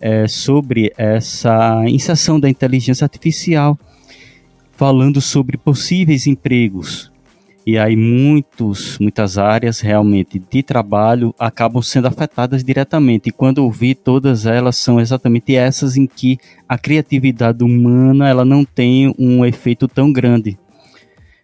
é, 0.00 0.26
sobre 0.26 0.92
essa 0.96 1.84
inserção 1.88 2.38
da 2.38 2.50
inteligência 2.50 3.04
artificial 3.04 3.78
falando 4.76 5.20
sobre 5.20 5.56
possíveis 5.56 6.26
empregos. 6.26 7.10
E 7.66 7.76
aí 7.76 7.96
muitos, 7.96 8.96
muitas 9.00 9.38
áreas 9.38 9.80
realmente 9.80 10.38
de 10.38 10.62
trabalho 10.62 11.34
acabam 11.36 11.82
sendo 11.82 12.06
afetadas 12.06 12.62
diretamente. 12.62 13.28
E 13.28 13.32
quando 13.32 13.58
eu 13.58 13.68
vi, 13.68 13.92
todas 13.92 14.46
elas 14.46 14.76
são 14.76 15.00
exatamente 15.00 15.56
essas 15.56 15.96
em 15.96 16.06
que 16.06 16.38
a 16.68 16.78
criatividade 16.78 17.64
humana 17.64 18.28
ela 18.28 18.44
não 18.44 18.64
tem 18.64 19.12
um 19.18 19.44
efeito 19.44 19.88
tão 19.88 20.12
grande. 20.12 20.56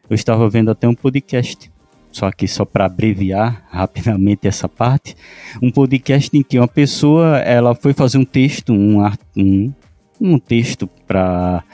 Eu 0.09 0.15
estava 0.15 0.49
vendo 0.49 0.71
até 0.71 0.87
um 0.87 0.95
podcast, 0.95 1.69
só 2.13 2.31
que 2.31 2.47
só 2.47 2.65
para 2.65 2.85
abreviar 2.85 3.67
rapidamente 3.73 4.47
essa 4.47 4.69
parte, 4.69 5.17
um 5.61 5.73
podcast 5.73 6.31
em 6.37 6.43
que 6.43 6.57
uma 6.57 6.69
pessoa 6.69 7.39
ela 7.39 7.75
foi 7.75 7.93
fazer 7.93 8.19
um 8.19 8.25
texto, 8.25 8.73
um, 8.73 9.05
um, 9.37 9.73
um 10.21 10.39
texto 10.39 10.87
para 11.05 11.65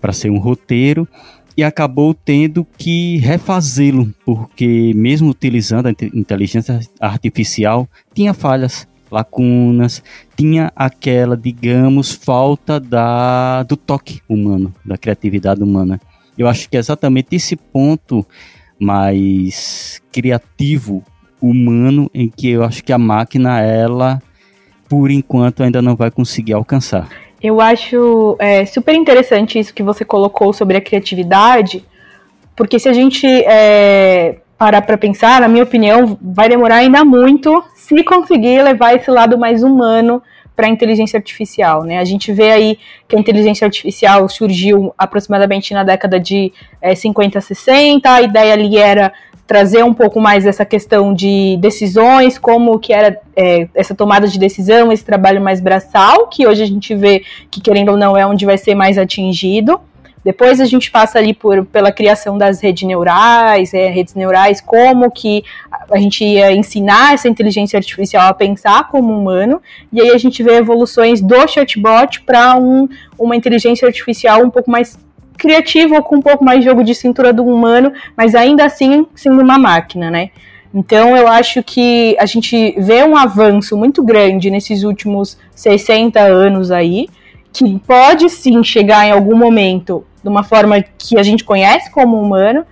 para 0.00 0.12
ser 0.12 0.30
um 0.30 0.38
roteiro 0.38 1.06
e 1.56 1.64
acabou 1.64 2.14
tendo 2.14 2.64
que 2.76 3.16
refazê-lo, 3.16 4.14
porque 4.24 4.92
mesmo 4.94 5.30
utilizando 5.30 5.86
a 5.86 5.90
inteligência 6.14 6.78
artificial, 7.00 7.88
tinha 8.14 8.32
falhas, 8.32 8.86
lacunas, 9.10 10.02
tinha 10.36 10.72
aquela, 10.76 11.36
digamos, 11.36 12.12
falta 12.12 12.78
da, 12.78 13.64
do 13.64 13.76
toque 13.76 14.20
humano, 14.28 14.72
da 14.84 14.96
criatividade 14.96 15.60
humana. 15.60 16.00
Eu 16.36 16.46
acho 16.46 16.70
que 16.70 16.76
é 16.76 16.80
exatamente 16.80 17.34
esse 17.34 17.56
ponto 17.56 18.24
mais 18.78 20.00
criativo 20.12 21.02
humano 21.42 22.08
em 22.14 22.28
que 22.28 22.50
eu 22.50 22.62
acho 22.62 22.84
que 22.84 22.92
a 22.92 22.98
máquina 22.98 23.60
ela 23.60 24.22
por 24.88 25.10
enquanto 25.10 25.62
ainda 25.62 25.82
não 25.82 25.94
vai 25.94 26.10
conseguir 26.10 26.52
alcançar. 26.52 27.08
Eu 27.42 27.60
acho 27.60 28.36
é, 28.38 28.66
super 28.66 28.94
interessante 28.94 29.58
isso 29.58 29.72
que 29.72 29.82
você 29.82 30.04
colocou 30.04 30.52
sobre 30.52 30.76
a 30.76 30.80
criatividade, 30.80 31.84
porque 32.56 32.78
se 32.78 32.88
a 32.88 32.92
gente 32.92 33.26
é, 33.26 34.38
parar 34.58 34.82
para 34.82 34.98
pensar, 34.98 35.40
na 35.40 35.48
minha 35.48 35.62
opinião, 35.62 36.18
vai 36.20 36.48
demorar 36.48 36.76
ainda 36.76 37.04
muito 37.04 37.62
se 37.76 38.02
conseguir 38.02 38.60
levar 38.62 38.96
esse 38.96 39.10
lado 39.10 39.38
mais 39.38 39.62
humano 39.62 40.20
para 40.56 40.66
a 40.66 40.70
inteligência 40.70 41.16
artificial. 41.16 41.84
Né? 41.84 41.98
A 41.98 42.04
gente 42.04 42.32
vê 42.32 42.50
aí 42.50 42.78
que 43.06 43.14
a 43.14 43.18
inteligência 43.18 43.64
artificial 43.64 44.28
surgiu 44.28 44.92
aproximadamente 44.98 45.72
na 45.72 45.84
década 45.84 46.18
de 46.18 46.52
é, 46.82 46.96
50, 46.96 47.40
60, 47.40 48.12
a 48.12 48.22
ideia 48.22 48.54
ali 48.54 48.76
era 48.76 49.12
trazer 49.48 49.82
um 49.82 49.94
pouco 49.94 50.20
mais 50.20 50.44
essa 50.44 50.62
questão 50.62 51.14
de 51.14 51.56
decisões, 51.56 52.38
como 52.38 52.78
que 52.78 52.92
era 52.92 53.18
é, 53.34 53.66
essa 53.74 53.94
tomada 53.94 54.28
de 54.28 54.38
decisão, 54.38 54.92
esse 54.92 55.02
trabalho 55.02 55.40
mais 55.40 55.58
braçal, 55.58 56.28
que 56.28 56.46
hoje 56.46 56.62
a 56.62 56.66
gente 56.66 56.94
vê 56.94 57.24
que, 57.50 57.58
querendo 57.58 57.92
ou 57.92 57.96
não, 57.96 58.14
é 58.14 58.26
onde 58.26 58.44
vai 58.44 58.58
ser 58.58 58.74
mais 58.74 58.98
atingido. 58.98 59.80
Depois 60.22 60.60
a 60.60 60.66
gente 60.66 60.90
passa 60.90 61.18
ali 61.18 61.32
por, 61.32 61.64
pela 61.64 61.90
criação 61.90 62.36
das 62.36 62.60
redes 62.60 62.86
neurais, 62.86 63.72
é, 63.72 63.88
redes 63.88 64.14
neurais, 64.14 64.60
como 64.60 65.10
que 65.10 65.42
a 65.90 65.98
gente 65.98 66.22
ia 66.22 66.52
ensinar 66.52 67.14
essa 67.14 67.26
inteligência 67.26 67.78
artificial 67.78 68.28
a 68.28 68.34
pensar 68.34 68.88
como 68.88 69.18
humano, 69.18 69.62
e 69.90 69.98
aí 69.98 70.10
a 70.10 70.18
gente 70.18 70.42
vê 70.42 70.56
evoluções 70.56 71.22
do 71.22 71.48
chatbot 71.48 72.20
para 72.20 72.54
um, 72.54 72.86
uma 73.18 73.34
inteligência 73.34 73.88
artificial 73.88 74.44
um 74.44 74.50
pouco 74.50 74.70
mais 74.70 74.98
criativa, 75.38 76.02
com 76.02 76.16
um 76.16 76.22
pouco 76.22 76.44
mais 76.44 76.60
de 76.60 76.66
jogo 76.66 76.82
de 76.82 76.94
cintura 76.94 77.32
do 77.32 77.44
humano, 77.44 77.92
mas 78.16 78.34
ainda 78.34 78.64
assim 78.64 79.06
sendo 79.14 79.40
uma 79.40 79.58
máquina, 79.58 80.10
né? 80.10 80.30
Então 80.74 81.16
eu 81.16 81.26
acho 81.26 81.62
que 81.62 82.16
a 82.18 82.26
gente 82.26 82.74
vê 82.78 83.02
um 83.02 83.16
avanço 83.16 83.76
muito 83.76 84.02
grande 84.02 84.50
nesses 84.50 84.82
últimos 84.82 85.38
60 85.54 86.20
anos 86.20 86.70
aí, 86.70 87.08
que 87.52 87.78
pode 87.86 88.28
sim 88.28 88.62
chegar 88.62 89.06
em 89.06 89.12
algum 89.12 89.36
momento 89.36 90.04
de 90.22 90.28
uma 90.28 90.42
forma 90.42 90.84
que 90.98 91.18
a 91.18 91.22
gente 91.22 91.44
conhece 91.44 91.90
como 91.90 92.20
humano. 92.20 92.66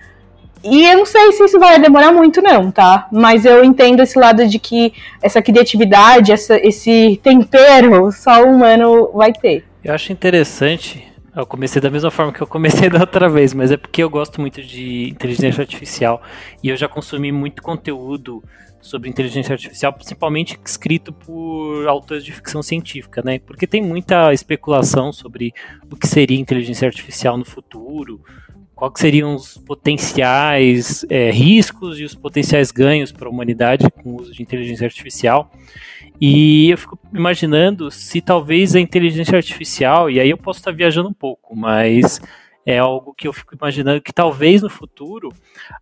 E 0.63 0.85
eu 0.85 0.99
não 0.99 1.07
sei 1.07 1.33
se 1.33 1.45
isso 1.45 1.59
vai 1.59 1.79
demorar 1.79 2.13
muito, 2.13 2.43
não, 2.43 2.71
tá? 2.71 3.07
Mas 3.13 3.45
eu 3.45 3.65
entendo 3.65 4.03
esse 4.03 4.19
lado 4.19 4.47
de 4.47 4.59
que 4.59 4.93
essa 5.23 5.41
criatividade, 5.41 6.33
essa, 6.33 6.59
esse 6.59 7.21
tempero, 7.23 8.11
só 8.11 8.43
o 8.43 8.51
humano 8.51 9.11
vai 9.15 9.33
ter. 9.33 9.65
Eu 9.85 9.95
acho 9.95 10.13
interessante 10.13 11.06
eu 11.37 11.47
comecei 11.47 11.83
da 11.83 11.91
mesma 11.91 12.11
forma 12.11 12.33
que 12.33 12.41
eu 12.41 12.47
comecei 12.47 12.89
da 12.91 13.01
outra 13.01 13.29
vez, 13.29 13.53
mas 13.53 13.71
é 13.71 13.77
porque 13.77 14.03
eu 14.03 14.09
gosto 14.09 14.41
muito 14.41 14.63
de 14.63 15.11
inteligência 15.11 15.61
artificial 15.61 16.23
e 16.63 16.71
eu 16.71 16.77
já 16.77 16.89
consumi 16.89 17.31
muito 17.31 17.63
conteúdo 17.63 18.43
sobre 18.81 19.11
inteligência 19.11 19.53
artificial, 19.53 19.93
principalmente 19.93 20.59
escrito 20.65 21.13
por 21.13 21.87
autores 21.89 22.25
de 22.25 22.33
ficção 22.33 22.63
científica, 22.63 23.21
né? 23.23 23.39
Porque 23.41 23.67
tem 23.67 23.83
muita 23.83 24.33
especulação 24.33 25.13
sobre 25.13 25.53
o 25.91 25.97
que 25.97 26.07
seria 26.07 26.39
inteligência 26.39 26.87
artificial 26.87 27.37
no 27.37 27.45
futuro, 27.45 28.21
quais 28.75 28.93
seriam 28.97 29.35
os 29.35 29.59
potenciais 29.59 31.05
é, 31.11 31.31
riscos 31.31 31.99
e 31.99 32.05
os 32.05 32.15
potenciais 32.15 32.71
ganhos 32.71 33.11
para 33.11 33.27
a 33.27 33.31
humanidade 33.31 33.91
com 33.91 34.11
o 34.11 34.21
uso 34.21 34.33
de 34.33 34.43
inteligência 34.43 34.85
artificial. 34.85 35.51
E 36.21 36.71
eu 36.71 36.79
fico 36.79 36.99
imaginando 37.13 37.91
se 37.91 38.21
talvez 38.21 38.75
a 38.75 38.81
inteligência 38.81 39.37
artificial, 39.37 40.11
e 40.11 40.19
aí 40.19 40.31
eu 40.31 40.39
posso 40.39 40.61
estar 40.61 40.73
viajando 40.73 41.09
um 41.09 41.15
pouco, 41.15 41.55
mas 41.55 42.21
é 42.67 42.79
algo 42.79 43.15
que 43.15 43.29
eu 43.29 43.33
fico 43.33 43.55
imaginando 43.55 44.01
que 44.01 44.13
talvez 44.13 44.61
no 44.61 44.69
futuro 44.69 45.33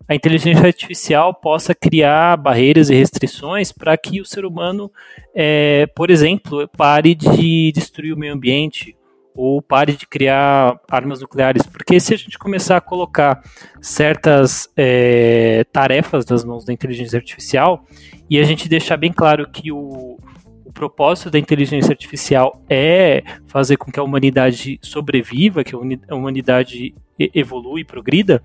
a 0.07 0.13
inteligência 0.13 0.67
artificial 0.67 1.33
possa 1.33 1.73
criar 1.73 2.37
barreiras 2.37 2.91
e 2.91 2.95
restrições 2.95 3.71
para 3.71 3.97
que 3.97 4.21
o 4.21 4.25
ser 4.25 4.45
humano, 4.45 4.91
é, 5.33 5.87
por 5.95 6.11
exemplo, 6.11 6.67
pare 6.67 7.15
de 7.15 7.71
destruir 7.73 8.13
o 8.13 8.17
meio 8.17 8.33
ambiente 8.33 8.95
ou 9.35 9.61
pare 9.61 9.93
de 9.93 10.07
criar 10.07 10.79
armas 10.89 11.19
nucleares, 11.19 11.65
porque 11.65 11.99
se 11.99 12.13
a 12.13 12.17
gente 12.17 12.37
começar 12.37 12.77
a 12.77 12.81
colocar 12.81 13.43
certas 13.81 14.69
é, 14.77 15.65
tarefas 15.73 16.25
nas 16.25 16.45
mãos 16.45 16.63
da 16.63 16.71
inteligência 16.71 17.17
artificial 17.17 17.83
e 18.29 18.39
a 18.39 18.43
gente 18.43 18.69
deixar 18.69 18.95
bem 18.95 19.11
claro 19.11 19.49
que 19.51 19.71
o, 19.71 20.17
propósito 20.75 21.31
da 21.31 21.39
inteligência 21.39 21.91
artificial 21.91 22.61
é 22.69 23.23
fazer 23.47 23.77
com 23.77 23.89
que 23.89 23.99
a 23.99 24.03
humanidade 24.03 24.77
sobreviva, 24.83 25.63
que 25.63 25.73
a 25.73 26.15
humanidade 26.15 26.93
evolui 27.17 27.85
progrida, 27.85 28.43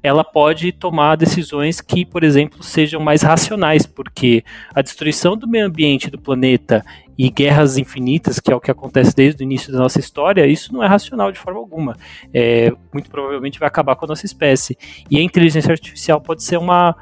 ela 0.00 0.22
pode 0.22 0.70
tomar 0.70 1.16
decisões 1.16 1.80
que, 1.80 2.06
por 2.06 2.22
exemplo, 2.22 2.62
sejam 2.62 3.00
mais 3.00 3.20
racionais, 3.20 3.84
porque 3.84 4.44
a 4.72 4.80
destruição 4.80 5.36
do 5.36 5.48
meio 5.48 5.66
ambiente 5.66 6.08
do 6.08 6.16
planeta 6.16 6.84
e 7.18 7.28
guerras 7.28 7.76
infinitas, 7.76 8.38
que 8.38 8.52
é 8.52 8.54
o 8.54 8.60
que 8.60 8.70
acontece 8.70 9.14
desde 9.14 9.42
o 9.42 9.44
início 9.44 9.72
da 9.72 9.80
nossa 9.80 9.98
história, 9.98 10.46
isso 10.46 10.72
não 10.72 10.84
é 10.84 10.86
racional 10.86 11.32
de 11.32 11.38
forma 11.38 11.58
alguma. 11.58 11.96
É, 12.32 12.72
muito 12.92 13.10
provavelmente 13.10 13.58
vai 13.58 13.66
acabar 13.66 13.96
com 13.96 14.04
a 14.04 14.08
nossa 14.08 14.24
espécie. 14.24 14.78
E 15.10 15.18
a 15.18 15.20
inteligência 15.22 15.72
artificial 15.72 16.20
pode 16.20 16.44
ser 16.44 16.58
uma, 16.58 16.94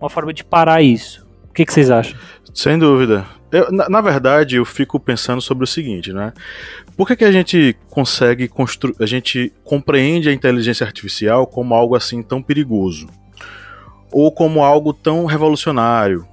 uma 0.00 0.10
forma 0.10 0.34
de 0.34 0.42
parar 0.42 0.82
isso. 0.82 1.24
O 1.48 1.52
que, 1.54 1.64
que 1.64 1.72
vocês 1.72 1.88
acham? 1.88 2.18
Sem 2.52 2.76
dúvida. 2.76 3.24
Eu, 3.54 3.70
na, 3.70 3.88
na, 3.88 4.00
verdade, 4.00 4.56
eu 4.56 4.64
fico 4.64 4.98
pensando 4.98 5.40
sobre 5.40 5.62
o 5.62 5.66
seguinte, 5.66 6.12
né? 6.12 6.32
Por 6.96 7.06
que, 7.06 7.14
que 7.14 7.24
a 7.24 7.30
gente 7.30 7.76
consegue 7.88 8.48
construir, 8.48 8.96
a 8.98 9.06
gente 9.06 9.52
compreende 9.62 10.28
a 10.28 10.32
inteligência 10.32 10.84
artificial 10.84 11.46
como 11.46 11.72
algo 11.72 11.94
assim 11.94 12.20
tão 12.20 12.42
perigoso? 12.42 13.06
Ou 14.10 14.32
como 14.32 14.64
algo 14.64 14.92
tão 14.92 15.24
revolucionário? 15.24 16.26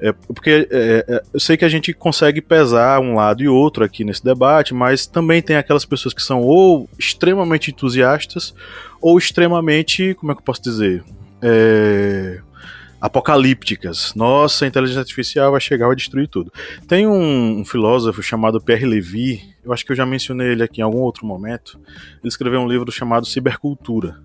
É, 0.00 0.12
porque 0.12 0.68
é, 0.70 1.04
é, 1.08 1.22
eu 1.32 1.40
sei 1.40 1.56
que 1.56 1.64
a 1.64 1.68
gente 1.68 1.92
consegue 1.92 2.40
pesar 2.40 3.00
um 3.00 3.16
lado 3.16 3.42
e 3.42 3.48
outro 3.48 3.82
aqui 3.82 4.04
nesse 4.04 4.24
debate, 4.24 4.72
mas 4.72 5.06
também 5.06 5.42
tem 5.42 5.56
aquelas 5.56 5.84
pessoas 5.84 6.14
que 6.14 6.22
são 6.22 6.40
ou 6.40 6.88
extremamente 6.96 7.72
entusiastas 7.72 8.54
ou 9.02 9.18
extremamente, 9.18 10.14
como 10.14 10.30
é 10.30 10.36
que 10.36 10.40
eu 10.40 10.44
posso 10.44 10.62
dizer? 10.62 11.02
É, 11.42 12.40
apocalípticas. 13.04 14.14
Nossa, 14.14 14.64
a 14.64 14.68
inteligência 14.68 15.00
artificial 15.00 15.52
vai 15.52 15.60
chegar 15.60 15.92
e 15.92 15.96
destruir 15.96 16.26
tudo. 16.26 16.50
Tem 16.88 17.06
um, 17.06 17.60
um, 17.60 17.64
filósofo 17.64 18.22
chamado 18.22 18.62
Pierre 18.62 18.86
Levy, 18.86 19.42
eu 19.62 19.74
acho 19.74 19.84
que 19.84 19.92
eu 19.92 19.96
já 19.96 20.06
mencionei 20.06 20.52
ele 20.52 20.62
aqui 20.62 20.80
em 20.80 20.84
algum 20.84 21.00
outro 21.00 21.26
momento. 21.26 21.78
Ele 22.20 22.28
escreveu 22.28 22.60
um 22.60 22.66
livro 22.66 22.90
chamado 22.90 23.26
Cibercultura. 23.26 24.22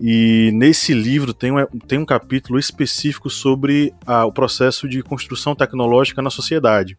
E 0.00 0.50
nesse 0.52 0.92
livro 0.92 1.32
tem 1.32 1.52
um, 1.52 1.64
tem 1.86 1.96
um 2.00 2.04
capítulo 2.04 2.58
específico 2.58 3.30
sobre 3.30 3.94
a, 4.04 4.26
o 4.26 4.32
processo 4.32 4.88
de 4.88 5.00
construção 5.00 5.54
tecnológica 5.54 6.20
na 6.20 6.28
sociedade. 6.28 6.98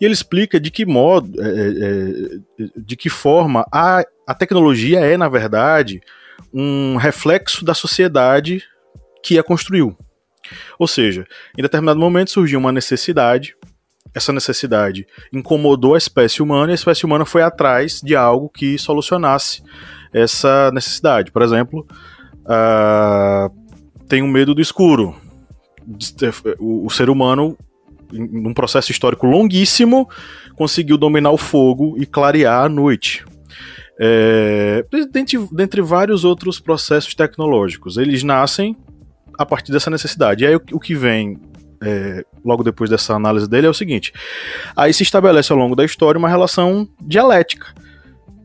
E 0.00 0.04
ele 0.04 0.14
explica 0.14 0.60
de 0.60 0.70
que 0.70 0.86
modo, 0.86 1.42
é, 1.42 1.48
é, 1.48 2.64
é 2.64 2.68
de 2.76 2.94
que 2.96 3.10
forma 3.10 3.66
a, 3.72 4.04
a 4.28 4.32
tecnologia 4.32 5.00
é, 5.00 5.16
na 5.16 5.28
verdade, 5.28 6.00
um 6.52 6.94
reflexo 6.98 7.64
da 7.64 7.74
sociedade 7.74 8.62
que 9.24 9.40
a 9.40 9.42
construiu. 9.42 9.96
Ou 10.78 10.86
seja, 10.86 11.26
em 11.56 11.62
determinado 11.62 11.98
momento 11.98 12.30
surgiu 12.30 12.58
uma 12.58 12.72
necessidade, 12.72 13.54
essa 14.14 14.32
necessidade 14.32 15.06
incomodou 15.32 15.94
a 15.94 15.98
espécie 15.98 16.42
humana 16.42 16.70
e 16.70 16.72
a 16.72 16.76
espécie 16.76 17.04
humana 17.04 17.24
foi 17.24 17.42
atrás 17.42 18.00
de 18.00 18.14
algo 18.14 18.48
que 18.48 18.78
solucionasse 18.78 19.62
essa 20.12 20.70
necessidade. 20.72 21.32
Por 21.32 21.42
exemplo, 21.42 21.86
uh, 22.42 23.52
tem 24.08 24.22
um 24.22 24.28
medo 24.28 24.54
do 24.54 24.62
escuro. 24.62 25.16
O, 26.58 26.86
o 26.86 26.90
ser 26.90 27.10
humano, 27.10 27.58
num 28.12 28.54
processo 28.54 28.92
histórico 28.92 29.26
longuíssimo, 29.26 30.08
conseguiu 30.54 30.96
dominar 30.96 31.32
o 31.32 31.36
fogo 31.36 31.96
e 31.98 32.06
clarear 32.06 32.64
a 32.64 32.68
noite. 32.68 33.24
É, 33.98 34.84
dentre, 35.12 35.38
dentre 35.52 35.82
vários 35.82 36.24
outros 36.24 36.58
processos 36.58 37.14
tecnológicos. 37.14 37.96
Eles 37.96 38.22
nascem 38.22 38.76
a 39.38 39.46
partir 39.46 39.72
dessa 39.72 39.90
necessidade. 39.90 40.44
E 40.44 40.46
aí 40.46 40.56
o, 40.56 40.62
o 40.72 40.80
que 40.80 40.94
vem 40.94 41.38
é, 41.82 42.24
logo 42.44 42.62
depois 42.62 42.88
dessa 42.88 43.14
análise 43.14 43.48
dele 43.48 43.66
é 43.66 43.70
o 43.70 43.74
seguinte: 43.74 44.12
aí 44.76 44.92
se 44.92 45.02
estabelece 45.02 45.52
ao 45.52 45.58
longo 45.58 45.76
da 45.76 45.84
história 45.84 46.18
uma 46.18 46.28
relação 46.28 46.88
dialética. 47.00 47.66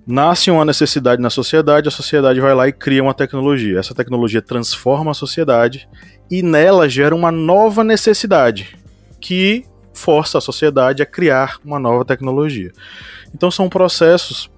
Nasce 0.06 0.50
uma 0.50 0.66
necessidade 0.66 1.22
na 1.22 1.30
sociedade, 1.30 1.88
a 1.88 1.92
sociedade 1.92 2.40
vai 2.40 2.54
lá 2.56 2.68
e 2.68 2.74
cria 2.74 3.04
uma 3.04 3.14
tecnologia. 3.14 3.78
Essa 3.78 3.94
tecnologia 3.94 4.42
transforma 4.42 5.12
a 5.12 5.14
sociedade 5.14 5.88
e 6.32 6.42
nela 6.42 6.90
gera 6.90 7.14
uma 7.14 7.32
nova 7.32 7.84
necessidade 7.84 8.76
que 9.22 9.66
força 9.94 10.40
a 10.40 10.42
sociedade 10.42 11.04
a 11.04 11.06
criar 11.06 11.58
uma 11.64 11.78
nova 11.80 12.04
tecnologia. 12.04 12.72
Então 13.36 13.52
são 13.52 13.70
processos 13.70 14.50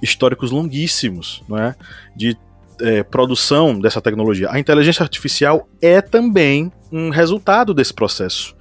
históricos 0.00 0.50
longuíssimos, 0.50 1.42
não 1.48 1.58
é? 1.58 1.74
de 2.16 2.36
é, 2.80 3.02
produção 3.02 3.78
dessa 3.78 4.00
tecnologia. 4.00 4.48
A 4.50 4.58
inteligência 4.58 5.02
artificial 5.02 5.68
é 5.80 6.00
também 6.00 6.72
um 6.92 7.10
resultado 7.10 7.74
desse 7.74 7.92
processo. 7.92 8.56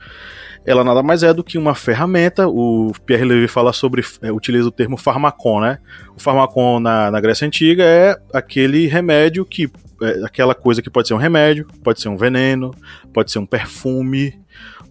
Ela 0.66 0.84
nada 0.84 1.02
mais 1.02 1.24
é 1.24 1.34
do 1.34 1.46
que 1.46 1.58
uma 1.58 1.74
ferramenta. 1.74 2.46
O 2.46 2.92
Pierre 3.06 3.24
Levy 3.24 3.48
fala 3.48 3.72
sobre, 3.72 4.04
é, 4.22 4.32
utiliza 4.32 4.68
o 4.68 4.72
termo 4.72 4.98
farmacon, 4.98 5.62
né? 5.62 5.80
O 6.14 6.20
farmacon 6.20 6.82
na, 6.82 7.10
na 7.10 7.22
Grécia 7.22 7.48
Antiga 7.48 7.84
é 7.84 8.20
aquele 8.34 8.86
remédio 8.88 9.46
que. 9.46 9.72
É 10.00 10.26
aquela 10.26 10.54
coisa 10.54 10.80
que 10.80 10.92
pode 10.92 11.08
ser 11.08 11.16
um 11.16 11.18
remédio, 11.18 11.66
pode 11.84 12.00
ser 12.00 12.10
um 12.10 12.18
veneno, 12.18 12.70
pode 13.12 13.32
ser 13.32 13.40
um 13.40 13.48
perfume, 13.48 14.40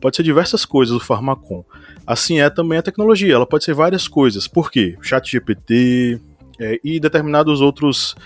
pode 0.01 0.17
ser 0.17 0.25
diversas 0.25 0.65
coisas 0.65 0.97
o 0.97 0.99
farmacon. 0.99 1.65
Assim 2.05 2.41
é 2.41 2.51
também 2.51 2.79
a 2.79 2.83
tecnologia, 2.83 3.35
ela 3.35 3.47
pode 3.47 3.63
ser 3.63 3.75
várias 3.75 4.09
coisas. 4.09 4.49
Por 4.49 4.69
quê? 4.69 4.97
Chat 5.01 5.31
GPT 5.31 6.21
é, 6.59 6.81
e 6.83 6.99
determinados 6.99 7.61
outros 7.61 8.17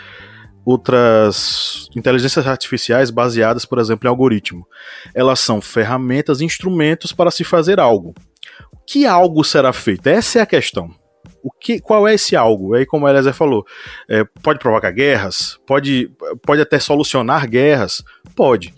outras 0.70 1.88
inteligências 1.96 2.46
artificiais 2.46 3.11
baseadas, 3.11 3.64
por 3.64 3.78
exemplo, 3.78 4.06
em 4.06 4.11
algoritmo. 4.11 4.66
Elas 5.14 5.40
são 5.40 5.61
ferramentas, 5.61 6.40
instrumentos 6.40 7.12
para 7.12 7.30
se 7.30 7.42
fazer 7.42 7.80
algo. 7.80 8.14
Que 8.87 9.06
algo 9.06 9.42
será 9.42 9.72
feito? 9.72 10.06
Essa 10.09 10.38
é 10.38 10.42
a 10.42 10.46
questão. 10.46 10.90
O 11.42 11.50
que, 11.50 11.80
qual 11.80 12.06
é 12.06 12.14
esse 12.14 12.37
algo? 12.37 12.74
Aí, 12.74 12.87
como 12.87 13.06
a 13.06 13.11
Eliezer 13.11 13.35
falou, 13.35 13.64
é, 14.09 14.24
pode 14.42 14.59
provocar 14.59 14.90
guerras? 14.92 15.59
Pode, 15.66 16.11
pode 16.44 16.62
até 16.62 16.78
solucionar 16.78 17.48
guerras? 17.48 18.04
Pode. 18.37 18.72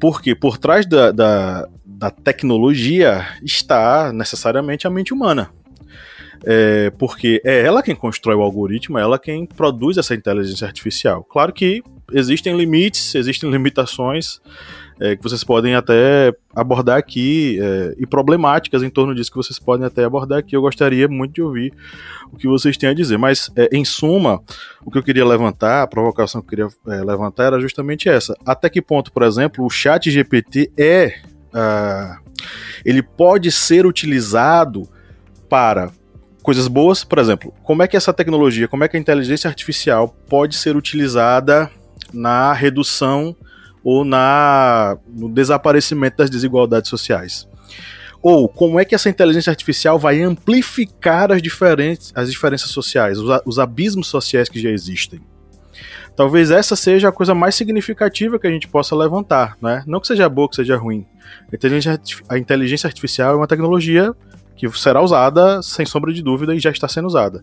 Porque 0.00 0.34
por 0.34 0.56
trás 0.56 0.86
da, 0.86 1.10
da, 1.10 1.68
da 1.84 2.10
tecnologia 2.10 3.26
está 3.42 4.12
necessariamente 4.12 4.86
a 4.86 4.90
mente 4.90 5.12
humana. 5.12 5.50
É, 6.44 6.90
porque 6.98 7.40
é 7.44 7.62
ela 7.62 7.82
quem 7.82 7.94
constrói 7.94 8.36
o 8.36 8.42
algoritmo, 8.42 8.98
é 8.98 9.02
ela 9.02 9.18
quem 9.18 9.46
produz 9.46 9.96
essa 9.96 10.14
inteligência 10.14 10.66
artificial. 10.66 11.24
Claro 11.24 11.52
que 11.52 11.82
existem 12.12 12.56
limites, 12.56 13.14
existem 13.14 13.50
limitações 13.50 14.40
é, 14.98 15.14
que 15.14 15.22
vocês 15.22 15.44
podem 15.44 15.74
até 15.74 16.34
abordar 16.54 16.96
aqui 16.96 17.58
é, 17.60 17.94
e 17.98 18.06
problemáticas 18.06 18.82
em 18.82 18.88
torno 18.88 19.14
disso 19.14 19.30
que 19.30 19.36
vocês 19.36 19.58
podem 19.58 19.86
até 19.86 20.04
abordar 20.04 20.38
aqui. 20.38 20.56
Eu 20.56 20.62
gostaria 20.62 21.06
muito 21.06 21.34
de 21.34 21.42
ouvir 21.42 21.72
o 22.32 22.36
que 22.36 22.48
vocês 22.48 22.76
têm 22.76 22.88
a 22.88 22.94
dizer. 22.94 23.18
Mas, 23.18 23.50
é, 23.56 23.68
em 23.72 23.84
suma, 23.84 24.40
o 24.84 24.90
que 24.90 24.96
eu 24.96 25.02
queria 25.02 25.24
levantar, 25.26 25.82
a 25.82 25.86
provocação 25.86 26.40
que 26.40 26.46
eu 26.46 26.68
queria 26.68 26.98
é, 26.98 27.04
levantar 27.04 27.44
era 27.44 27.60
justamente 27.60 28.08
essa. 28.08 28.34
Até 28.44 28.70
que 28.70 28.80
ponto, 28.80 29.12
por 29.12 29.22
exemplo, 29.22 29.64
o 29.64 29.70
chat 29.70 30.10
GPT 30.10 30.72
é. 30.76 31.20
Uh, 31.48 32.26
ele 32.84 33.02
pode 33.02 33.50
ser 33.50 33.86
utilizado 33.86 34.86
para 35.48 35.90
coisas 36.46 36.68
boas, 36.68 37.02
por 37.02 37.18
exemplo, 37.18 37.52
como 37.64 37.82
é 37.82 37.88
que 37.88 37.96
essa 37.96 38.12
tecnologia, 38.12 38.68
como 38.68 38.84
é 38.84 38.88
que 38.88 38.96
a 38.96 39.00
inteligência 39.00 39.48
artificial 39.48 40.14
pode 40.28 40.54
ser 40.54 40.76
utilizada 40.76 41.68
na 42.14 42.52
redução 42.52 43.34
ou 43.82 44.04
na, 44.04 44.96
no 45.08 45.28
desaparecimento 45.28 46.18
das 46.18 46.30
desigualdades 46.30 46.88
sociais? 46.88 47.48
Ou 48.22 48.48
como 48.48 48.78
é 48.78 48.84
que 48.84 48.94
essa 48.94 49.10
inteligência 49.10 49.50
artificial 49.50 49.98
vai 49.98 50.22
amplificar 50.22 51.32
as, 51.32 51.42
diferentes, 51.42 52.12
as 52.14 52.30
diferenças 52.30 52.70
sociais, 52.70 53.18
os, 53.18 53.40
os 53.44 53.58
abismos 53.58 54.06
sociais 54.06 54.48
que 54.48 54.60
já 54.60 54.70
existem? 54.70 55.20
Talvez 56.14 56.52
essa 56.52 56.76
seja 56.76 57.08
a 57.08 57.12
coisa 57.12 57.34
mais 57.34 57.56
significativa 57.56 58.38
que 58.38 58.46
a 58.46 58.50
gente 58.50 58.68
possa 58.68 58.94
levantar, 58.94 59.56
né? 59.60 59.82
Não 59.84 59.98
que 59.98 60.06
seja 60.06 60.28
boa, 60.28 60.48
que 60.48 60.54
seja 60.54 60.76
ruim. 60.76 61.04
A 61.52 61.56
inteligência, 61.56 62.00
a 62.28 62.38
inteligência 62.38 62.86
artificial 62.86 63.34
é 63.34 63.36
uma 63.36 63.48
tecnologia 63.48 64.14
que 64.56 64.68
será 64.78 65.02
usada 65.02 65.62
sem 65.62 65.84
sombra 65.84 66.12
de 66.12 66.22
dúvida 66.22 66.54
e 66.54 66.60
já 66.60 66.70
está 66.70 66.88
sendo 66.88 67.06
usada. 67.06 67.40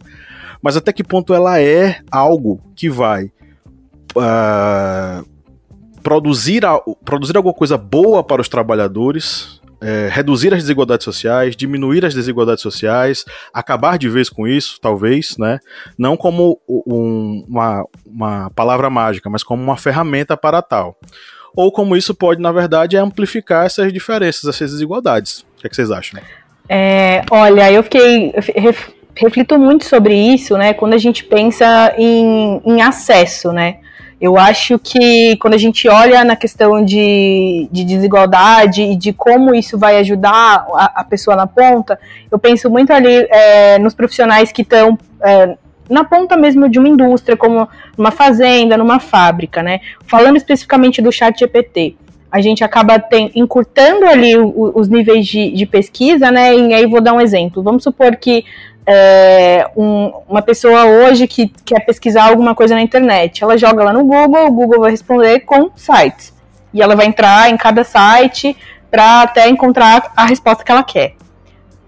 Mas 0.62 0.76
até 0.76 0.91
que 0.91 1.04
ponto 1.04 1.34
ela 1.34 1.62
é 1.62 1.99
algo 2.12 2.62
que 2.76 2.89
vai 2.89 3.32
uh, 4.15 5.26
produzir, 6.02 6.65
a, 6.65 6.80
produzir 7.06 7.38
alguma 7.38 7.54
coisa 7.54 7.78
boa 7.78 8.23
para 8.23 8.41
os 8.41 8.49
trabalhadores, 8.49 9.62
é, 9.82 10.08
reduzir 10.10 10.54
as 10.54 10.62
desigualdades 10.62 11.04
sociais, 11.04 11.58
diminuir 11.58 12.06
as 12.06 12.13
desigualdades 12.13 12.62
sociais, 12.62 13.26
acabar 13.54 13.97
de 13.97 14.08
vez 14.08 14.30
com 14.30 14.47
isso, 14.47 14.80
talvez, 14.82 15.36
né? 15.38 15.60
Não 15.97 16.15
como 16.15 16.58
um, 16.67 17.45
uma, 17.47 17.86
uma 18.06 18.49
palavra 18.52 18.89
mágica, 18.89 19.30
mas 19.30 19.43
como 19.43 19.62
uma 19.62 19.76
ferramenta 19.76 20.38
para 20.38 20.62
tal. 20.62 20.97
Ou 21.54 21.71
como 21.71 21.97
isso 21.97 22.15
pode, 22.15 22.41
na 22.41 22.52
verdade, 22.52 22.95
amplificar 22.95 23.65
essas 23.65 23.91
diferenças, 23.91 24.45
essas 24.45 24.71
desigualdades. 24.71 25.45
O 25.58 25.62
que, 25.62 25.67
é 25.67 25.69
que 25.69 25.76
vocês 25.76 25.91
acham? 25.91 26.21
É, 26.76 27.22
olha, 27.30 27.72
eu 27.72 27.84
fiquei. 27.84 28.34
Ref, 28.56 28.90
reflito 29.16 29.60
muito 29.60 29.86
sobre 29.86 30.16
isso, 30.16 30.58
né? 30.58 30.74
Quando 30.74 30.94
a 30.94 30.98
gente 30.98 31.24
pensa 31.24 31.94
em, 31.96 32.60
em 32.66 32.82
acesso, 32.82 33.52
né? 33.52 33.76
Eu 34.20 34.40
acho 34.40 34.80
que 34.80 35.38
quando 35.38 35.54
a 35.54 35.58
gente 35.58 35.88
olha 35.88 36.24
na 36.24 36.36
questão 36.36 36.84
de, 36.84 37.68
de 37.72 37.84
desigualdade 37.84 38.82
e 38.82 38.96
de 38.96 39.14
como 39.14 39.54
isso 39.54 39.78
vai 39.78 39.98
ajudar 39.98 40.66
a, 40.74 41.02
a 41.02 41.04
pessoa 41.04 41.36
na 41.36 41.46
ponta, 41.46 42.00
eu 42.32 42.40
penso 42.40 42.72
muito 42.72 42.92
ali 42.92 43.28
é, 43.30 43.78
nos 43.78 43.94
profissionais 43.94 44.52
que 44.52 44.64
estão 44.64 44.98
é, 45.22 45.56
na 45.88 46.04
ponta 46.04 46.36
mesmo 46.36 46.68
de 46.68 46.80
uma 46.80 46.90
indústria, 46.90 47.38
como 47.38 47.70
numa 47.96 48.10
fazenda, 48.10 48.78
numa 48.78 49.00
fábrica, 49.00 49.62
né? 49.62 49.80
Falando 50.08 50.38
especificamente 50.38 51.04
do 51.04 51.12
chat 51.12 51.38
GPT 51.38 51.98
a 52.34 52.41
gente 52.41 52.63
acaba 52.63 52.98
tem, 52.98 53.32
encurtando 53.36 54.08
ali 54.08 54.36
o, 54.36 54.72
os 54.74 54.88
níveis 54.88 55.28
de, 55.28 55.52
de, 55.52 55.67
pesquisa, 55.67 56.32
né? 56.32 56.56
E 56.56 56.74
aí 56.74 56.88
vou 56.88 57.00
dar 57.00 57.13
um 57.13 57.22
exemplo. 57.22 57.62
Vamos 57.62 57.84
supor 57.84 58.15
que 58.15 58.43
é, 58.88 59.69
um, 59.78 60.12
uma 60.28 60.41
pessoa 60.41 60.84
hoje 60.84 61.28
que 61.28 61.54
quer 61.63 61.82
pesquisar 61.86 62.24
alguma 62.24 62.56
coisa 62.56 62.74
na 62.74 62.82
internet, 62.82 63.43
ela 63.43 63.56
joga 63.56 63.84
lá 63.84 63.93
no 63.93 64.04
Google, 64.04 64.48
o 64.48 64.52
Google 64.52 64.80
vai 64.80 64.89
responder 64.89 65.41
com 65.41 65.69
sites. 65.76 66.34
E 66.74 66.82
ela 66.82 66.96
vai 66.96 67.06
entrar 67.06 67.52
em 67.52 67.56
cada 67.56 67.84
site 67.84 68.58
para 68.89 69.22
até 69.22 69.48
encontrar 69.48 70.12
a 70.17 70.26
resposta 70.26 70.63
que 70.63 70.72
ela 70.72 70.84
quer. 70.84 71.13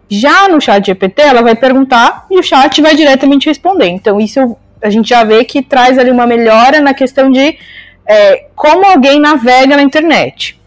Já 0.08 0.48
no 0.48 0.62
chat 0.62 0.86
GPT, 0.86 1.24
ela 1.24 1.42
vai 1.42 1.56
perguntar 1.56 2.28
e 2.30 2.38
o 2.38 2.44
chat 2.44 2.80
vai 2.84 2.96
diretamente 2.96 3.50
responder. 3.50 3.88
Então, 3.88 4.22
isso 4.22 4.56
a 4.80 4.92
gente 4.92 5.10
já 5.10 5.24
vê 5.24 5.44
que 5.44 5.64
traz 5.64 5.98
ali 5.98 6.12
uma 6.12 6.28
melhora 6.28 6.80
na 6.82 6.94
questão 6.94 7.32
de 7.32 7.58
é, 8.06 8.48
como 8.56 8.86
alguém 8.86 9.20
navega 9.20 9.76
na 9.76 9.82
internet. 9.82 10.60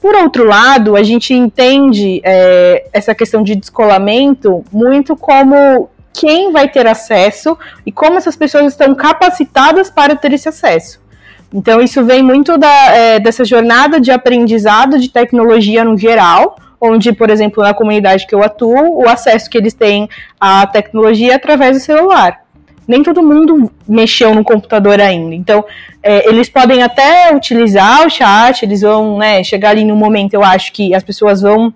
Por 0.00 0.14
outro 0.14 0.44
lado, 0.44 0.96
a 0.96 1.02
gente 1.02 1.32
entende 1.32 2.20
é, 2.22 2.86
essa 2.92 3.14
questão 3.14 3.42
de 3.42 3.54
descolamento 3.54 4.62
muito 4.70 5.16
como 5.16 5.88
quem 6.12 6.52
vai 6.52 6.68
ter 6.68 6.86
acesso 6.86 7.56
e 7.86 7.90
como 7.90 8.18
essas 8.18 8.36
pessoas 8.36 8.66
estão 8.66 8.94
capacitadas 8.94 9.90
para 9.90 10.14
ter 10.14 10.32
esse 10.32 10.48
acesso. 10.48 11.02
Então, 11.52 11.80
isso 11.80 12.04
vem 12.04 12.22
muito 12.22 12.58
da, 12.58 12.94
é, 12.94 13.18
dessa 13.18 13.44
jornada 13.44 13.98
de 13.98 14.10
aprendizado 14.10 14.98
de 14.98 15.08
tecnologia 15.08 15.84
no 15.84 15.96
geral, 15.96 16.56
onde, 16.80 17.12
por 17.12 17.30
exemplo, 17.30 17.62
na 17.62 17.72
comunidade 17.72 18.26
que 18.26 18.34
eu 18.34 18.42
atuo, 18.42 19.02
o 19.02 19.08
acesso 19.08 19.48
que 19.48 19.56
eles 19.56 19.72
têm 19.72 20.08
à 20.38 20.66
tecnologia 20.66 21.32
é 21.32 21.36
através 21.36 21.78
do 21.78 21.82
celular 21.82 22.43
nem 22.86 23.02
todo 23.02 23.22
mundo 23.22 23.70
mexeu 23.88 24.34
no 24.34 24.44
computador 24.44 25.00
ainda. 25.00 25.34
Então, 25.34 25.64
é, 26.02 26.28
eles 26.28 26.48
podem 26.48 26.82
até 26.82 27.34
utilizar 27.34 28.06
o 28.06 28.10
chat, 28.10 28.62
eles 28.62 28.82
vão 28.82 29.18
né, 29.18 29.42
chegar 29.42 29.70
ali 29.70 29.84
no 29.84 29.96
momento, 29.96 30.34
eu 30.34 30.44
acho 30.44 30.72
que 30.72 30.94
as 30.94 31.02
pessoas 31.02 31.40
vão 31.40 31.72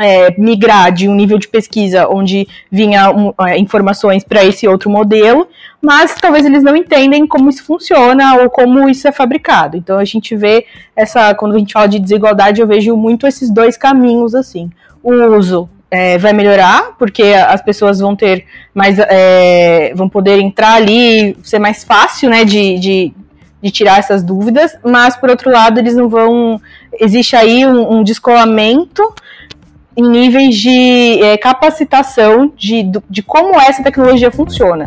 é, 0.00 0.34
migrar 0.40 0.90
de 0.90 1.06
um 1.08 1.14
nível 1.14 1.38
de 1.38 1.46
pesquisa 1.46 2.08
onde 2.08 2.48
vinha 2.72 3.10
um, 3.10 3.34
é, 3.46 3.58
informações 3.58 4.24
para 4.24 4.42
esse 4.42 4.66
outro 4.66 4.88
modelo, 4.88 5.46
mas 5.80 6.14
talvez 6.14 6.46
eles 6.46 6.62
não 6.62 6.74
entendem 6.74 7.26
como 7.26 7.50
isso 7.50 7.64
funciona 7.64 8.36
ou 8.36 8.48
como 8.48 8.88
isso 8.88 9.06
é 9.06 9.12
fabricado. 9.12 9.76
Então 9.76 9.98
a 9.98 10.04
gente 10.04 10.34
vê 10.34 10.64
essa, 10.96 11.34
quando 11.34 11.54
a 11.54 11.58
gente 11.58 11.74
fala 11.74 11.86
de 11.86 11.98
desigualdade, 11.98 12.62
eu 12.62 12.66
vejo 12.66 12.96
muito 12.96 13.26
esses 13.26 13.50
dois 13.50 13.76
caminhos 13.76 14.34
assim. 14.34 14.70
O 15.02 15.12
uso 15.36 15.68
é, 15.90 16.16
vai 16.18 16.32
melhorar, 16.32 16.94
porque 16.98 17.22
as 17.22 17.62
pessoas 17.62 17.98
vão 17.98 18.14
ter 18.14 18.44
mais. 18.72 18.98
É, 18.98 19.92
vão 19.94 20.08
poder 20.08 20.38
entrar 20.38 20.74
ali, 20.74 21.36
ser 21.42 21.58
mais 21.58 21.82
fácil, 21.82 22.30
né, 22.30 22.44
de, 22.44 22.78
de, 22.78 23.12
de, 23.60 23.70
tirar 23.70 23.98
essas 23.98 24.22
dúvidas, 24.22 24.76
mas 24.84 25.16
por 25.16 25.28
outro 25.30 25.50
lado, 25.50 25.78
eles 25.78 25.96
não 25.96 26.08
vão. 26.08 26.60
Existe 26.98 27.34
aí 27.34 27.66
um, 27.66 27.98
um 27.98 28.04
descolamento 28.04 29.02
em 29.96 30.08
níveis 30.08 30.56
de 30.56 31.22
é, 31.22 31.36
capacitação 31.36 32.52
de, 32.56 32.90
de 33.08 33.22
como 33.22 33.60
essa 33.60 33.82
tecnologia 33.82 34.30
funciona. 34.30 34.86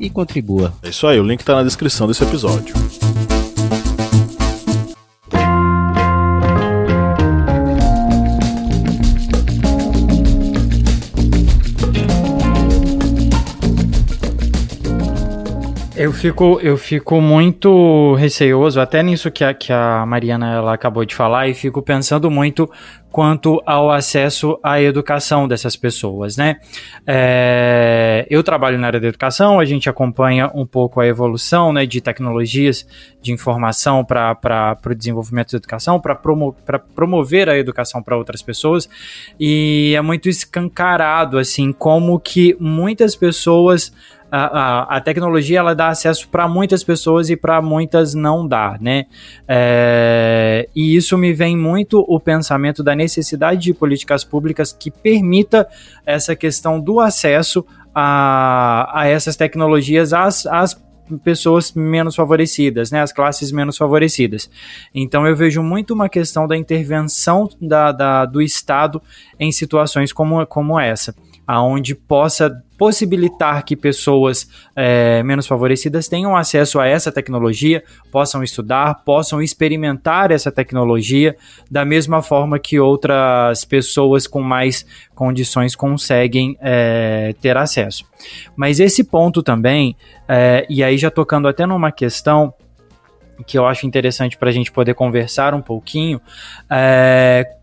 e 0.00 0.10
contribua. 0.10 0.72
É 0.82 0.88
isso 0.90 1.06
aí, 1.06 1.18
o 1.20 1.24
link 1.24 1.40
está 1.40 1.54
na 1.54 1.62
descrição 1.62 2.06
desse 2.06 2.22
episódio. 2.22 2.74
Eu 15.98 16.12
fico, 16.12 16.60
eu 16.62 16.76
fico 16.76 17.20
muito 17.20 18.14
receoso, 18.14 18.80
até 18.80 19.02
nisso 19.02 19.32
que 19.32 19.42
a, 19.42 19.52
que 19.52 19.72
a 19.72 20.06
Mariana 20.06 20.54
ela 20.54 20.72
acabou 20.72 21.04
de 21.04 21.12
falar, 21.12 21.48
e 21.48 21.54
fico 21.54 21.82
pensando 21.82 22.30
muito 22.30 22.70
quanto 23.10 23.60
ao 23.66 23.90
acesso 23.90 24.60
à 24.62 24.80
educação 24.80 25.48
dessas 25.48 25.74
pessoas, 25.74 26.36
né? 26.36 26.58
É, 27.04 28.24
eu 28.30 28.44
trabalho 28.44 28.78
na 28.78 28.86
área 28.86 29.00
da 29.00 29.08
educação, 29.08 29.58
a 29.58 29.64
gente 29.64 29.88
acompanha 29.88 30.48
um 30.54 30.64
pouco 30.64 31.00
a 31.00 31.06
evolução 31.06 31.72
né, 31.72 31.84
de 31.84 32.00
tecnologias 32.00 32.86
de 33.20 33.32
informação 33.32 34.04
para 34.04 34.78
o 34.86 34.94
desenvolvimento 34.94 35.50
da 35.50 35.56
educação, 35.56 35.98
para 36.00 36.14
promo, 36.14 36.54
promover 36.94 37.48
a 37.48 37.58
educação 37.58 38.00
para 38.00 38.16
outras 38.16 38.40
pessoas, 38.40 38.88
e 39.40 39.94
é 39.96 40.00
muito 40.00 40.28
escancarado, 40.28 41.38
assim, 41.38 41.72
como 41.72 42.20
que 42.20 42.56
muitas 42.60 43.16
pessoas 43.16 43.92
a, 44.30 44.96
a, 44.96 45.00
tecnologia 45.00 45.58
ela 45.58 45.74
dá 45.74 45.88
acesso 45.88 46.28
para 46.28 46.46
muitas 46.46 46.84
pessoas 46.84 47.30
e 47.30 47.36
para 47.36 47.62
muitas 47.62 48.14
não 48.14 48.46
dá, 48.46 48.76
né? 48.80 49.06
É, 49.46 50.68
e 50.74 50.94
isso 50.94 51.16
me 51.16 51.32
vem 51.32 51.56
muito 51.56 52.04
o 52.06 52.20
pensamento 52.20 52.82
da 52.82 52.94
necessidade 52.94 53.60
de 53.62 53.74
políticas 53.74 54.24
públicas 54.24 54.72
que 54.72 54.90
permita 54.90 55.66
essa 56.04 56.36
questão 56.36 56.80
do 56.80 57.00
acesso 57.00 57.64
a, 57.94 58.90
a 58.92 59.06
essas 59.08 59.34
tecnologias 59.34 60.12
às, 60.12 60.44
às 60.46 60.78
pessoas 61.24 61.72
menos 61.72 62.14
favorecidas, 62.14 62.90
né, 62.90 63.00
as 63.00 63.12
classes 63.12 63.50
menos 63.50 63.78
favorecidas. 63.78 64.50
Então 64.94 65.26
eu 65.26 65.34
vejo 65.34 65.62
muito 65.62 65.94
uma 65.94 66.08
questão 66.08 66.46
da 66.46 66.56
intervenção 66.56 67.48
da, 67.60 67.92
da 67.92 68.26
do 68.26 68.42
Estado 68.42 69.00
em 69.40 69.50
situações 69.50 70.12
como, 70.12 70.46
como 70.46 70.78
essa 70.78 71.14
aonde 71.48 71.94
possa 71.94 72.62
possibilitar 72.78 73.64
que 73.64 73.76
pessoas 73.76 74.48
é, 74.74 75.20
menos 75.24 75.48
favorecidas 75.48 76.06
tenham 76.06 76.36
acesso 76.36 76.78
a 76.78 76.86
essa 76.86 77.10
tecnologia, 77.10 77.82
possam 78.10 78.42
estudar, 78.42 79.02
possam 79.04 79.42
experimentar 79.42 80.30
essa 80.30 80.52
tecnologia 80.52 81.36
da 81.68 81.84
mesma 81.84 82.22
forma 82.22 82.58
que 82.58 82.78
outras 82.78 83.64
pessoas 83.64 84.28
com 84.28 84.40
mais 84.40 84.86
condições 85.12 85.74
conseguem 85.74 86.56
é, 86.60 87.34
ter 87.40 87.56
acesso. 87.56 88.04
Mas 88.54 88.78
esse 88.78 89.02
ponto 89.02 89.42
também, 89.42 89.96
é, 90.28 90.64
e 90.70 90.82
aí 90.82 90.96
já 90.96 91.10
tocando 91.10 91.48
até 91.48 91.66
numa 91.66 91.90
questão 91.90 92.54
que 93.46 93.58
eu 93.58 93.66
acho 93.66 93.86
interessante 93.86 94.36
para 94.36 94.48
a 94.48 94.52
gente 94.52 94.70
poder 94.70 94.94
conversar 94.94 95.54
um 95.54 95.62
pouquinho, 95.62 96.20
é, 96.70 97.57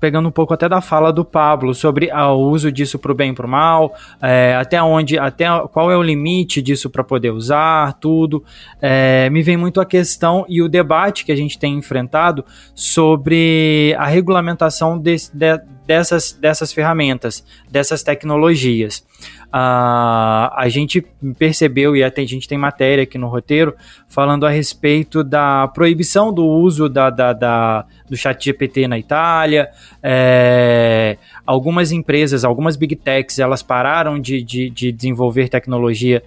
pegando 0.00 0.28
um 0.28 0.32
pouco 0.32 0.52
até 0.52 0.68
da 0.68 0.80
fala 0.80 1.12
do 1.12 1.24
Pablo 1.24 1.74
sobre 1.74 2.10
o 2.12 2.34
uso 2.34 2.70
disso 2.70 2.98
para 2.98 3.12
o 3.12 3.14
bem 3.14 3.30
e 3.30 3.34
para 3.34 3.46
o 3.46 3.48
mal, 3.48 3.94
é, 4.20 4.54
até 4.56 4.82
onde, 4.82 5.18
até 5.18 5.46
qual 5.72 5.90
é 5.90 5.96
o 5.96 6.02
limite 6.02 6.60
disso 6.60 6.90
para 6.90 7.02
poder 7.02 7.30
usar, 7.30 7.94
tudo. 7.94 8.44
É, 8.80 9.30
me 9.30 9.42
vem 9.42 9.56
muito 9.56 9.80
a 9.80 9.86
questão 9.86 10.44
e 10.48 10.60
o 10.60 10.68
debate 10.68 11.24
que 11.24 11.32
a 11.32 11.36
gente 11.36 11.58
tem 11.58 11.76
enfrentado 11.76 12.44
sobre 12.74 13.94
a 13.98 14.06
regulamentação 14.06 14.98
de, 14.98 15.16
de, 15.32 15.60
dessas, 15.88 16.32
dessas 16.32 16.70
ferramentas, 16.70 17.42
dessas 17.70 18.02
tecnologias. 18.02 18.98
Uh, 19.46 20.52
a 20.54 20.66
gente 20.68 21.00
percebeu, 21.38 21.96
e 21.96 22.04
até 22.04 22.20
a 22.20 22.26
gente 22.26 22.46
tem 22.46 22.58
matéria 22.58 23.04
aqui 23.04 23.16
no 23.16 23.26
roteiro, 23.26 23.74
falando 24.06 24.44
a 24.44 24.50
respeito 24.50 25.24
da 25.24 25.66
proibição 25.68 26.30
do 26.30 26.44
uso 26.44 26.90
da, 26.90 27.08
da, 27.08 27.32
da 27.32 27.86
do 28.06 28.18
chat 28.18 28.44
GPT 28.44 28.86
na 28.86 28.98
Itália. 28.98 29.70
É, 30.02 31.16
algumas 31.46 31.90
empresas, 31.90 32.44
algumas 32.44 32.76
big 32.76 32.94
techs, 32.94 33.38
elas 33.38 33.62
pararam 33.62 34.20
de, 34.20 34.42
de, 34.42 34.68
de 34.68 34.92
desenvolver 34.92 35.48
tecnologia 35.48 36.22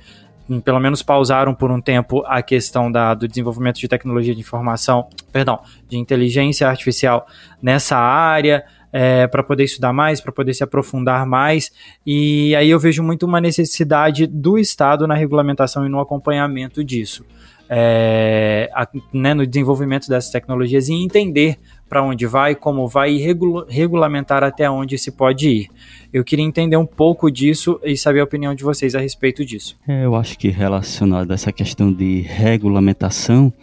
pelo 0.66 0.82
menos 0.82 1.02
pausaram 1.02 1.54
por 1.54 1.72
um 1.72 1.80
tempo 1.80 2.24
a 2.26 2.42
questão 2.42 2.92
da, 2.92 3.14
do 3.14 3.26
desenvolvimento 3.26 3.80
de 3.80 3.88
tecnologia 3.88 4.34
de 4.34 4.42
informação, 4.42 5.08
perdão, 5.32 5.62
de 5.88 5.98
inteligência 5.98 6.68
artificial 6.68 7.26
nessa 7.62 7.96
área 7.96 8.66
é, 8.92 9.28
para 9.28 9.44
poder 9.44 9.64
estudar 9.64 9.94
mais, 9.94 10.20
para 10.20 10.32
poder 10.32 10.54
se 10.54 10.64
aprofundar 10.64 11.26
mais. 11.26 11.72
E 12.06 12.56
aí 12.56 12.70
eu 12.70 12.80
vejo 12.80 13.04
muito 13.04 13.26
uma 13.26 13.40
necessidade 13.40 14.28
do 14.28 14.58
Estado 14.58 15.08
na 15.08 15.16
regulamentação 15.16 15.86
e 15.86 15.90
no 15.90 16.00
acompanhamento 16.00 16.84
disso. 16.84 17.26
É, 17.74 18.70
a, 18.74 18.86
né, 19.14 19.34
no 19.34 19.48
desenvolvimento 19.48 20.10
dessas 20.10 20.30
tecnologias 20.30 20.90
e 20.90 20.94
entender 20.94 21.58
para 21.88 22.04
onde 22.04 22.26
vai, 22.26 22.54
como 22.54 22.86
vai 22.86 23.14
e 23.14 23.18
regula 23.18 23.66
regulamentar 23.70 24.44
até 24.44 24.70
onde 24.70 24.98
se 24.98 25.10
pode 25.10 25.50
ir. 25.50 25.70
Eu 26.12 26.22
queria 26.22 26.44
entender 26.44 26.76
um 26.76 26.86
pouco 26.86 27.32
disso 27.32 27.80
e 27.82 27.96
saber 27.96 28.20
a 28.20 28.24
opinião 28.26 28.54
de 28.54 28.62
vocês 28.62 28.94
a 28.94 29.00
respeito 29.00 29.46
disso. 29.46 29.78
É, 29.88 30.04
eu 30.04 30.16
acho 30.16 30.38
que 30.38 30.50
relacionado 30.50 31.32
a 31.32 31.34
essa 31.34 31.52
questão 31.54 31.94
de 31.94 32.22
regulamentação 32.22 33.54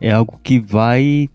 é 0.00 0.10
algo 0.10 0.40
que 0.42 0.58
vai 0.58 1.28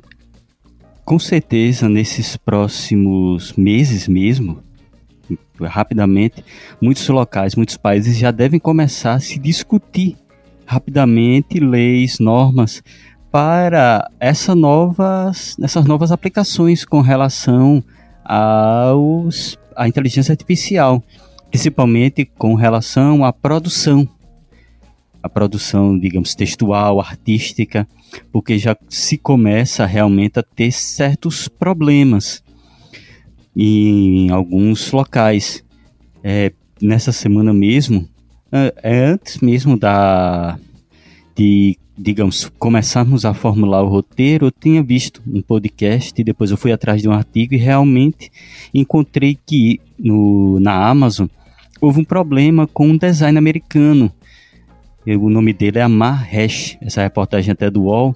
com 1.06 1.20
certeza, 1.20 1.88
nesses 1.88 2.36
próximos 2.36 3.54
meses 3.54 4.08
mesmo, 4.08 4.64
rapidamente, 5.62 6.44
muitos 6.82 7.08
locais, 7.08 7.56
muitos 7.56 7.78
países 7.78 8.18
já 8.18 8.32
devem 8.32 8.60
começar 8.60 9.14
a 9.14 9.20
se 9.20 9.38
discutir 9.38 10.18
rapidamente 10.66 11.60
leis, 11.60 12.18
normas 12.20 12.84
para 13.32 14.10
essa 14.20 14.56
novas, 14.56 15.56
essas 15.62 15.86
novas 15.86 16.12
aplicações 16.12 16.84
com 16.84 17.02
relação 17.02 17.84
aos, 18.24 19.60
à 19.76 19.88
inteligência 19.88 20.34
artificial, 20.34 21.04
principalmente 21.52 22.26
com 22.26 22.56
relação 22.56 23.24
à 23.24 23.32
produção 23.32 24.10
a 25.26 25.30
produção, 25.30 25.98
digamos, 25.98 26.36
textual, 26.36 27.02
artística, 27.02 27.88
porque 28.32 28.60
já 28.60 28.78
se 28.88 29.18
começa 29.18 29.84
realmente 29.84 30.38
a 30.38 30.44
ter 30.44 30.72
certos 30.72 31.48
problemas 31.48 32.44
em 33.58 34.30
alguns 34.30 34.92
locais. 34.92 35.64
É, 36.24 36.52
nessa 36.80 37.12
semana 37.12 37.52
mesmo, 37.56 38.08
é, 38.52 38.74
é 38.84 39.06
antes 39.06 39.40
mesmo 39.40 39.80
da 39.80 40.60
de 41.36 41.76
digamos, 41.98 42.52
começarmos 42.60 43.24
a 43.24 43.34
formular 43.34 43.82
o 43.82 43.88
roteiro, 43.88 44.48
eu 44.48 44.52
tinha 44.52 44.84
visto 44.84 45.24
um 45.26 45.42
podcast 45.42 46.22
depois 46.24 46.52
eu 46.52 46.58
fui 46.58 46.72
atrás 46.74 47.02
de 47.02 47.08
um 47.08 47.14
artigo 47.14 47.54
e 47.54 47.58
realmente 47.58 48.30
encontrei 48.74 49.40
que 49.46 49.80
no, 49.98 50.60
na 50.60 50.88
Amazon 50.88 51.28
houve 51.80 52.02
um 52.02 52.04
problema 52.04 52.68
com 52.68 52.90
um 52.90 52.98
design 52.98 53.38
americano 53.38 54.12
o 55.14 55.30
nome 55.30 55.54
dele 55.54 55.78
é 55.78 55.84
Amar 55.84 56.28
Hesh, 56.34 56.78
essa 56.82 57.04
reportagem 57.04 57.52
até 57.52 57.70
do 57.70 57.84
UOL, 57.84 58.16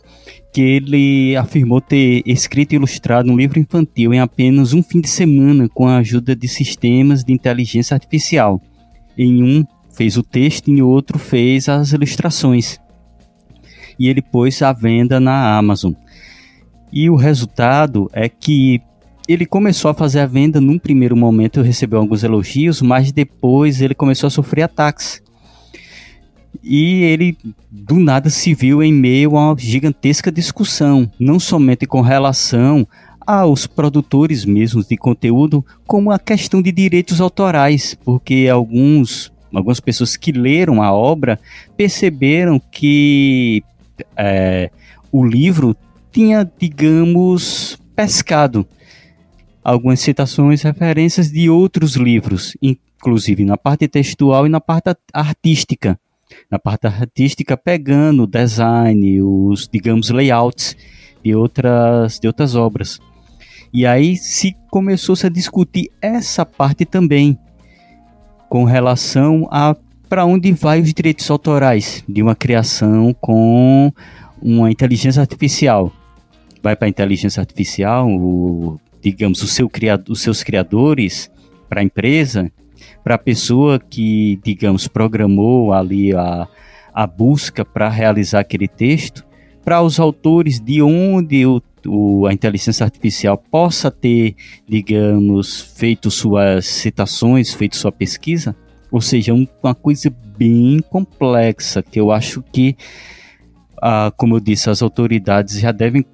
que 0.51 0.61
ele 0.61 1.35
afirmou 1.35 1.79
ter 1.79 2.23
escrito 2.25 2.73
e 2.73 2.77
ilustrado 2.77 3.31
um 3.31 3.37
livro 3.37 3.59
infantil 3.59 4.11
em 4.11 4.19
apenas 4.19 4.73
um 4.73 4.81
fim 4.81 4.99
de 4.99 5.07
semana 5.07 5.69
com 5.69 5.87
a 5.87 5.97
ajuda 5.97 6.35
de 6.35 6.47
sistemas 6.47 7.23
de 7.23 7.31
inteligência 7.31 7.93
artificial. 7.93 8.59
Em 9.15 9.43
um 9.43 9.63
fez 9.93 10.17
o 10.17 10.23
texto, 10.23 10.71
em 10.71 10.81
outro 10.81 11.19
fez 11.19 11.69
as 11.69 11.91
ilustrações. 11.91 12.79
E 13.99 14.07
ele 14.07 14.21
pôs 14.21 14.61
à 14.63 14.73
venda 14.73 15.19
na 15.19 15.57
Amazon. 15.57 15.93
E 16.91 17.07
o 17.07 17.15
resultado 17.15 18.09
é 18.13 18.27
que 18.27 18.81
ele 19.27 19.45
começou 19.45 19.91
a 19.91 19.93
fazer 19.93 20.21
a 20.21 20.25
venda 20.25 20.59
num 20.59 20.79
primeiro 20.79 21.15
momento, 21.15 21.61
recebeu 21.61 21.99
alguns 21.99 22.23
elogios, 22.23 22.81
mas 22.81 23.11
depois 23.11 23.79
ele 23.79 23.93
começou 23.93 24.25
a 24.25 24.31
sofrer 24.31 24.63
ataques 24.63 25.21
e 26.63 27.03
ele 27.03 27.37
do 27.69 27.99
nada 27.99 28.29
se 28.29 28.53
viu 28.53 28.83
em 28.83 28.93
meio 28.93 29.37
a 29.37 29.49
uma 29.49 29.57
gigantesca 29.57 30.31
discussão, 30.31 31.09
não 31.19 31.39
somente 31.39 31.85
com 31.85 32.01
relação 32.01 32.87
aos 33.25 33.67
produtores 33.67 34.43
mesmos 34.43 34.87
de 34.87 34.97
conteúdo, 34.97 35.63
como 35.85 36.11
a 36.11 36.17
questão 36.17 36.61
de 36.61 36.71
direitos 36.71 37.21
autorais, 37.21 37.95
porque 38.03 38.47
alguns, 38.51 39.31
algumas 39.53 39.79
pessoas 39.79 40.17
que 40.17 40.31
leram 40.31 40.81
a 40.81 40.91
obra 40.91 41.39
perceberam 41.77 42.59
que 42.59 43.63
é, 44.17 44.71
o 45.11 45.23
livro 45.23 45.75
tinha, 46.11 46.49
digamos, 46.57 47.77
pescado 47.95 48.65
algumas 49.63 49.99
citações, 49.99 50.63
referências 50.63 51.31
de 51.31 51.49
outros 51.49 51.95
livros, 51.95 52.57
inclusive 52.61 53.45
na 53.45 53.57
parte 53.57 53.87
textual 53.87 54.47
e 54.47 54.49
na 54.49 54.59
parte 54.59 54.95
artística 55.13 55.99
na 56.49 56.59
parte 56.59 56.87
artística, 56.87 57.57
pegando 57.57 58.23
o 58.23 58.27
design, 58.27 59.21
os, 59.21 59.67
digamos, 59.67 60.09
layouts 60.09 60.75
de 61.23 61.35
outras, 61.35 62.19
de 62.19 62.27
outras 62.27 62.55
obras. 62.55 62.99
E 63.73 63.85
aí 63.85 64.15
se 64.17 64.55
começou 64.69 65.15
-se 65.15 65.27
a 65.27 65.29
discutir 65.29 65.91
essa 66.01 66.45
parte 66.45 66.85
também, 66.85 67.37
com 68.49 68.63
relação 68.63 69.47
a 69.51 69.75
para 70.09 70.25
onde 70.25 70.51
vai 70.51 70.81
os 70.81 70.91
direitos 70.91 71.29
autorais 71.29 72.03
de 72.09 72.23
uma 72.23 72.35
criação 72.35 73.13
com 73.13 73.93
uma 74.41 74.71
inteligência 74.71 75.21
artificial. 75.21 75.93
Vai 76.63 76.75
para 76.75 76.87
a 76.87 76.89
inteligência 76.89 77.39
artificial, 77.39 78.09
o, 78.09 78.79
digamos, 79.01 79.43
o 79.43 79.47
seu 79.47 79.69
criado, 79.69 80.09
os 80.09 80.21
seus 80.21 80.41
criadores, 80.41 81.29
para 81.69 81.81
a 81.81 81.83
empresa, 81.83 82.51
para 83.03 83.15
a 83.15 83.19
pessoa 83.19 83.79
que, 83.79 84.39
digamos, 84.43 84.87
programou 84.87 85.73
ali 85.73 86.15
a, 86.15 86.47
a 86.93 87.07
busca 87.07 87.63
para 87.63 87.89
realizar 87.89 88.39
aquele 88.39 88.67
texto, 88.67 89.25
para 89.63 89.81
os 89.81 89.99
autores 89.99 90.59
de 90.59 90.81
onde 90.81 91.45
o, 91.45 91.61
o, 91.85 92.25
a 92.25 92.33
inteligência 92.33 92.83
artificial 92.83 93.37
possa 93.37 93.91
ter, 93.91 94.35
digamos, 94.67 95.61
feito 95.61 96.09
suas 96.09 96.65
citações, 96.65 97.53
feito 97.53 97.75
sua 97.75 97.91
pesquisa, 97.91 98.55
ou 98.91 99.01
seja, 99.01 99.33
um, 99.33 99.47
uma 99.61 99.75
coisa 99.75 100.11
bem 100.37 100.79
complexa 100.89 101.83
que 101.83 101.99
eu 101.99 102.11
acho 102.11 102.41
que, 102.51 102.75
ah, 103.81 104.11
como 104.17 104.35
eu 104.35 104.39
disse, 104.39 104.69
as 104.69 104.81
autoridades 104.81 105.59
já 105.59 105.71
devem 105.71 106.05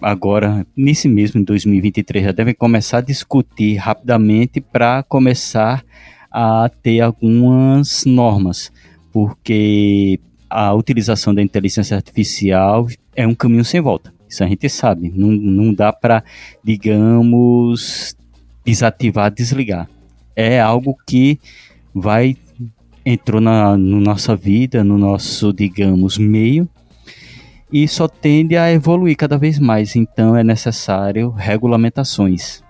agora, 0.00 0.66
nesse 0.76 1.08
mesmo 1.08 1.40
em 1.40 1.44
2023, 1.44 2.24
já 2.26 2.32
devem 2.32 2.54
começar 2.54 2.98
a 2.98 3.02
discutir 3.02 3.76
rapidamente 3.76 4.60
para 4.60 5.02
começar 5.02 5.84
a 6.30 6.70
ter 6.82 7.00
algumas 7.00 8.04
normas, 8.04 8.72
porque 9.12 10.20
a 10.48 10.72
utilização 10.74 11.34
da 11.34 11.42
inteligência 11.42 11.96
artificial 11.96 12.86
é 13.14 13.26
um 13.26 13.34
caminho 13.34 13.64
sem 13.64 13.80
volta. 13.80 14.12
Isso 14.28 14.44
a 14.44 14.46
gente 14.46 14.68
sabe. 14.68 15.12
Não, 15.14 15.28
não 15.28 15.72
dá 15.72 15.92
para, 15.92 16.22
digamos, 16.62 18.16
desativar, 18.64 19.30
desligar. 19.32 19.88
É 20.36 20.60
algo 20.60 20.96
que 21.06 21.38
vai 21.94 22.36
entrou 23.04 23.40
na 23.40 23.76
no 23.76 24.00
nossa 24.00 24.36
vida, 24.36 24.84
no 24.84 24.98
nosso, 24.98 25.52
digamos, 25.52 26.18
meio 26.18 26.68
e 27.72 27.86
só 27.86 28.08
tende 28.08 28.56
a 28.56 28.70
evoluir 28.72 29.16
cada 29.16 29.36
vez 29.36 29.58
mais. 29.58 29.96
Então 29.96 30.36
é 30.36 30.42
necessário 30.42 31.30
regulamentações. 31.30 32.62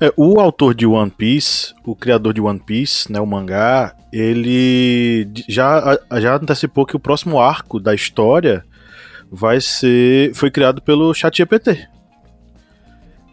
É, 0.00 0.12
o 0.16 0.40
autor 0.40 0.74
de 0.74 0.86
One 0.86 1.10
Piece, 1.10 1.72
o 1.84 1.94
criador 1.94 2.34
de 2.34 2.40
One 2.40 2.58
Piece, 2.58 3.10
né, 3.10 3.20
o 3.20 3.26
mangá, 3.26 3.94
ele 4.12 5.28
já, 5.48 5.98
já 6.20 6.36
antecipou 6.36 6.84
que 6.84 6.96
o 6.96 7.00
próximo 7.00 7.40
arco 7.40 7.78
da 7.78 7.94
história 7.94 8.64
vai 9.30 9.60
ser 9.60 10.34
foi 10.34 10.50
criado 10.50 10.82
pelo 10.82 11.14
ChatGPT. 11.14 11.88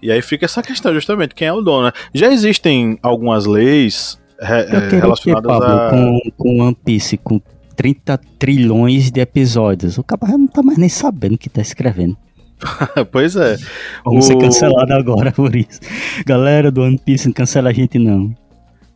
E 0.02 0.12
aí 0.12 0.22
fica 0.22 0.46
essa 0.46 0.64
questão 0.64 0.94
justamente, 0.94 1.36
quem 1.36 1.48
é 1.48 1.54
o 1.54 1.62
dono? 1.62 1.88
Né? 1.88 1.92
Já 2.14 2.32
existem 2.32 2.98
algumas 3.04 3.46
leis 3.46 4.20
re, 4.40 4.64
relacionadas 5.00 5.20
que, 5.20 5.32
Pablo, 5.32 5.52
a 5.54 5.90
com, 5.90 6.20
com 6.38 6.60
One 6.62 6.78
Piece 6.84 7.18
com 7.18 7.40
30 7.82 8.16
trilhões 8.38 9.10
de 9.10 9.20
episódios. 9.22 9.98
O 9.98 10.04
cara 10.04 10.38
não 10.38 10.46
tá 10.46 10.62
mais 10.62 10.78
nem 10.78 10.88
sabendo 10.88 11.34
o 11.34 11.38
que 11.38 11.50
tá 11.50 11.62
escrevendo. 11.62 12.16
pois 13.12 13.36
é. 13.36 13.58
Vamos 14.06 14.26
o... 14.26 14.28
ser 14.28 14.38
cancelado 14.38 14.94
agora 14.94 15.32
por 15.32 15.56
isso. 15.56 15.80
Galera 16.24 16.70
do 16.70 16.84
One 16.84 17.00
Piece, 17.00 17.26
não 17.26 17.34
cancela 17.34 17.72
a 17.72 17.74
gente 17.74 17.98
não. 17.98 18.36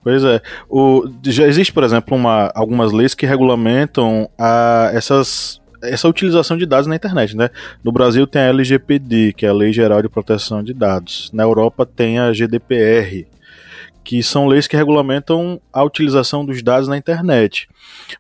Pois 0.04 0.24
é. 0.24 0.40
O, 0.70 1.10
já 1.24 1.48
existe, 1.48 1.74
por 1.74 1.84
exemplo, 1.84 2.16
uma, 2.16 2.52
algumas 2.54 2.92
leis 2.92 3.16
que 3.16 3.26
regulamentam 3.26 4.30
a, 4.38 4.92
essas, 4.94 5.60
essa 5.82 6.08
utilização 6.08 6.56
de 6.56 6.68
dados 6.68 6.86
na 6.86 6.96
internet, 6.96 7.36
né? 7.36 7.50
No 7.84 7.92
Brasil 7.92 8.28
tem 8.28 8.44
a 8.44 8.50
LGPD, 8.50 9.34
que 9.34 9.48
é 9.48 9.50
a 9.50 9.54
Lei 9.54 9.74
Geral 9.74 10.00
de 10.04 10.10
Proteção 10.10 10.62
de 10.62 10.76
Dados. 10.76 11.32
Na 11.34 11.42
Europa 11.42 11.88
tem 11.88 12.20
a 12.20 12.32
GDPR, 12.32 13.26
que 14.06 14.22
são 14.22 14.46
leis 14.46 14.68
que 14.68 14.78
regulamentam 14.78 15.60
a 15.74 15.84
utilização 15.84 16.46
dos 16.46 16.62
dados 16.62 16.88
na 16.88 16.96
internet. 16.96 17.68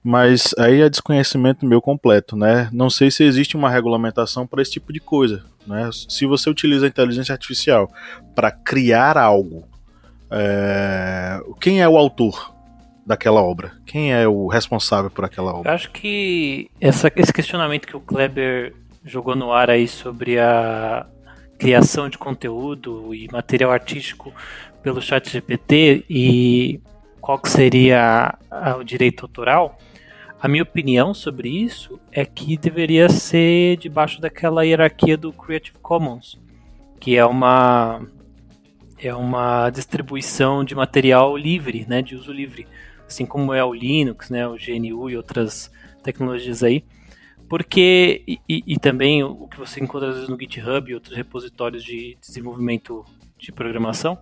Mas 0.03 0.53
aí 0.57 0.81
é 0.81 0.89
desconhecimento 0.89 1.65
meu 1.65 1.79
completo, 1.79 2.35
né? 2.35 2.67
Não 2.73 2.89
sei 2.89 3.11
se 3.11 3.23
existe 3.23 3.55
uma 3.55 3.69
regulamentação 3.69 4.47
para 4.47 4.63
esse 4.63 4.71
tipo 4.71 4.91
de 4.91 4.99
coisa, 4.99 5.45
né? 5.65 5.89
Se 6.09 6.25
você 6.25 6.49
utiliza 6.49 6.87
a 6.87 6.89
inteligência 6.89 7.33
artificial 7.33 7.89
para 8.33 8.51
criar 8.51 9.15
algo, 9.15 9.67
é... 10.31 11.39
quem 11.61 11.81
é 11.81 11.87
o 11.87 11.97
autor 11.97 12.51
daquela 13.05 13.43
obra? 13.43 13.73
Quem 13.85 14.11
é 14.11 14.27
o 14.27 14.47
responsável 14.47 15.11
por 15.11 15.23
aquela 15.23 15.53
obra? 15.53 15.69
Eu 15.69 15.75
acho 15.75 15.91
que 15.91 16.67
essa, 16.81 17.11
esse 17.15 17.31
questionamento 17.31 17.85
que 17.85 17.95
o 17.95 18.01
Kleber 18.01 18.73
jogou 19.03 19.35
no 19.35 19.53
ar 19.53 19.69
aí 19.69 19.87
sobre 19.87 20.39
a 20.39 21.05
criação 21.59 22.09
de 22.09 22.17
conteúdo 22.17 23.13
e 23.13 23.27
material 23.31 23.71
artístico 23.71 24.33
pelo 24.85 25.01
chat 25.01 25.27
GPT 25.27 26.05
e 26.07 26.79
qual 27.19 27.39
que 27.39 27.49
seria 27.49 28.37
o 28.77 28.83
direito 28.83 29.25
autoral, 29.25 29.79
a 30.39 30.47
minha 30.47 30.61
opinião 30.61 31.11
sobre 31.11 31.49
isso 31.49 31.99
é 32.11 32.23
que 32.23 32.55
deveria 32.55 33.09
ser 33.09 33.77
debaixo 33.77 34.21
daquela 34.21 34.63
hierarquia 34.63 35.17
do 35.17 35.33
Creative 35.33 35.79
Commons, 35.79 36.39
que 36.99 37.17
é 37.17 37.25
uma 37.25 37.99
é 38.99 39.11
uma 39.13 39.71
distribuição 39.71 40.63
de 40.63 40.75
material 40.75 41.35
livre, 41.35 41.83
né, 41.89 42.03
de 42.03 42.15
uso 42.15 42.31
livre, 42.31 42.67
assim 43.07 43.25
como 43.25 43.55
é 43.55 43.65
o 43.65 43.73
Linux, 43.73 44.29
né, 44.29 44.47
o 44.47 44.55
GNU 44.55 45.09
e 45.09 45.17
outras 45.17 45.71
tecnologias 46.03 46.61
aí, 46.61 46.85
porque 47.49 48.21
e, 48.27 48.39
e 48.47 48.77
também 48.77 49.23
o 49.23 49.47
que 49.47 49.57
você 49.57 49.83
encontra 49.83 50.09
às 50.09 50.15
vezes 50.15 50.29
no 50.29 50.39
GitHub 50.39 50.91
e 50.91 50.93
outros 50.93 51.15
repositórios 51.15 51.83
de 51.83 52.15
desenvolvimento 52.21 53.03
de 53.35 53.51
programação, 53.51 54.19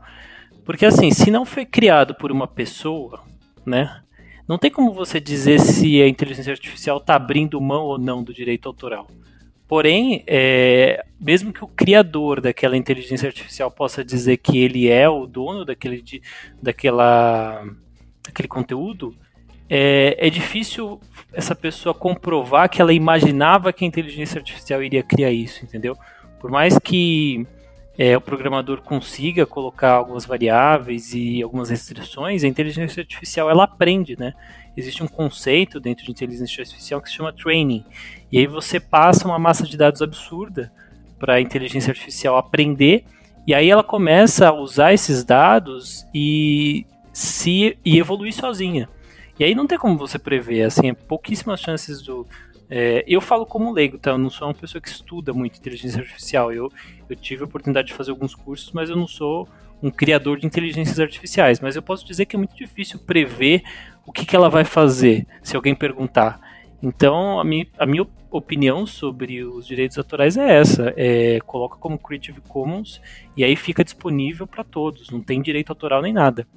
porque 0.65 0.85
assim, 0.85 1.11
se 1.11 1.29
não 1.29 1.45
foi 1.45 1.65
criado 1.65 2.15
por 2.15 2.31
uma 2.31 2.47
pessoa, 2.47 3.21
né? 3.65 4.01
Não 4.47 4.57
tem 4.57 4.69
como 4.69 4.91
você 4.91 5.19
dizer 5.19 5.59
se 5.59 6.01
a 6.01 6.07
inteligência 6.07 6.51
artificial 6.51 6.97
está 6.97 7.15
abrindo 7.15 7.61
mão 7.61 7.83
ou 7.83 7.97
não 7.97 8.21
do 8.21 8.33
direito 8.33 8.67
autoral. 8.67 9.07
Porém, 9.67 10.23
é, 10.27 11.03
mesmo 11.19 11.53
que 11.53 11.63
o 11.63 11.67
criador 11.67 12.41
daquela 12.41 12.75
inteligência 12.75 13.27
artificial 13.27 13.71
possa 13.71 14.03
dizer 14.03 14.37
que 14.37 14.57
ele 14.57 14.89
é 14.89 15.07
o 15.07 15.25
dono 15.25 15.63
daquele, 15.63 16.03
daquela, 16.61 17.65
daquele 18.23 18.47
conteúdo, 18.47 19.15
é, 19.69 20.15
é 20.19 20.29
difícil 20.29 20.99
essa 21.31 21.55
pessoa 21.55 21.93
comprovar 21.95 22.69
que 22.69 22.81
ela 22.81 22.93
imaginava 22.93 23.73
que 23.73 23.85
a 23.85 23.87
inteligência 23.87 24.37
artificial 24.37 24.83
iria 24.83 25.01
criar 25.01 25.31
isso, 25.31 25.63
entendeu? 25.63 25.97
Por 26.39 26.51
mais 26.51 26.77
que 26.77 27.47
é, 27.97 28.17
o 28.17 28.21
programador 28.21 28.81
consiga 28.81 29.45
colocar 29.45 29.91
algumas 29.91 30.25
variáveis 30.25 31.13
e 31.13 31.43
algumas 31.43 31.69
restrições, 31.69 32.43
a 32.43 32.47
inteligência 32.47 33.01
artificial 33.01 33.49
ela 33.49 33.65
aprende, 33.65 34.17
né? 34.17 34.33
Existe 34.75 35.03
um 35.03 35.07
conceito 35.07 35.79
dentro 35.79 36.03
de 36.03 36.11
inteligência 36.11 36.61
artificial 36.61 36.99
que 36.99 37.09
se 37.09 37.15
chama 37.15 37.31
training. 37.31 37.85
E 38.31 38.39
aí 38.39 38.47
você 38.47 38.79
passa 38.79 39.27
uma 39.27 39.37
massa 39.37 39.65
de 39.65 39.77
dados 39.77 40.01
absurda 40.01 40.71
para 41.19 41.35
a 41.35 41.41
inteligência 41.41 41.91
artificial 41.91 42.35
aprender, 42.35 43.05
e 43.45 43.53
aí 43.53 43.69
ela 43.69 43.83
começa 43.83 44.47
a 44.47 44.53
usar 44.53 44.93
esses 44.93 45.23
dados 45.23 46.07
e 46.13 46.87
se 47.11 47.77
e 47.85 47.99
evoluir 47.99 48.33
sozinha. 48.33 48.89
E 49.39 49.43
aí 49.43 49.53
não 49.53 49.67
tem 49.67 49.77
como 49.77 49.97
você 49.97 50.17
prever, 50.17 50.63
assim, 50.63 50.89
é 50.89 50.93
pouquíssimas 50.93 51.59
chances 51.59 52.01
do, 52.01 52.25
é, 52.69 53.03
eu 53.07 53.21
falo 53.21 53.45
como 53.45 53.71
leigo, 53.71 53.97
tá? 53.97 54.11
Eu 54.11 54.17
não 54.17 54.29
sou 54.29 54.47
uma 54.47 54.53
pessoa 54.53 54.81
que 54.81 54.89
estuda 54.89 55.33
muito 55.33 55.57
inteligência 55.57 56.01
artificial. 56.01 56.51
Eu, 56.51 56.71
eu 57.09 57.15
tive 57.15 57.43
a 57.43 57.45
oportunidade 57.45 57.87
de 57.87 57.93
fazer 57.93 58.11
alguns 58.11 58.33
cursos, 58.33 58.71
mas 58.71 58.89
eu 58.89 58.95
não 58.95 59.07
sou 59.07 59.47
um 59.81 59.91
criador 59.91 60.39
de 60.39 60.47
inteligências 60.47 60.99
artificiais. 60.99 61.59
Mas 61.59 61.75
eu 61.75 61.81
posso 61.81 62.05
dizer 62.05 62.25
que 62.25 62.35
é 62.35 62.39
muito 62.39 62.55
difícil 62.55 62.99
prever 62.99 63.63
o 64.05 64.11
que, 64.11 64.25
que 64.25 64.35
ela 64.35 64.49
vai 64.49 64.63
fazer 64.63 65.27
se 65.41 65.55
alguém 65.55 65.75
perguntar. 65.75 66.39
Então, 66.81 67.39
a 67.39 67.43
minha, 67.43 67.67
a 67.77 67.85
minha 67.85 68.05
opinião 68.29 68.85
sobre 68.85 69.43
os 69.43 69.65
direitos 69.65 69.97
autorais 69.97 70.37
é 70.37 70.59
essa: 70.59 70.93
é, 70.97 71.39
coloca 71.45 71.77
como 71.77 71.97
Creative 71.97 72.41
Commons 72.41 73.01
e 73.37 73.43
aí 73.43 73.55
fica 73.55 73.83
disponível 73.83 74.47
para 74.47 74.63
todos, 74.63 75.09
não 75.09 75.21
tem 75.21 75.41
direito 75.41 75.69
autoral 75.69 76.01
nem 76.01 76.13
nada. 76.13 76.47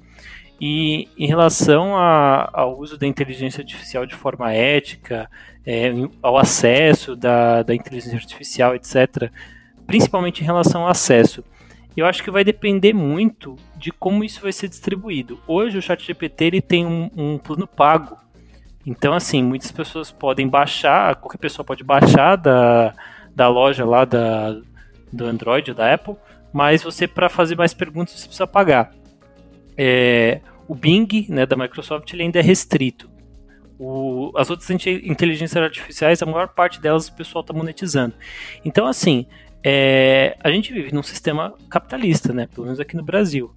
E 0.59 1.07
em 1.17 1.27
relação 1.27 1.95
ao 1.95 2.79
uso 2.79 2.97
da 2.97 3.05
inteligência 3.05 3.61
artificial 3.61 4.07
de 4.07 4.15
forma 4.15 4.51
ética, 4.51 5.29
é, 5.69 5.91
ao 6.23 6.37
acesso 6.37 7.13
da, 7.13 7.61
da 7.61 7.75
inteligência 7.75 8.17
artificial, 8.17 8.73
etc., 8.73 9.29
principalmente 9.85 10.41
em 10.41 10.45
relação 10.45 10.83
ao 10.83 10.87
acesso, 10.87 11.43
eu 11.95 12.05
acho 12.05 12.23
que 12.23 12.31
vai 12.31 12.45
depender 12.45 12.93
muito 12.93 13.57
de 13.75 13.91
como 13.91 14.23
isso 14.23 14.41
vai 14.41 14.53
ser 14.53 14.69
distribuído. 14.69 15.37
Hoje 15.45 15.77
o 15.77 15.81
ChatGPT 15.81 16.45
ele 16.45 16.61
tem 16.61 16.85
um, 16.85 17.11
um 17.17 17.37
plano 17.37 17.67
pago, 17.67 18.17
então 18.85 19.13
assim 19.13 19.43
muitas 19.43 19.69
pessoas 19.69 20.09
podem 20.09 20.47
baixar, 20.47 21.17
qualquer 21.17 21.39
pessoa 21.39 21.65
pode 21.65 21.83
baixar 21.83 22.37
da, 22.37 22.93
da 23.35 23.49
loja 23.49 23.83
lá 23.83 24.05
da, 24.05 24.55
do 25.11 25.25
Android 25.25 25.73
da 25.73 25.93
Apple, 25.93 26.15
mas 26.53 26.81
você 26.81 27.05
para 27.09 27.27
fazer 27.27 27.57
mais 27.57 27.73
perguntas 27.73 28.13
você 28.13 28.27
precisa 28.27 28.47
pagar. 28.47 28.93
É, 29.77 30.39
o 30.65 30.73
Bing, 30.73 31.25
né, 31.27 31.45
da 31.45 31.57
Microsoft, 31.57 32.13
ele 32.13 32.23
ainda 32.23 32.39
é 32.39 32.41
restrito. 32.41 33.16
O, 33.79 34.31
as 34.35 34.49
outras 34.49 34.69
inteligências 34.69 35.63
artificiais, 35.63 36.21
a 36.21 36.25
maior 36.25 36.47
parte 36.47 36.81
delas 36.81 37.07
o 37.07 37.13
pessoal 37.13 37.41
está 37.41 37.53
monetizando. 37.53 38.15
Então, 38.65 38.87
assim, 38.87 39.27
é, 39.63 40.37
a 40.43 40.49
gente 40.49 40.73
vive 40.73 40.93
num 40.93 41.03
sistema 41.03 41.53
capitalista, 41.69 42.33
né, 42.33 42.47
pelo 42.47 42.65
menos 42.65 42.79
aqui 42.79 42.95
no 42.95 43.03
Brasil. 43.03 43.53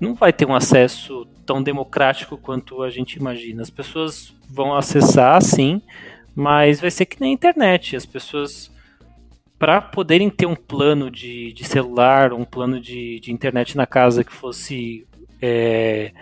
Não 0.00 0.14
vai 0.14 0.32
ter 0.32 0.46
um 0.46 0.54
acesso 0.54 1.26
tão 1.46 1.62
democrático 1.62 2.36
quanto 2.36 2.82
a 2.82 2.90
gente 2.90 3.14
imagina. 3.14 3.62
As 3.62 3.70
pessoas 3.70 4.32
vão 4.48 4.74
acessar, 4.74 5.40
sim, 5.42 5.80
mas 6.34 6.80
vai 6.80 6.90
ser 6.90 7.06
que 7.06 7.20
nem 7.20 7.30
a 7.30 7.34
internet. 7.34 7.94
As 7.94 8.04
pessoas, 8.06 8.70
para 9.58 9.80
poderem 9.80 10.28
ter 10.30 10.46
um 10.46 10.56
plano 10.56 11.10
de, 11.10 11.52
de 11.52 11.64
celular, 11.64 12.32
um 12.32 12.44
plano 12.44 12.80
de, 12.80 13.20
de 13.20 13.32
internet 13.32 13.76
na 13.76 13.86
casa 13.86 14.24
que 14.24 14.32
fosse 14.32 15.06
é, 15.40 16.12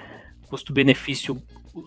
custo-benefício 0.48 1.40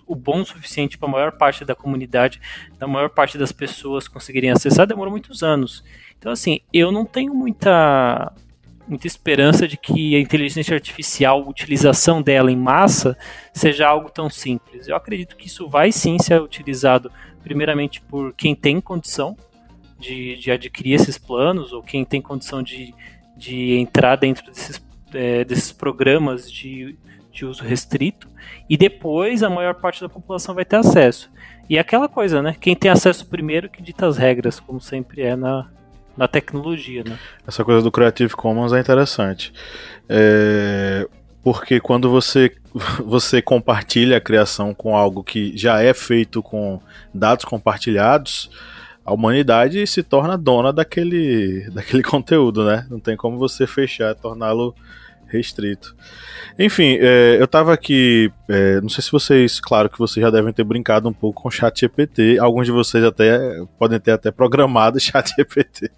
o 0.05 0.15
bom 0.15 0.41
o 0.41 0.45
suficiente 0.45 0.97
para 0.97 1.07
a 1.07 1.11
maior 1.11 1.31
parte 1.33 1.63
da 1.63 1.75
comunidade, 1.75 2.41
da 2.77 2.87
maior 2.87 3.09
parte 3.09 3.37
das 3.37 3.51
pessoas 3.51 4.07
conseguirem 4.07 4.51
acessar, 4.51 4.87
demorou 4.87 5.11
muitos 5.11 5.43
anos. 5.43 5.83
Então, 6.17 6.31
assim, 6.31 6.61
eu 6.73 6.91
não 6.91 7.05
tenho 7.05 7.33
muita 7.33 8.33
muita 8.87 9.07
esperança 9.07 9.67
de 9.67 9.77
que 9.77 10.15
a 10.15 10.19
inteligência 10.19 10.75
artificial, 10.75 11.41
a 11.41 11.49
utilização 11.49 12.21
dela 12.21 12.51
em 12.51 12.55
massa, 12.55 13.17
seja 13.51 13.87
algo 13.87 14.11
tão 14.11 14.29
simples. 14.29 14.87
Eu 14.87 14.95
acredito 14.95 15.35
que 15.35 15.47
isso 15.47 15.67
vai 15.67 15.91
sim 15.91 16.17
ser 16.19 16.41
utilizado, 16.41 17.11
primeiramente, 17.43 17.99
por 18.01 18.33
quem 18.33 18.55
tem 18.55 18.79
condição 18.79 19.35
de, 19.99 20.35
de 20.35 20.51
adquirir 20.51 20.93
esses 20.93 21.17
planos, 21.17 21.73
ou 21.73 21.81
quem 21.81 22.05
tem 22.05 22.21
condição 22.21 22.61
de, 22.61 22.93
de 23.35 23.75
entrar 23.77 24.17
dentro 24.17 24.45
desses, 24.45 24.79
é, 25.13 25.43
desses 25.43 25.71
programas 25.71 26.51
de, 26.51 26.95
de 27.35 27.45
uso 27.45 27.63
restrito, 27.63 28.27
e 28.69 28.77
depois 28.77 29.43
a 29.43 29.49
maior 29.49 29.75
parte 29.75 30.01
da 30.01 30.09
população 30.09 30.55
vai 30.55 30.65
ter 30.65 30.77
acesso. 30.77 31.29
E 31.69 31.77
é 31.77 31.79
aquela 31.79 32.07
coisa, 32.07 32.41
né? 32.41 32.55
Quem 32.59 32.75
tem 32.75 32.89
acesso 32.89 33.25
primeiro 33.25 33.69
que 33.69 33.81
dita 33.81 34.07
as 34.07 34.17
regras, 34.17 34.59
como 34.59 34.79
sempre 34.79 35.21
é 35.21 35.35
na, 35.35 35.67
na 36.15 36.27
tecnologia, 36.27 37.03
né? 37.03 37.17
Essa 37.45 37.63
coisa 37.63 37.81
do 37.81 37.91
Creative 37.91 38.33
Commons 38.35 38.71
é 38.71 38.79
interessante. 38.79 39.51
É, 40.07 41.07
porque 41.43 41.79
quando 41.79 42.09
você, 42.09 42.55
você 43.03 43.41
compartilha 43.41 44.17
a 44.17 44.21
criação 44.21 44.73
com 44.73 44.95
algo 44.95 45.23
que 45.23 45.55
já 45.57 45.81
é 45.81 45.93
feito 45.93 46.41
com 46.41 46.79
dados 47.13 47.45
compartilhados, 47.45 48.49
a 49.03 49.13
humanidade 49.13 49.85
se 49.85 50.01
torna 50.01 50.37
dona 50.37 50.73
daquele, 50.73 51.69
daquele 51.73 52.01
conteúdo, 52.01 52.65
né? 52.65 52.87
Não 52.89 52.99
tem 52.99 53.17
como 53.17 53.37
você 53.37 53.67
fechar, 53.67 54.15
torná-lo 54.15 54.73
restrito. 55.27 55.95
Enfim, 56.57 56.97
é, 56.99 57.37
eu 57.39 57.47
tava 57.47 57.73
aqui. 57.73 58.31
É, 58.49 58.79
não 58.81 58.89
sei 58.89 59.03
se 59.03 59.11
vocês, 59.11 59.59
claro 59.59 59.89
que 59.89 59.99
vocês 59.99 60.23
já 60.23 60.29
devem 60.29 60.53
ter 60.53 60.63
brincado 60.63 61.09
um 61.09 61.13
pouco 61.13 61.43
com 61.43 61.49
o 61.49 61.51
Chat 61.51 61.79
GPT. 61.79 62.37
Alguns 62.39 62.65
de 62.65 62.71
vocês 62.71 63.03
até 63.03 63.39
podem 63.77 63.99
ter 63.99 64.11
até 64.11 64.31
programado 64.31 64.97
o 64.97 64.99
Chat 65.01 65.33
GPT. 65.35 65.91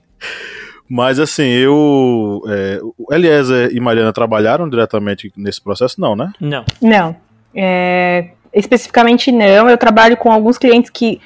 Mas 0.89 1.19
assim, 1.19 1.47
eu. 1.47 2.41
É, 2.47 2.79
o 2.97 3.13
Eliezer 3.13 3.69
e 3.73 3.79
Mariana 3.79 4.13
trabalharam 4.13 4.69
diretamente 4.69 5.31
nesse 5.35 5.61
processo, 5.61 5.99
não, 5.99 6.15
né? 6.15 6.31
Não. 6.39 6.65
Não. 6.81 7.15
É, 7.53 8.29
especificamente 8.53 9.31
não. 9.31 9.69
Eu 9.69 9.77
trabalho 9.77 10.15
com 10.15 10.31
alguns 10.31 10.57
clientes 10.57 10.89
que 10.89 11.19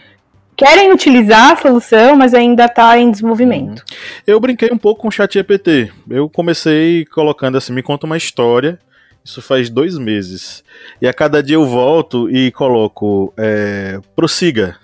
querem 0.62 0.94
utilizar 0.94 1.54
a 1.54 1.58
solução, 1.58 2.16
mas 2.16 2.36
ainda 2.36 2.66
está 2.66 2.96
em 3.00 3.10
desenvolvimento. 3.10 3.84
Eu 4.28 4.40
brinquei 4.40 4.70
um 4.72 4.78
pouco 4.78 5.02
com 5.02 5.08
o 5.08 5.12
ChatGPT. 5.12 5.92
Eu 6.08 6.30
comecei 6.30 7.04
colocando 7.06 7.58
assim, 7.58 7.74
me 7.74 7.82
conta 7.82 8.06
uma 8.06 8.16
história. 8.16 8.80
Isso 9.26 9.42
faz 9.42 9.72
dois 9.72 9.98
meses. 9.98 10.64
E 11.02 11.08
a 11.08 11.14
cada 11.14 11.42
dia 11.42 11.56
eu 11.56 11.66
volto 11.66 12.30
e 12.30 12.52
coloco 12.52 13.34
é, 13.36 14.00
prossiga. 14.16 14.78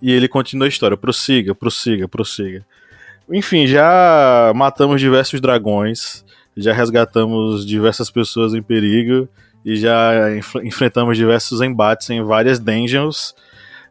E 0.00 0.12
ele 0.12 0.28
continua 0.28 0.66
a 0.66 0.68
história. 0.68 0.96
Prossiga, 0.96 1.52
prossiga, 1.52 2.06
prossiga. 2.06 2.64
Enfim, 3.28 3.66
já 3.66 4.52
matamos 4.54 5.00
diversos 5.00 5.40
dragões, 5.40 6.24
já 6.56 6.72
resgatamos 6.72 7.66
diversas 7.66 8.08
pessoas 8.08 8.54
em 8.54 8.62
perigo 8.62 9.28
e 9.64 9.74
já 9.74 10.36
enf 10.36 10.54
enfrentamos 10.62 11.16
diversos 11.16 11.60
embates 11.60 12.08
em 12.08 12.22
várias 12.22 12.60
dungeons 12.60 13.34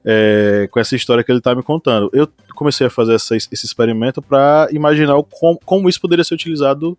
é, 0.09 0.69
com 0.71 0.79
essa 0.79 0.95
história 0.95 1.21
que 1.21 1.29
ele 1.29 1.39
está 1.39 1.53
me 1.53 1.61
contando. 1.61 2.09
Eu 2.13 2.29
comecei 2.55 2.87
a 2.87 2.89
fazer 2.89 3.15
essa, 3.15 3.35
esse 3.35 3.65
experimento 3.65 4.21
para 4.21 4.69
imaginar 4.71 5.21
como, 5.29 5.59
como 5.65 5.89
isso 5.89 5.99
poderia 5.99 6.23
ser 6.23 6.33
utilizado 6.33 6.97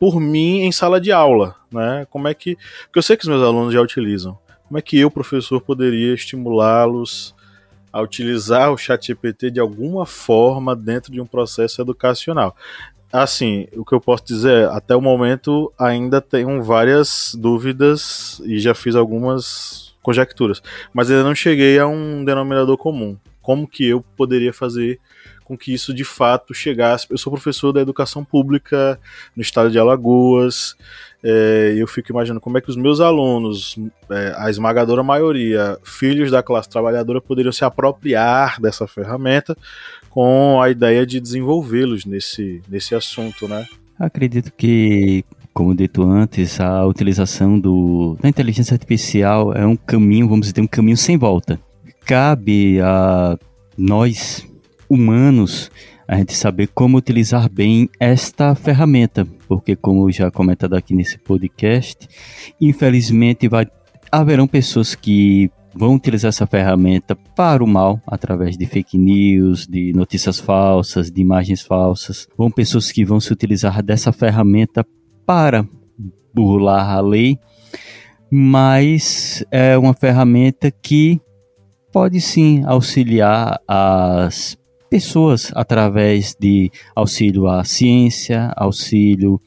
por 0.00 0.18
mim 0.18 0.62
em 0.62 0.72
sala 0.72 0.98
de 0.98 1.12
aula, 1.12 1.54
né? 1.70 2.06
Como 2.08 2.26
é 2.26 2.32
que, 2.32 2.56
porque 2.84 2.98
eu 2.98 3.02
sei 3.02 3.18
que 3.18 3.24
os 3.24 3.28
meus 3.28 3.42
alunos 3.42 3.74
já 3.74 3.82
utilizam. 3.82 4.38
Como 4.66 4.78
é 4.78 4.82
que 4.82 4.98
eu, 4.98 5.10
professor, 5.10 5.60
poderia 5.60 6.14
estimulá-los 6.14 7.34
a 7.92 8.00
utilizar 8.00 8.72
o 8.72 8.78
ChatGPT 8.78 9.50
de 9.50 9.60
alguma 9.60 10.06
forma 10.06 10.74
dentro 10.74 11.12
de 11.12 11.20
um 11.20 11.26
processo 11.26 11.82
educacional. 11.82 12.56
Assim, 13.12 13.66
o 13.74 13.84
que 13.84 13.94
eu 13.94 14.00
posso 14.00 14.24
dizer, 14.24 14.68
até 14.68 14.96
o 14.96 15.00
momento 15.02 15.72
ainda 15.78 16.20
tenho 16.20 16.62
várias 16.62 17.34
dúvidas 17.38 18.40
e 18.44 18.58
já 18.58 18.74
fiz 18.74 18.94
algumas 18.94 19.87
conjecturas, 20.08 20.62
mas 20.90 21.10
ainda 21.10 21.22
não 21.22 21.34
cheguei 21.34 21.78
a 21.78 21.86
um 21.86 22.24
denominador 22.24 22.78
comum. 22.78 23.18
Como 23.42 23.68
que 23.68 23.86
eu 23.86 24.02
poderia 24.16 24.54
fazer 24.54 24.98
com 25.44 25.56
que 25.56 25.72
isso 25.72 25.92
de 25.92 26.02
fato 26.02 26.54
chegasse? 26.54 27.06
Eu 27.10 27.18
sou 27.18 27.30
professor 27.30 27.72
da 27.72 27.82
educação 27.82 28.24
pública 28.24 28.98
no 29.36 29.42
estado 29.42 29.70
de 29.70 29.78
Alagoas, 29.78 30.76
é, 31.22 31.74
eu 31.76 31.86
fico 31.86 32.10
imaginando 32.10 32.40
como 32.40 32.56
é 32.56 32.60
que 32.62 32.70
os 32.70 32.76
meus 32.76 33.00
alunos, 33.00 33.76
é, 34.10 34.34
a 34.38 34.48
esmagadora 34.48 35.02
maioria, 35.02 35.76
filhos 35.82 36.30
da 36.30 36.42
classe 36.42 36.70
trabalhadora, 36.70 37.20
poderiam 37.20 37.52
se 37.52 37.66
apropriar 37.66 38.58
dessa 38.58 38.86
ferramenta 38.86 39.54
com 40.08 40.58
a 40.62 40.70
ideia 40.70 41.04
de 41.04 41.20
desenvolvê-los 41.20 42.06
nesse, 42.06 42.62
nesse 42.66 42.94
assunto, 42.94 43.46
né? 43.46 43.66
Acredito 43.98 44.50
que, 44.56 45.22
como 45.58 45.74
dito 45.74 46.04
antes, 46.04 46.60
a 46.60 46.86
utilização 46.86 47.58
do, 47.58 48.16
da 48.22 48.28
inteligência 48.28 48.74
artificial 48.74 49.52
é 49.52 49.66
um 49.66 49.74
caminho, 49.74 50.28
vamos 50.28 50.46
dizer, 50.46 50.60
um 50.60 50.68
caminho 50.68 50.96
sem 50.96 51.18
volta. 51.18 51.58
Cabe 52.06 52.80
a 52.80 53.36
nós, 53.76 54.46
humanos, 54.88 55.68
a 56.06 56.16
gente 56.16 56.32
saber 56.32 56.68
como 56.68 56.96
utilizar 56.96 57.50
bem 57.50 57.90
esta 57.98 58.54
ferramenta, 58.54 59.26
porque 59.48 59.74
como 59.74 60.08
já 60.12 60.30
comentado 60.30 60.74
aqui 60.74 60.94
nesse 60.94 61.18
podcast, 61.18 62.06
infelizmente 62.60 63.48
vai 63.48 63.66
haverão 64.12 64.46
pessoas 64.46 64.94
que 64.94 65.50
vão 65.74 65.96
utilizar 65.96 66.28
essa 66.28 66.46
ferramenta 66.46 67.16
para 67.34 67.64
o 67.64 67.66
mal, 67.66 68.00
através 68.06 68.56
de 68.56 68.64
fake 68.64 68.96
news, 68.96 69.66
de 69.66 69.92
notícias 69.92 70.38
falsas, 70.38 71.10
de 71.10 71.20
imagens 71.20 71.62
falsas. 71.62 72.28
Vão 72.36 72.48
pessoas 72.48 72.92
que 72.92 73.04
vão 73.04 73.18
se 73.18 73.32
utilizar 73.32 73.82
dessa 73.82 74.12
ferramenta 74.12 74.86
para 75.28 75.68
burlar 76.32 76.88
a 76.88 77.02
lei, 77.02 77.38
mas 78.30 79.44
é 79.50 79.76
uma 79.76 79.92
ferramenta 79.92 80.70
que 80.70 81.20
pode 81.92 82.18
sim 82.18 82.64
auxiliar 82.64 83.60
as 83.68 84.56
pessoas 84.88 85.52
através 85.54 86.34
de 86.40 86.70
auxílio 86.96 87.46
à 87.46 87.62
ciência, 87.62 88.54
auxílio 88.56 89.38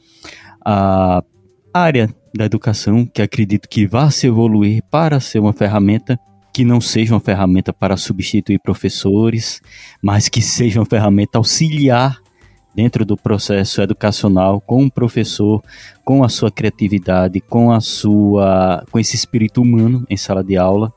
à 0.64 1.20
área 1.74 2.08
da 2.32 2.44
educação, 2.44 3.04
que 3.04 3.20
acredito 3.20 3.68
que 3.68 3.84
vá 3.84 4.08
se 4.08 4.28
evoluir 4.28 4.84
para 4.88 5.18
ser 5.18 5.40
uma 5.40 5.52
ferramenta 5.52 6.16
que 6.54 6.64
não 6.64 6.80
seja 6.80 7.12
uma 7.12 7.20
ferramenta 7.20 7.72
para 7.72 7.96
substituir 7.96 8.60
professores, 8.60 9.60
mas 10.00 10.28
que 10.28 10.40
seja 10.40 10.78
uma 10.78 10.86
ferramenta 10.86 11.38
auxiliar 11.38 12.21
dentro 12.74 13.04
do 13.04 13.16
processo 13.16 13.82
educacional 13.82 14.60
com 14.60 14.84
o 14.84 14.90
professor, 14.90 15.62
com 16.04 16.24
a 16.24 16.28
sua 16.28 16.50
criatividade, 16.50 17.40
com 17.40 17.70
a 17.70 17.80
sua 17.80 18.84
com 18.90 18.98
esse 18.98 19.16
espírito 19.16 19.62
humano 19.62 20.06
em 20.08 20.16
sala 20.16 20.42
de 20.42 20.56
aula. 20.56 20.92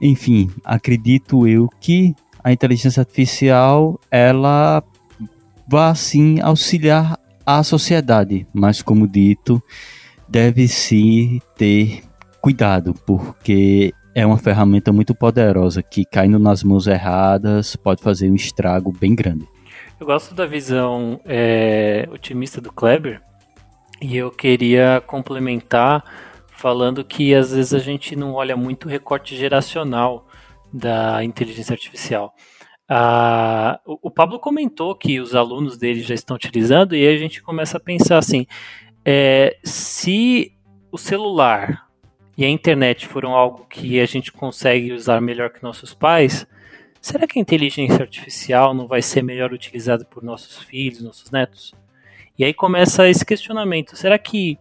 Enfim, 0.00 0.50
acredito 0.64 1.46
eu 1.46 1.68
que 1.80 2.14
a 2.42 2.52
inteligência 2.52 3.00
artificial 3.00 3.98
ela 4.10 4.82
vai 5.66 5.94
sim 5.96 6.40
auxiliar 6.40 7.18
a 7.46 7.62
sociedade, 7.62 8.46
mas 8.52 8.82
como 8.82 9.06
dito, 9.06 9.62
deve-se 10.28 11.42
ter 11.56 12.02
cuidado, 12.40 12.94
porque 13.06 13.92
é 14.14 14.24
uma 14.24 14.38
ferramenta 14.38 14.92
muito 14.92 15.14
poderosa 15.14 15.82
que 15.82 16.04
caindo 16.04 16.38
nas 16.38 16.62
mãos 16.62 16.86
erradas 16.86 17.76
pode 17.76 18.02
fazer 18.02 18.30
um 18.30 18.34
estrago 18.34 18.92
bem 18.92 19.14
grande. 19.14 19.46
Eu 20.00 20.06
gosto 20.06 20.34
da 20.34 20.44
visão 20.44 21.20
é, 21.24 22.08
otimista 22.10 22.60
do 22.60 22.72
Kleber 22.72 23.22
e 24.02 24.16
eu 24.16 24.30
queria 24.30 25.00
complementar 25.06 26.04
falando 26.48 27.04
que 27.04 27.34
às 27.34 27.52
vezes 27.52 27.72
a 27.72 27.78
gente 27.78 28.16
não 28.16 28.32
olha 28.34 28.56
muito 28.56 28.86
o 28.86 28.88
recorte 28.88 29.36
geracional 29.36 30.26
da 30.72 31.22
inteligência 31.22 31.72
artificial. 31.72 32.34
Ah, 32.88 33.80
o, 33.86 34.10
Pablo 34.10 34.38
comentou 34.38 34.94
que 34.94 35.20
os 35.20 35.34
alunos 35.34 35.78
dele 35.78 36.00
já 36.00 36.14
estão 36.14 36.36
utilizando, 36.36 36.94
e 36.94 37.06
aí 37.06 37.14
a 37.14 37.18
gente 37.18 37.42
começa 37.42 37.78
a 37.78 37.80
pensar 37.80 38.18
assim: 38.18 38.46
é, 39.04 39.56
se 39.62 40.52
o 40.92 40.98
celular 40.98 41.88
e 42.36 42.44
a 42.44 42.48
internet 42.48 43.06
foram 43.06 43.32
algo 43.32 43.64
que 43.70 44.00
a 44.00 44.06
gente 44.06 44.32
consegue 44.32 44.92
usar 44.92 45.20
melhor 45.20 45.50
que 45.50 45.62
nossos 45.62 45.94
pais, 45.94 46.46
será 47.04 47.26
que 47.26 47.38
a 47.38 47.42
inteligência 47.42 48.00
artificial 48.00 48.72
não 48.72 48.86
vai 48.86 49.02
ser 49.02 49.22
melhor 49.22 49.52
utilizada 49.52 50.06
por 50.06 50.22
nossos 50.22 50.58
filhos, 50.58 51.02
nossos 51.02 51.30
netos? 51.30 51.74
E 52.38 52.44
aí 52.44 52.54
começa 52.54 53.06
esse 53.06 53.24
questionamento: 53.26 53.94
será 53.94 54.18
que 54.18 54.58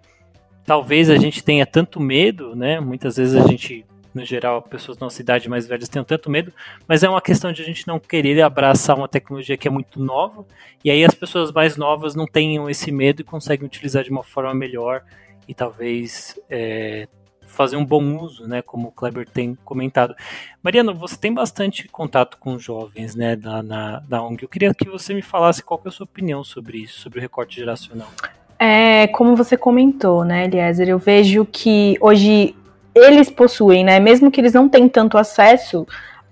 talvez 0.65 1.09
a 1.09 1.15
gente 1.15 1.41
tenha 1.41 1.65
tanto 1.65 2.01
medo, 2.01 2.53
né? 2.53 2.81
Muitas 2.81 3.15
vezes 3.15 3.35
a 3.35 3.47
gente 3.47 3.85
no 4.13 4.23
geral, 4.23 4.61
pessoas 4.61 4.95
da 4.95 5.07
nossa 5.07 5.19
idade 5.19 5.49
mais 5.49 5.65
velhas 5.65 5.89
têm 5.89 6.03
tanto 6.03 6.29
medo, 6.29 6.53
mas 6.87 7.01
é 7.01 7.09
uma 7.09 7.19
questão 7.19 7.51
de 7.51 7.63
a 7.63 7.65
gente 7.65 7.87
não 7.87 7.99
querer 7.99 8.39
abraçar 8.43 8.95
uma 8.95 9.07
tecnologia 9.07 9.57
que 9.57 9.67
é 9.67 9.71
muito 9.71 9.99
nova, 9.99 10.45
e 10.83 10.91
aí 10.91 11.03
as 11.03 11.15
pessoas 11.15 11.51
mais 11.51 11.77
novas 11.77 12.13
não 12.13 12.27
tenham 12.27 12.69
esse 12.69 12.91
medo 12.91 13.21
e 13.21 13.23
conseguem 13.23 13.65
utilizar 13.65 14.03
de 14.03 14.11
uma 14.11 14.21
forma 14.21 14.53
melhor 14.53 15.03
e 15.47 15.55
talvez 15.55 16.39
é, 16.47 17.07
fazer 17.47 17.75
um 17.75 17.85
bom 17.85 18.17
uso, 18.17 18.47
né, 18.47 18.61
como 18.61 18.87
o 18.87 18.91
Kleber 18.91 19.27
tem 19.27 19.55
comentado. 19.63 20.15
Mariana, 20.61 20.93
você 20.93 21.15
tem 21.15 21.33
bastante 21.33 21.87
contato 21.87 22.37
com 22.39 22.57
jovens, 22.57 23.15
né, 23.15 23.35
da, 23.35 23.61
na, 23.61 23.99
da 24.07 24.23
ONG. 24.23 24.43
Eu 24.43 24.49
queria 24.49 24.73
que 24.73 24.89
você 24.89 25.13
me 25.13 25.21
falasse 25.21 25.61
qual 25.61 25.81
é 25.85 25.87
a 25.87 25.91
sua 25.91 26.05
opinião 26.05 26.43
sobre 26.43 26.79
isso, 26.79 26.99
sobre 26.99 27.19
o 27.19 27.21
recorte 27.21 27.55
geracional. 27.55 28.09
É, 28.57 29.07
como 29.07 29.35
você 29.35 29.57
comentou, 29.57 30.23
né, 30.23 30.45
Eliezer, 30.45 30.89
eu 30.89 30.97
vejo 30.97 31.45
que 31.45 31.97
hoje 31.99 32.55
eles 32.95 33.29
possuem, 33.29 33.83
né, 33.83 33.99
mesmo 33.99 34.31
que 34.31 34.39
eles 34.39 34.53
não 34.53 34.69
tenham 34.69 34.89
tanto 34.89 35.17
acesso 35.17 35.85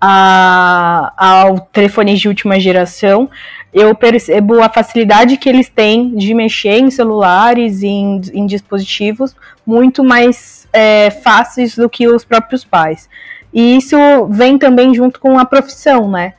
a, 0.04 1.12
ao 1.16 1.60
telefone 1.60 2.16
de 2.16 2.26
última 2.26 2.58
geração, 2.58 3.30
eu 3.72 3.94
percebo 3.94 4.60
a 4.60 4.68
facilidade 4.68 5.36
que 5.36 5.48
eles 5.48 5.68
têm 5.68 6.16
de 6.16 6.34
mexer 6.34 6.80
em 6.80 6.90
celulares 6.90 7.84
em, 7.84 8.20
em 8.34 8.44
dispositivos 8.44 9.36
muito 9.64 10.02
mais 10.02 10.61
é, 10.72 11.10
fáceis 11.10 11.76
do 11.76 11.88
que 11.88 12.08
os 12.08 12.24
próprios 12.24 12.64
pais. 12.64 13.08
E 13.52 13.76
isso 13.76 13.96
vem 14.30 14.58
também 14.58 14.94
junto 14.94 15.20
com 15.20 15.38
a 15.38 15.44
profissão, 15.44 16.10
né? 16.10 16.34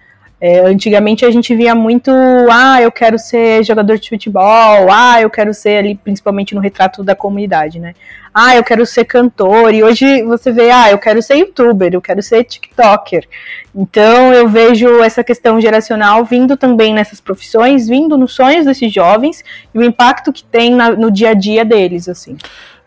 É, 0.46 0.60
antigamente 0.60 1.24
a 1.24 1.32
gente 1.32 1.56
via 1.56 1.74
muito, 1.74 2.12
ah, 2.52 2.82
eu 2.82 2.92
quero 2.92 3.18
ser 3.18 3.64
jogador 3.64 3.98
de 3.98 4.10
futebol, 4.10 4.92
ah, 4.92 5.22
eu 5.22 5.30
quero 5.30 5.54
ser 5.54 5.78
ali, 5.78 5.96
principalmente 5.96 6.54
no 6.54 6.60
retrato 6.60 7.02
da 7.02 7.16
comunidade, 7.16 7.80
né? 7.80 7.94
Ah, 8.34 8.54
eu 8.54 8.62
quero 8.62 8.86
ser 8.86 9.06
cantor, 9.06 9.74
e 9.74 9.82
hoje 9.82 10.22
você 10.24 10.52
vê, 10.52 10.70
ah, 10.70 10.92
eu 10.92 10.98
quero 10.98 11.22
ser 11.22 11.36
youtuber, 11.36 11.94
eu 11.94 12.02
quero 12.02 12.22
ser 12.22 12.44
TikToker. 12.44 13.26
Então 13.74 14.34
eu 14.34 14.50
vejo 14.50 15.02
essa 15.02 15.24
questão 15.24 15.62
geracional 15.62 16.26
vindo 16.26 16.58
também 16.58 16.94
nessas 16.94 17.22
profissões, 17.22 17.88
vindo 17.88 18.18
nos 18.18 18.34
sonhos 18.34 18.66
desses 18.66 18.92
jovens 18.92 19.46
e 19.74 19.80
o 19.80 19.84
impacto 19.84 20.34
que 20.34 20.44
tem 20.44 20.76
na, 20.76 20.90
no 20.90 21.10
dia 21.10 21.30
a 21.30 21.34
dia 21.34 21.64
deles, 21.64 22.10
assim. 22.10 22.36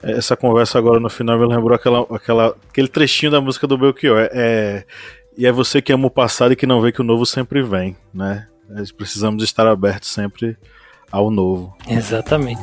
Essa 0.03 0.37
conversa 0.37 0.79
agora 0.79 1.01
no 1.01 1.09
final 1.09 1.39
me 1.39 1.47
lembrou 1.47 1.75
aquela, 1.75 2.07
aquela, 2.15 2.57
aquele 2.69 2.89
trechinho 2.89 3.33
da 3.33 3.41
música 3.41 3.67
do 3.67 3.79
Belchior. 3.79 4.19
É, 4.19 4.31
é 4.33 4.85
e 5.37 5.47
é 5.47 5.53
você 5.53 5.83
que 5.83 5.93
ama 5.93 6.07
o 6.07 6.11
passado 6.11 6.53
e 6.53 6.57
que 6.57 6.67
não 6.67 6.81
vê 6.81 6.91
que 6.91 7.01
o 7.01 7.05
novo 7.05 7.27
sempre 7.27 7.63
vem, 7.63 7.95
né? 8.13 8.49
Nós 8.69 8.91
precisamos 8.91 9.45
estar 9.45 9.67
abertos 9.67 10.09
sempre 10.09 10.57
ao 11.13 11.31
novo. 11.31 11.77
Exatamente. 11.87 12.63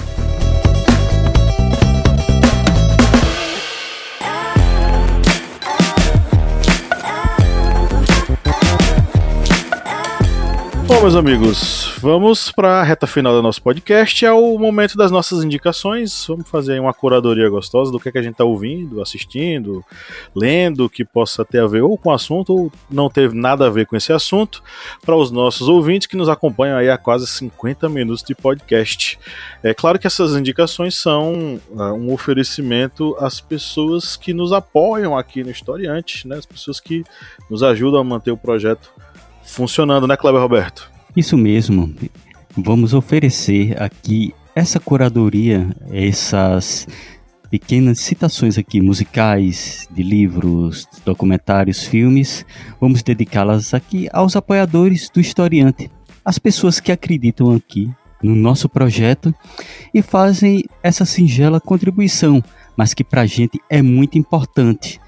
Bom, 10.91 11.03
meus 11.03 11.15
amigos, 11.15 11.95
vamos 11.99 12.51
para 12.51 12.81
a 12.81 12.83
reta 12.83 13.07
final 13.07 13.31
do 13.31 13.41
nosso 13.41 13.61
podcast. 13.61 14.25
É 14.25 14.31
o 14.33 14.59
momento 14.59 14.97
das 14.97 15.09
nossas 15.09 15.41
indicações. 15.41 16.25
Vamos 16.27 16.49
fazer 16.49 16.81
uma 16.81 16.93
curadoria 16.93 17.49
gostosa 17.49 17.89
do 17.89 17.97
que, 17.97 18.09
é 18.09 18.11
que 18.11 18.17
a 18.17 18.21
gente 18.21 18.33
está 18.33 18.43
ouvindo, 18.43 19.01
assistindo, 19.01 19.85
lendo, 20.35 20.89
que 20.89 21.05
possa 21.05 21.45
ter 21.45 21.59
a 21.59 21.65
ver 21.65 21.81
ou 21.81 21.97
com 21.97 22.09
o 22.09 22.11
assunto 22.11 22.53
ou 22.53 22.71
não 22.89 23.09
ter 23.09 23.33
nada 23.33 23.67
a 23.67 23.69
ver 23.69 23.85
com 23.85 23.95
esse 23.95 24.11
assunto, 24.11 24.61
para 25.01 25.15
os 25.15 25.31
nossos 25.31 25.69
ouvintes 25.69 26.07
que 26.07 26.17
nos 26.17 26.27
acompanham 26.27 26.77
aí 26.77 26.89
há 26.89 26.97
quase 26.97 27.25
50 27.25 27.87
minutos 27.87 28.21
de 28.21 28.35
podcast. 28.35 29.17
É 29.63 29.73
claro 29.73 29.97
que 29.97 30.07
essas 30.07 30.35
indicações 30.35 30.95
são 30.95 31.57
uh, 31.69 31.93
um 31.93 32.11
oferecimento 32.11 33.15
às 33.17 33.39
pessoas 33.39 34.17
que 34.17 34.33
nos 34.33 34.51
apoiam 34.51 35.17
aqui 35.17 35.41
no 35.41 35.51
Historiante, 35.51 36.27
né? 36.27 36.35
as 36.35 36.45
pessoas 36.45 36.81
que 36.81 37.05
nos 37.49 37.63
ajudam 37.63 38.01
a 38.01 38.03
manter 38.03 38.31
o 38.31 38.37
projeto 38.37 38.91
funcionando, 39.51 40.07
né, 40.07 40.15
Kleber 40.15 40.41
Roberto? 40.41 40.89
Isso 41.15 41.37
mesmo. 41.37 41.93
Vamos 42.55 42.93
oferecer 42.93 43.81
aqui 43.81 44.33
essa 44.55 44.79
curadoria, 44.79 45.75
essas 45.91 46.87
pequenas 47.49 47.99
citações 47.99 48.57
aqui 48.57 48.81
musicais 48.81 49.87
de 49.91 50.01
livros, 50.03 50.87
documentários, 51.05 51.83
filmes. 51.83 52.45
Vamos 52.79 53.03
dedicá-las 53.03 53.73
aqui 53.73 54.07
aos 54.13 54.35
apoiadores 54.35 55.09
do 55.09 55.19
Historiante, 55.19 55.91
as 56.23 56.39
pessoas 56.39 56.79
que 56.79 56.91
acreditam 56.91 57.53
aqui 57.53 57.91
no 58.23 58.35
nosso 58.35 58.69
projeto 58.69 59.33
e 59.93 60.01
fazem 60.01 60.63
essa 60.81 61.05
singela 61.05 61.59
contribuição, 61.59 62.41
mas 62.77 62.93
que 62.93 63.03
para 63.03 63.21
a 63.21 63.25
gente 63.25 63.59
é 63.69 63.81
muito 63.81 64.17
importante 64.17 64.99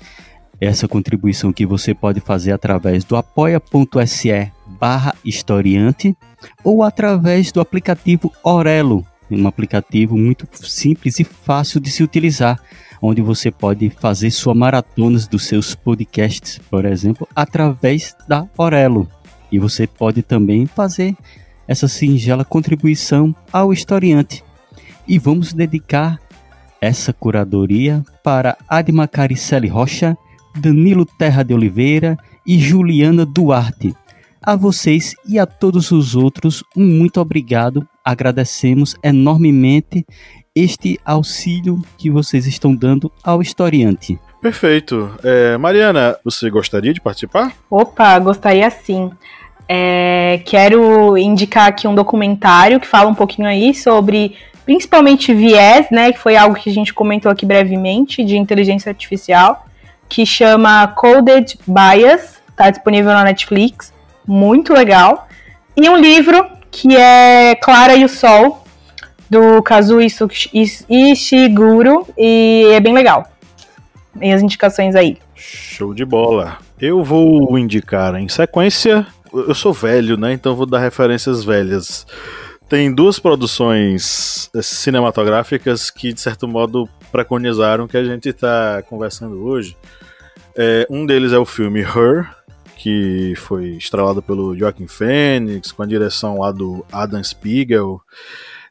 essa 0.59 0.87
contribuição 0.87 1.51
que 1.51 1.65
você 1.65 1.93
pode 1.93 2.19
fazer 2.19 2.51
através 2.51 3.03
do 3.03 3.15
apoia.se 3.15 4.51
barra 4.79 5.15
historiante 5.23 6.15
ou 6.63 6.83
através 6.83 7.51
do 7.51 7.59
aplicativo 7.59 8.31
Orelo, 8.43 9.05
um 9.31 9.47
aplicativo 9.47 10.17
muito 10.17 10.47
simples 10.65 11.19
e 11.19 11.23
fácil 11.23 11.79
de 11.79 11.89
se 11.89 12.03
utilizar, 12.03 12.59
onde 13.01 13.21
você 13.21 13.51
pode 13.51 13.89
fazer 13.89 14.31
suas 14.31 14.55
maratonas 14.55 15.27
dos 15.27 15.45
seus 15.45 15.75
podcasts, 15.75 16.59
por 16.69 16.85
exemplo, 16.85 17.27
através 17.35 18.15
da 18.27 18.47
Orelo. 18.57 19.07
E 19.51 19.59
você 19.59 19.85
pode 19.85 20.21
também 20.21 20.65
fazer 20.65 21.15
essa 21.67 21.87
singela 21.87 22.45
contribuição 22.45 23.35
ao 23.51 23.73
historiante. 23.73 24.43
E 25.07 25.19
vamos 25.19 25.53
dedicar 25.53 26.19
essa 26.79 27.13
curadoria 27.13 28.03
para 28.23 28.57
Adma 28.67 29.07
Caricele 29.07 29.67
Rocha, 29.67 30.17
Danilo 30.55 31.05
Terra 31.05 31.43
de 31.43 31.53
Oliveira 31.53 32.17
e 32.45 32.59
Juliana 32.59 33.25
Duarte. 33.25 33.95
A 34.41 34.55
vocês 34.55 35.15
e 35.27 35.39
a 35.39 35.45
todos 35.45 35.91
os 35.91 36.15
outros, 36.15 36.63
um 36.75 36.85
muito 36.85 37.21
obrigado. 37.21 37.87
Agradecemos 38.03 38.95
enormemente 39.01 40.05
este 40.53 40.99
auxílio 41.05 41.81
que 41.97 42.09
vocês 42.09 42.45
estão 42.45 42.75
dando 42.75 43.11
ao 43.23 43.41
historiante. 43.41 44.19
Perfeito. 44.41 45.11
É, 45.23 45.57
Mariana, 45.57 46.17
você 46.23 46.49
gostaria 46.49 46.93
de 46.93 46.99
participar? 46.99 47.53
Opa, 47.69 48.19
gostaria 48.19 48.69
sim. 48.69 49.09
É, 49.67 50.41
quero 50.45 51.17
indicar 51.17 51.67
aqui 51.67 51.87
um 51.87 51.95
documentário 51.95 52.79
que 52.79 52.87
fala 52.87 53.09
um 53.09 53.15
pouquinho 53.15 53.47
aí 53.47 53.73
sobre 53.73 54.35
principalmente 54.65 55.33
viés, 55.33 55.87
né, 55.89 56.11
que 56.11 56.19
foi 56.19 56.35
algo 56.35 56.55
que 56.55 56.69
a 56.69 56.73
gente 56.73 56.93
comentou 56.93 57.31
aqui 57.31 57.45
brevemente, 57.45 58.23
de 58.23 58.37
inteligência 58.37 58.89
artificial 58.89 59.65
que 60.13 60.27
chama 60.27 60.87
Coded 60.89 61.57
Bias, 61.65 62.39
está 62.47 62.69
disponível 62.69 63.11
na 63.13 63.23
Netflix, 63.23 63.91
muito 64.27 64.71
legal. 64.71 65.27
E 65.75 65.89
um 65.89 65.97
livro 65.97 66.45
que 66.69 66.95
é 66.95 67.55
Clara 67.55 67.95
e 67.95 68.05
o 68.05 68.07
Sol, 68.07 68.63
do 69.27 69.59
Kazuo 69.63 69.99
Ishiguro, 70.87 72.07
e 72.15 72.69
é 72.71 72.79
bem 72.79 72.93
legal. 72.93 73.27
E 74.21 74.31
as 74.31 74.43
indicações 74.43 74.93
aí. 74.93 75.17
Show 75.33 75.95
de 75.95 76.05
bola. 76.05 76.59
Eu 76.79 77.03
vou 77.03 77.57
indicar 77.57 78.13
em 78.13 78.29
sequência. 78.29 79.07
Eu 79.33 79.55
sou 79.55 79.73
velho, 79.73 80.15
né? 80.15 80.31
Então 80.31 80.55
vou 80.55 80.67
dar 80.67 80.77
referências 80.77 81.43
velhas. 81.43 82.05
Tem 82.69 82.93
duas 82.93 83.17
produções 83.17 84.47
cinematográficas 84.61 85.89
que, 85.89 86.13
de 86.13 86.21
certo 86.21 86.47
modo, 86.47 86.87
preconizaram 87.11 87.87
que 87.87 87.97
a 87.97 88.03
gente 88.03 88.29
está 88.29 88.83
conversando 88.87 89.43
hoje. 89.43 89.75
É, 90.55 90.85
um 90.89 91.05
deles 91.05 91.31
é 91.31 91.37
o 91.37 91.45
filme 91.45 91.81
Her, 91.81 92.29
que 92.77 93.33
foi 93.37 93.71
estrelado 93.71 94.21
pelo 94.21 94.57
Joaquin 94.57 94.87
Phoenix, 94.87 95.71
com 95.71 95.83
a 95.83 95.87
direção 95.87 96.39
lá 96.39 96.51
do 96.51 96.85
Adam 96.91 97.23
Spiegel, 97.23 98.01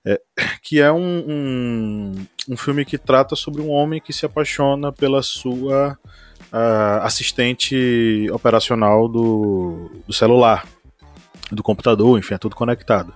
é, 0.05 0.20
que 0.62 0.80
é 0.80 0.93
um, 0.93 1.24
um, 1.28 2.26
um, 2.51 2.57
filme 2.57 2.85
que 2.85 2.99
trata 2.99 3.35
sobre 3.35 3.62
um 3.62 3.70
homem 3.70 4.01
que 4.01 4.12
se 4.12 4.26
apaixona 4.26 4.93
pela 4.93 5.22
sua 5.22 5.99
uh, 6.53 7.03
assistente 7.03 8.28
operacional 8.33 9.09
do, 9.09 9.91
do 10.07 10.12
celular. 10.12 10.66
do 11.51 11.62
computador, 11.62 12.18
enfim, 12.18 12.35
é 12.35 12.39
tudo 12.39 12.57
conectado. 12.57 13.14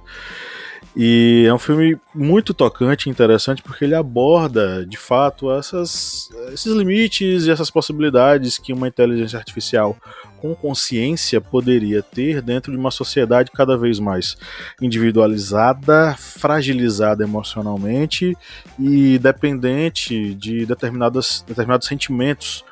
E 0.99 1.45
é 1.47 1.53
um 1.53 1.59
filme 1.59 2.01
muito 2.15 2.55
tocante 2.55 3.07
e 3.07 3.13
interessante 3.13 3.63
porque 3.63 3.85
ele 3.85 3.95
aborda, 3.95 4.87
de 4.87 4.97
fato, 4.97 5.53
essas, 5.53 6.31
esses 6.55 6.73
limites 6.73 7.45
e 7.45 7.51
essas 7.51 7.71
possibilidades 7.71 8.57
que 8.57 8.73
uma 8.73 8.89
inteligência 8.89 9.39
artificial 9.39 9.95
com 10.39 10.55
consciência 10.55 11.39
poderia 11.39 12.03
ter 12.03 12.41
dentro 12.41 12.73
de 12.73 12.79
uma 12.79 12.91
sociedade 12.91 13.51
cada 13.51 13.77
vez 13.77 13.99
mais 13.99 14.39
individualizada, 14.81 16.17
fragilizada 16.17 17.23
emocionalmente 17.23 18.35
e 18.79 19.19
dependente 19.19 20.35
de 20.35 20.65
determinados 20.65 21.45
sentimentos 21.83 22.65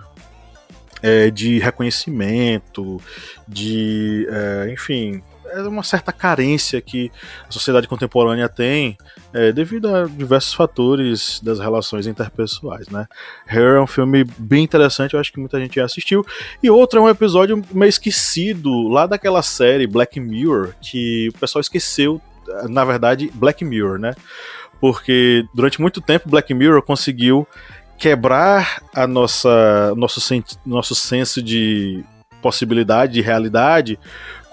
é, 1.02 1.30
de 1.30 1.58
reconhecimento, 1.58 2.98
de, 3.46 4.26
é, 4.30 4.72
enfim, 4.72 5.22
é 5.50 5.60
uma 5.62 5.82
certa 5.82 6.12
carência 6.12 6.80
que 6.80 7.10
a 7.48 7.52
sociedade 7.52 7.88
contemporânea 7.88 8.48
tem 8.48 8.96
é, 9.32 9.52
devido 9.52 9.94
a 9.94 10.04
diversos 10.04 10.54
fatores 10.54 11.40
das 11.42 11.58
relações 11.58 12.06
interpessoais, 12.06 12.88
né? 12.88 13.06
Hair 13.46 13.76
é 13.76 13.80
um 13.80 13.86
filme 13.86 14.24
bem 14.38 14.64
interessante, 14.64 15.14
eu 15.14 15.20
acho 15.20 15.32
que 15.32 15.40
muita 15.40 15.58
gente 15.60 15.76
já 15.76 15.84
assistiu. 15.84 16.24
E 16.62 16.70
outro 16.70 16.98
é 16.98 17.02
um 17.02 17.08
episódio 17.08 17.62
meio 17.72 17.88
esquecido 17.88 18.88
lá 18.88 19.06
daquela 19.06 19.42
série 19.42 19.86
Black 19.86 20.18
Mirror, 20.20 20.74
que 20.80 21.28
o 21.34 21.38
pessoal 21.38 21.60
esqueceu, 21.60 22.20
na 22.68 22.84
verdade, 22.84 23.30
Black 23.34 23.64
Mirror, 23.64 23.98
né? 23.98 24.14
Porque 24.80 25.46
durante 25.54 25.80
muito 25.80 26.00
tempo 26.00 26.28
Black 26.28 26.52
Mirror 26.52 26.82
conseguiu 26.82 27.46
quebrar 27.96 28.82
a 28.94 29.06
nossa 29.06 29.94
nosso, 29.96 30.20
nosso 30.66 30.94
senso 30.94 31.42
de 31.42 32.04
possibilidade, 32.42 33.14
de 33.14 33.22
realidade, 33.22 33.98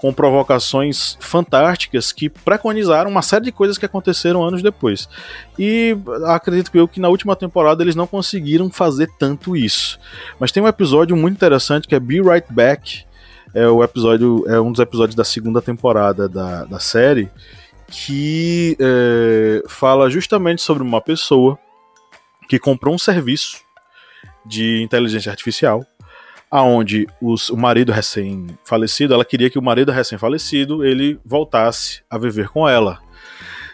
com 0.02 0.12
provocações 0.12 1.16
fantásticas 1.20 2.10
que 2.10 2.28
preconizaram 2.28 3.08
uma 3.08 3.22
série 3.22 3.44
de 3.44 3.52
coisas 3.52 3.78
que 3.78 3.86
aconteceram 3.86 4.42
anos 4.42 4.60
depois. 4.60 5.08
E 5.56 5.96
acredito 6.26 6.72
eu 6.74 6.88
que 6.88 6.98
na 6.98 7.08
última 7.08 7.36
temporada 7.36 7.84
eles 7.84 7.94
não 7.94 8.04
conseguiram 8.04 8.68
fazer 8.68 9.08
tanto 9.16 9.56
isso. 9.56 10.00
Mas 10.40 10.50
tem 10.50 10.60
um 10.60 10.66
episódio 10.66 11.16
muito 11.16 11.36
interessante 11.36 11.86
que 11.86 11.94
é 11.94 12.00
Be 12.00 12.20
Right 12.20 12.48
Back. 12.50 13.04
É 13.54 13.68
o 13.68 13.84
episódio, 13.84 14.44
é 14.48 14.60
um 14.60 14.72
dos 14.72 14.80
episódios 14.80 15.14
da 15.14 15.22
segunda 15.22 15.62
temporada 15.62 16.28
da, 16.28 16.64
da 16.64 16.80
série 16.80 17.30
que 17.86 18.76
é, 18.80 19.62
fala 19.68 20.10
justamente 20.10 20.62
sobre 20.62 20.82
uma 20.82 21.00
pessoa 21.00 21.56
que 22.48 22.58
comprou 22.58 22.92
um 22.92 22.98
serviço 22.98 23.60
de 24.44 24.82
inteligência 24.82 25.30
artificial 25.30 25.86
aonde 26.52 27.06
os, 27.18 27.48
o 27.48 27.56
marido 27.56 27.90
recém-falecido, 27.90 29.14
ela 29.14 29.24
queria 29.24 29.48
que 29.48 29.58
o 29.58 29.62
marido 29.62 29.90
recém-falecido 29.90 30.84
ele 30.84 31.18
voltasse 31.24 32.02
a 32.10 32.18
viver 32.18 32.50
com 32.50 32.68
ela 32.68 32.98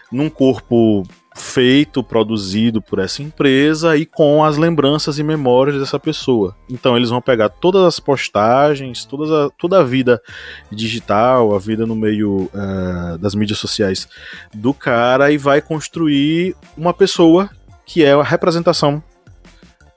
num 0.09 0.29
corpo 0.29 1.03
feito, 1.35 2.01
produzido 2.01 2.81
por 2.81 2.99
essa 2.99 3.21
empresa 3.21 3.97
e 3.97 4.05
com 4.05 4.43
as 4.43 4.55
lembranças 4.55 5.19
e 5.19 5.23
memórias 5.23 5.77
dessa 5.77 5.99
pessoa. 5.99 6.55
Então 6.69 6.95
eles 6.95 7.09
vão 7.09 7.21
pegar 7.21 7.49
todas 7.49 7.83
as 7.83 7.99
postagens, 7.99 9.03
todas 9.03 9.29
a, 9.29 9.49
toda 9.57 9.79
a 9.79 9.83
vida 9.83 10.21
digital, 10.71 11.53
a 11.53 11.59
vida 11.59 11.85
no 11.85 11.95
meio 11.95 12.49
uh, 12.53 13.17
das 13.17 13.35
mídias 13.35 13.59
sociais 13.59 14.07
do 14.53 14.73
cara 14.73 15.31
e 15.31 15.37
vai 15.37 15.61
construir 15.61 16.55
uma 16.77 16.93
pessoa 16.93 17.49
que 17.85 18.05
é 18.05 18.13
a 18.13 18.23
representação 18.23 19.03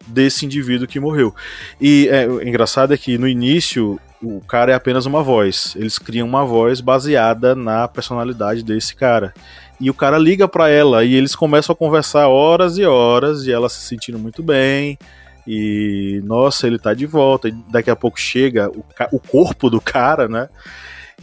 desse 0.07 0.47
indivíduo 0.47 0.87
que 0.87 1.01
morreu. 1.01 1.35
E 1.81 2.09
é, 2.11 2.27
o 2.27 2.43
engraçado 2.43 2.93
é 2.93 2.97
que 2.97 3.19
no 3.19 3.29
início 3.29 3.99
o 4.23 4.41
cara 4.41 4.73
é 4.73 4.75
apenas 4.75 5.05
uma 5.07 5.23
voz. 5.23 5.75
Eles 5.77 5.99
criam 5.99 6.27
uma 6.27 6.45
voz 6.45 6.81
baseada 6.81 7.55
na 7.55 7.89
personalidade 7.89 8.63
desse 8.63 8.95
cara. 8.95 9.35
E 9.81 9.91
o 9.91 9.95
cara 9.95 10.17
liga 10.17 10.47
para 10.47 10.69
ela 10.69 11.05
e 11.05 11.15
eles 11.15 11.35
começam 11.35 11.73
a 11.73 11.77
conversar 11.77 12.29
horas 12.29 12.79
e 12.79 12.85
horas 12.85 13.47
e 13.47 13.53
ela 13.53 13.69
se 13.69 13.81
sentindo 13.81 14.19
muito 14.19 14.43
bem. 14.43 14.97
E 15.45 16.21
nossa, 16.25 16.69
ele 16.69 16.79
tá 16.79 16.95
de 16.95 17.05
volta. 17.05 17.49
E 17.49 17.53
daqui 17.69 17.91
a 17.91 17.97
pouco 17.97 18.21
chega 18.21 18.71
o, 18.71 18.85
o 19.11 19.19
corpo 19.19 19.69
do 19.69 19.81
cara, 19.81 20.29
né? 20.29 20.49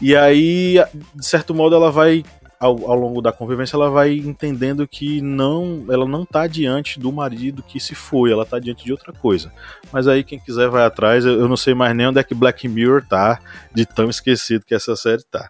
E 0.02 0.16
aí, 0.16 0.76
de 1.16 1.26
certo 1.26 1.54
modo, 1.54 1.76
ela 1.76 1.92
vai 1.92 2.24
ao, 2.60 2.92
ao, 2.92 3.00
longo 3.00 3.22
da 3.22 3.32
convivência 3.32 3.78
ela 3.78 3.90
vai 3.90 4.14
entendendo 4.14 4.86
que 4.86 5.22
não, 5.22 5.86
ela 5.90 6.06
não 6.06 6.26
tá 6.26 6.46
diante 6.46 7.00
do 7.00 7.12
marido 7.12 7.64
que 7.64 7.80
se 7.80 7.96
foi, 7.96 8.32
ela 8.32 8.46
tá 8.46 8.60
diante 8.60 8.84
de 8.84 8.92
outra 8.92 9.14
coisa. 9.14 9.52
Mas 9.94 10.08
aí 10.08 10.24
quem 10.24 10.38
quiser 10.38 10.70
vai 10.70 10.84
atrás, 10.84 11.26
eu, 11.26 11.40
eu 11.40 11.48
não 11.48 11.56
sei 11.56 11.74
mais 11.74 11.96
nem 11.96 12.08
onde 12.08 12.20
é 12.20 12.24
que 12.24 12.36
Black 12.36 12.68
Mirror 12.68 13.04
tá, 13.08 13.40
de 13.74 13.86
tão 13.86 14.10
esquecido 14.10 14.66
que 14.66 14.76
essa 14.76 14.96
série 14.96 15.24
tá. 15.24 15.50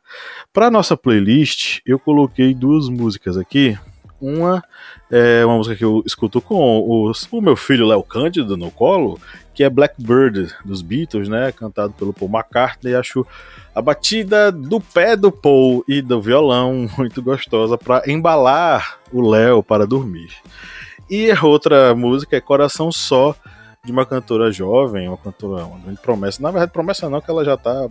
Para 0.54 0.70
nossa 0.70 0.96
playlist, 0.96 1.80
eu 1.86 1.98
coloquei 1.98 2.54
duas 2.54 2.88
músicas 2.88 3.38
aqui. 3.38 3.78
Uma 4.22 4.62
é 5.10 5.46
uma 5.46 5.58
música 5.58 5.76
que 5.76 5.86
eu 5.86 6.04
escuto 6.06 6.42
com 6.42 6.56
o, 6.56 7.12
o 7.32 7.42
meu 7.42 7.56
filho 7.56 7.88
Léo 7.88 8.04
Cândido 8.04 8.58
no 8.58 8.70
colo, 8.70 9.20
que 9.54 9.64
é 9.64 9.70
Blackbird 9.70 10.54
dos 10.64 10.82
Beatles, 10.82 11.28
né, 11.28 11.52
cantado 11.52 11.94
pelo 11.94 12.14
Paul 12.14 12.30
McCartney. 12.30 12.96
Acho 12.96 13.26
a 13.74 13.82
batida 13.82 14.52
do 14.52 14.80
pé 14.80 15.16
do 15.16 15.32
Paul 15.32 15.84
e 15.88 16.02
do 16.02 16.22
violão 16.22 16.90
muito 16.98 17.22
gostosa 17.22 17.78
para 17.78 18.04
embalar 18.10 19.00
o 19.12 19.22
Léo 19.22 19.64
para 19.64 19.86
dormir. 19.86 20.32
E 21.10 21.32
a 21.32 21.44
outra 21.44 21.96
música 21.96 22.38
é 22.38 22.42
Coração 22.42 22.92
Só, 22.92 23.36
de 23.84 23.92
uma 23.92 24.06
cantora 24.06 24.52
jovem, 24.52 25.08
uma 25.08 25.18
cantora, 25.18 25.66
uma 25.66 25.80
grande 25.80 26.00
promessa. 26.00 26.42
Na 26.42 26.52
verdade, 26.52 26.72
promessa 26.72 27.10
não, 27.10 27.22
que 27.22 27.32
ela 27.32 27.44
já 27.44 27.58
tá 27.58 27.90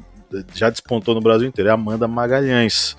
já 0.54 0.68
despontou 0.68 1.14
no 1.14 1.20
Brasil 1.20 1.48
inteiro, 1.48 1.70
é 1.70 1.72
Amanda 1.72 2.06
Magalhães. 2.06 2.96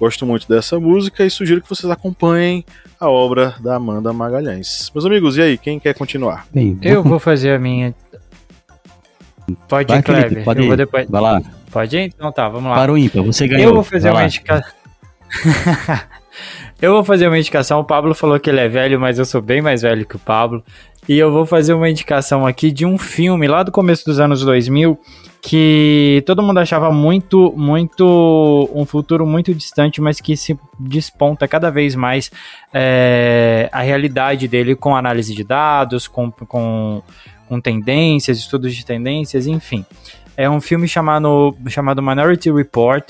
Gosto 0.00 0.26
muito 0.26 0.48
dessa 0.48 0.80
música 0.80 1.24
e 1.24 1.30
sugiro 1.30 1.62
que 1.62 1.68
vocês 1.68 1.90
acompanhem 1.90 2.64
a 2.98 3.08
obra 3.08 3.54
da 3.60 3.76
Amanda 3.76 4.12
Magalhães. 4.12 4.90
Meus 4.94 5.06
amigos, 5.06 5.36
e 5.36 5.42
aí, 5.42 5.58
quem 5.58 5.78
quer 5.78 5.94
continuar? 5.94 6.46
Bem, 6.52 6.78
eu 6.82 7.02
vou 7.02 7.18
fazer 7.18 7.54
a 7.54 7.58
minha. 7.58 7.94
Pode 9.68 9.92
ir, 9.92 10.02
Kleber. 10.02 10.44
Pode 10.44 10.62
ir. 10.62 10.76
Depois... 10.76 11.08
Vai 11.08 11.20
lá. 11.20 11.42
Pode 11.72 11.96
ir? 11.96 12.12
Então 12.14 12.30
tá, 12.30 12.48
vamos 12.48 12.70
lá. 12.70 12.76
Para 12.76 12.92
o 12.92 12.98
ímpar, 12.98 13.22
você 13.22 13.48
ganhou. 13.48 13.70
Eu 13.70 13.74
vou 13.74 13.82
fazer 13.82 14.12
Vai 14.12 14.22
uma 14.22 14.26
indicação. 14.26 14.72
eu 16.80 16.92
vou 16.92 17.04
fazer 17.04 17.26
uma 17.26 17.38
indicação. 17.38 17.80
O 17.80 17.84
Pablo 17.84 18.14
falou 18.14 18.38
que 18.38 18.50
ele 18.50 18.60
é 18.60 18.68
velho, 18.68 19.00
mas 19.00 19.18
eu 19.18 19.24
sou 19.24 19.40
bem 19.40 19.62
mais 19.62 19.82
velho 19.82 20.06
que 20.06 20.16
o 20.16 20.18
Pablo. 20.18 20.62
E 21.08 21.18
eu 21.18 21.32
vou 21.32 21.46
fazer 21.46 21.72
uma 21.72 21.90
indicação 21.90 22.46
aqui 22.46 22.70
de 22.70 22.86
um 22.86 22.96
filme 22.96 23.48
lá 23.48 23.62
do 23.62 23.72
começo 23.72 24.04
dos 24.04 24.20
anos 24.20 24.44
2000 24.44 24.98
que 25.42 26.22
todo 26.24 26.40
mundo 26.40 26.58
achava 26.58 26.92
muito, 26.92 27.52
muito 27.56 28.70
um 28.72 28.86
futuro 28.86 29.26
muito 29.26 29.52
distante, 29.52 30.00
mas 30.00 30.20
que 30.20 30.36
se 30.36 30.56
desponta 30.78 31.48
cada 31.48 31.68
vez 31.68 31.96
mais 31.96 32.30
é, 32.72 33.68
a 33.72 33.82
realidade 33.82 34.46
dele 34.46 34.76
com 34.76 34.94
análise 34.94 35.34
de 35.34 35.42
dados, 35.42 36.06
com, 36.06 36.30
com, 36.30 37.02
com 37.48 37.60
tendências, 37.60 38.38
estudos 38.38 38.72
de 38.72 38.86
tendências, 38.86 39.48
enfim. 39.48 39.84
É 40.36 40.48
um 40.48 40.60
filme 40.60 40.88
chamado, 40.88 41.56
chamado 41.68 42.02
Minority 42.02 42.50
Report. 42.50 43.04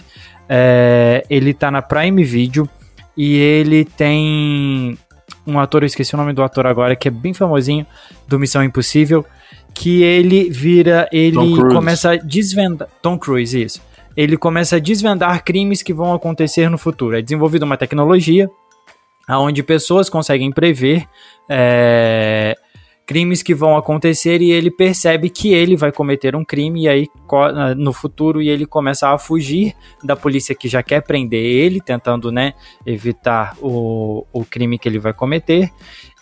É, 0.48 1.24
ele 1.30 1.54
tá 1.54 1.70
na 1.70 1.80
Prime 1.80 2.22
Video 2.24 2.68
e 3.16 3.36
ele 3.36 3.84
tem 3.84 4.98
um 5.46 5.58
ator, 5.58 5.82
eu 5.82 5.86
esqueci 5.86 6.14
o 6.14 6.18
nome 6.18 6.32
do 6.32 6.42
ator 6.42 6.66
agora, 6.66 6.94
que 6.96 7.08
é 7.08 7.10
bem 7.10 7.34
famosinho, 7.34 7.86
do 8.28 8.38
Missão 8.38 8.62
Impossível, 8.62 9.24
que 9.74 10.02
ele 10.02 10.50
vira, 10.50 11.08
ele 11.12 11.56
começa 11.72 12.12
a 12.12 12.16
desvendar. 12.16 12.88
Tom 13.00 13.18
Cruise, 13.18 13.60
isso. 13.60 13.82
Ele 14.16 14.36
começa 14.36 14.76
a 14.76 14.78
desvendar 14.78 15.42
crimes 15.42 15.82
que 15.82 15.92
vão 15.92 16.12
acontecer 16.12 16.68
no 16.68 16.76
futuro. 16.76 17.16
É 17.16 17.22
desenvolvida 17.22 17.64
uma 17.64 17.76
tecnologia 17.76 18.50
onde 19.28 19.62
pessoas 19.62 20.10
conseguem 20.10 20.52
prever 20.52 21.06
é, 21.48 22.54
crimes 23.12 23.42
que 23.42 23.54
vão 23.54 23.76
acontecer 23.76 24.40
e 24.40 24.50
ele 24.50 24.70
percebe 24.70 25.28
que 25.28 25.52
ele 25.52 25.76
vai 25.76 25.92
cometer 25.92 26.34
um 26.34 26.42
crime 26.42 26.84
e 26.84 26.88
aí 26.88 27.06
no 27.76 27.92
futuro 27.92 28.40
e 28.40 28.48
ele 28.48 28.64
começa 28.64 29.10
a 29.10 29.18
fugir 29.18 29.74
da 30.02 30.16
polícia 30.16 30.54
que 30.54 30.66
já 30.66 30.82
quer 30.82 31.02
prender 31.02 31.44
ele, 31.44 31.78
tentando, 31.78 32.32
né, 32.32 32.54
evitar 32.86 33.54
o, 33.60 34.26
o 34.32 34.46
crime 34.46 34.78
que 34.78 34.88
ele 34.88 34.98
vai 34.98 35.12
cometer. 35.12 35.70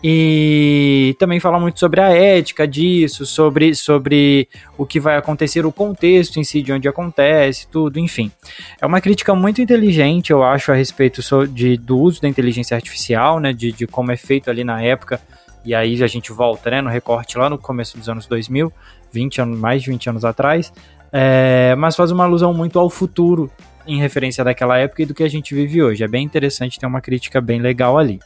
E 0.03 1.15
também 1.19 1.39
fala 1.39 1.61
muito 1.61 1.79
sobre 1.79 2.01
a 2.01 2.09
ética 2.09 2.67
disso, 2.67 3.25
sobre, 3.25 3.73
sobre 3.75 4.49
o 4.77 4.85
que 4.85 4.99
vai 4.99 5.17
acontecer, 5.17 5.65
o 5.65 5.71
contexto 5.71 6.41
em 6.41 6.45
si 6.45 6.61
de 6.61 6.73
onde 6.73 6.89
acontece, 6.89 7.69
tudo, 7.69 8.01
enfim. 8.01 8.33
É 8.81 8.87
uma 8.87 9.01
crítica 9.01 9.33
muito 9.33 9.63
inteligente, 9.63 10.31
eu 10.31 10.43
acho, 10.43 10.73
a 10.73 10.75
respeito 10.75 11.21
de, 11.47 11.77
do 11.77 11.99
uso 11.99 12.21
da 12.21 12.29
inteligência 12.29 12.75
artificial, 12.75 13.39
né, 13.39 13.53
de, 13.53 13.71
de 13.71 13.87
como 13.87 14.11
é 14.11 14.17
feito 14.17 14.51
ali 14.51 14.65
na 14.65 14.83
época 14.83 15.21
e 15.65 15.75
aí 15.75 16.03
a 16.03 16.07
gente 16.07 16.33
volta, 16.33 16.71
né, 16.71 16.81
no 16.81 16.89
recorte 16.89 17.37
lá 17.39 17.51
no 17.51 17.59
começo 17.59 17.97
dos 17.97 18.09
anos 18.09 18.27
2000, 18.27 18.73
20 19.13 19.41
anos, 19.41 19.59
mais 19.59 19.83
de 19.83 19.91
20 19.91 20.11
anos 20.11 20.25
atrás, 20.25 20.73
é, 21.13 21.75
mas 21.77 21.97
faz 21.97 22.11
uma 22.11 22.25
alusão 22.25 22.55
muito 22.55 22.79
ao 22.79 22.89
futuro 22.89 23.51
em 23.87 23.99
referência 23.99 24.45
daquela 24.45 24.79
época 24.79 25.03
e 25.03 25.07
do 25.07 25.15
que 25.15 25.23
a 25.23 25.29
gente 25.29 25.55
vive 25.55 25.83
hoje. 25.83 26.05
É 26.05 26.09
bem 26.09 26.25
interessante, 26.25 26.79
tem 26.79 26.89
uma 26.89 27.01
crítica 27.01 27.41
bem 27.41 27.61
legal 27.61 27.99
ali. 27.99 28.21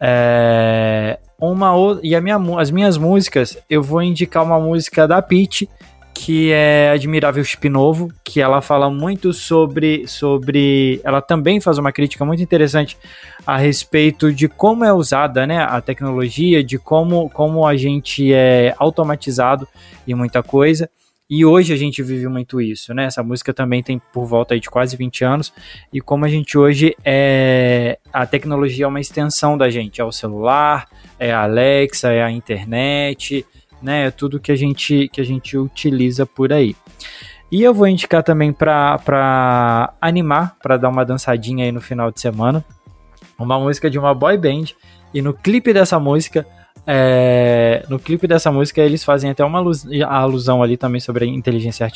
É, 0.00 1.18
uma 1.38 1.72
e 2.02 2.14
a 2.16 2.20
minha, 2.20 2.36
as 2.58 2.70
minhas 2.70 2.98
músicas, 2.98 3.56
eu 3.70 3.82
vou 3.82 4.02
indicar 4.02 4.42
uma 4.42 4.58
música 4.58 5.06
da 5.06 5.22
Peach, 5.22 5.68
que 6.14 6.52
é 6.52 6.90
Admirável 6.90 7.44
Spinovo, 7.44 8.08
que 8.24 8.40
ela 8.40 8.60
fala 8.60 8.90
muito 8.90 9.32
sobre, 9.32 10.06
sobre. 10.06 11.00
Ela 11.04 11.20
também 11.20 11.60
faz 11.60 11.78
uma 11.78 11.92
crítica 11.92 12.24
muito 12.24 12.42
interessante 12.42 12.96
a 13.46 13.56
respeito 13.56 14.32
de 14.32 14.48
como 14.48 14.84
é 14.84 14.92
usada 14.92 15.46
né, 15.46 15.62
a 15.62 15.80
tecnologia, 15.80 16.62
de 16.62 16.78
como, 16.78 17.28
como 17.30 17.66
a 17.66 17.76
gente 17.76 18.32
é 18.32 18.74
automatizado 18.78 19.66
em 20.06 20.14
muita 20.14 20.42
coisa. 20.42 20.88
E 21.34 21.46
hoje 21.46 21.72
a 21.72 21.76
gente 21.76 22.02
vive 22.02 22.28
muito 22.28 22.60
isso, 22.60 22.92
né? 22.92 23.06
Essa 23.06 23.22
música 23.22 23.54
também 23.54 23.82
tem 23.82 23.98
por 24.12 24.26
volta 24.26 24.60
de 24.60 24.68
quase 24.68 24.98
20 24.98 25.24
anos. 25.24 25.52
E 25.90 25.98
como 25.98 26.26
a 26.26 26.28
gente 26.28 26.58
hoje 26.58 26.94
é. 27.02 27.98
A 28.12 28.26
tecnologia 28.26 28.84
é 28.84 28.88
uma 28.88 29.00
extensão 29.00 29.56
da 29.56 29.70
gente. 29.70 29.98
É 29.98 30.04
o 30.04 30.12
celular, 30.12 30.86
é 31.18 31.32
a 31.32 31.44
Alexa, 31.44 32.12
é 32.12 32.22
a 32.22 32.30
internet, 32.30 33.46
né? 33.82 34.06
É 34.06 34.10
tudo 34.10 34.40
que 34.40 34.52
a 34.52 34.56
gente, 34.56 35.08
que 35.08 35.20
a 35.20 35.24
gente 35.24 35.56
utiliza 35.56 36.24
por 36.24 36.52
aí. 36.52 36.76
E 37.50 37.62
eu 37.62 37.74
vou 37.74 37.86
indicar 37.86 38.22
também 38.22 38.52
para 38.52 39.92
animar, 40.00 40.56
para 40.62 40.78
dar 40.78 40.88
uma 40.88 41.04
dançadinha 41.04 41.66
aí 41.66 41.72
no 41.72 41.80
final 41.80 42.10
de 42.10 42.20
semana, 42.20 42.64
uma 43.38 43.58
música 43.58 43.90
de 43.90 43.98
uma 43.98 44.14
boy 44.14 44.38
band. 44.38 44.66
E 45.12 45.20
no 45.20 45.34
clipe 45.34 45.74
dessa 45.74 46.00
música, 46.00 46.46
é, 46.86 47.84
no 47.88 47.98
clipe 47.98 48.26
dessa 48.26 48.50
música 48.50 48.80
eles 48.80 49.04
fazem 49.04 49.30
até 49.30 49.44
uma 49.44 49.62
alusão 50.08 50.62
ali 50.62 50.76
também 50.76 51.00
sobre 51.00 51.24
a 51.24 51.28
inteligência 51.28 51.88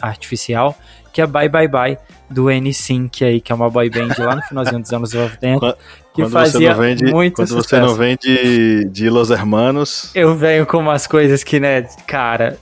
artificial, 0.00 0.76
que 1.12 1.20
é 1.20 1.26
Bye 1.26 1.48
Bye 1.48 1.68
Bye 1.68 1.98
do 2.30 2.50
N-Sync 2.50 3.24
aí, 3.24 3.40
que 3.40 3.52
é 3.52 3.54
uma 3.54 3.68
boy 3.68 3.90
band 3.90 4.14
lá 4.18 4.36
no 4.36 4.42
finalzinho 4.42 4.80
dos 4.80 4.92
anos 4.92 5.12
90. 5.12 5.76
Que 6.14 6.22
quando 6.22 6.30
fazia 6.32 6.74
você 6.74 6.80
não 6.90 6.96
vem 6.96 7.12
muito 7.12 7.34
Quando 7.36 7.48
sucesso. 7.48 7.68
você 7.68 7.80
não 7.80 7.94
vem 7.94 8.16
de, 8.20 8.84
de 8.86 9.10
Los 9.10 9.30
Hermanos. 9.30 10.10
Eu 10.14 10.34
venho 10.36 10.66
com 10.66 10.78
umas 10.78 11.06
coisas 11.06 11.44
que, 11.44 11.60
né, 11.60 11.82
cara, 12.06 12.58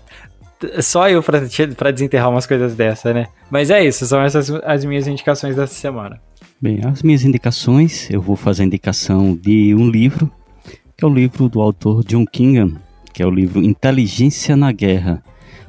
só 0.80 1.08
eu 1.08 1.22
pra, 1.22 1.40
pra 1.76 1.90
desenterrar 1.90 2.30
umas 2.30 2.46
coisas 2.46 2.74
dessa, 2.74 3.14
né? 3.14 3.26
Mas 3.50 3.70
é 3.70 3.84
isso, 3.84 4.04
são 4.06 4.20
essas 4.20 4.50
as 4.50 4.84
minhas 4.84 5.06
indicações 5.06 5.54
dessa 5.54 5.74
semana. 5.74 6.20
Bem, 6.60 6.80
as 6.84 7.02
minhas 7.02 7.22
indicações, 7.24 8.10
eu 8.10 8.20
vou 8.20 8.34
fazer 8.34 8.64
a 8.64 8.66
indicação 8.66 9.34
de 9.34 9.74
um 9.74 9.88
livro, 9.88 10.30
que 10.98 11.04
é 11.04 11.06
o 11.06 11.14
livro 11.14 11.48
do 11.48 11.60
autor 11.60 12.02
John 12.02 12.26
Kingham, 12.26 12.76
que 13.12 13.22
é 13.22 13.26
o 13.26 13.30
livro 13.30 13.62
Inteligência 13.62 14.56
na 14.56 14.72
Guerra, 14.72 15.22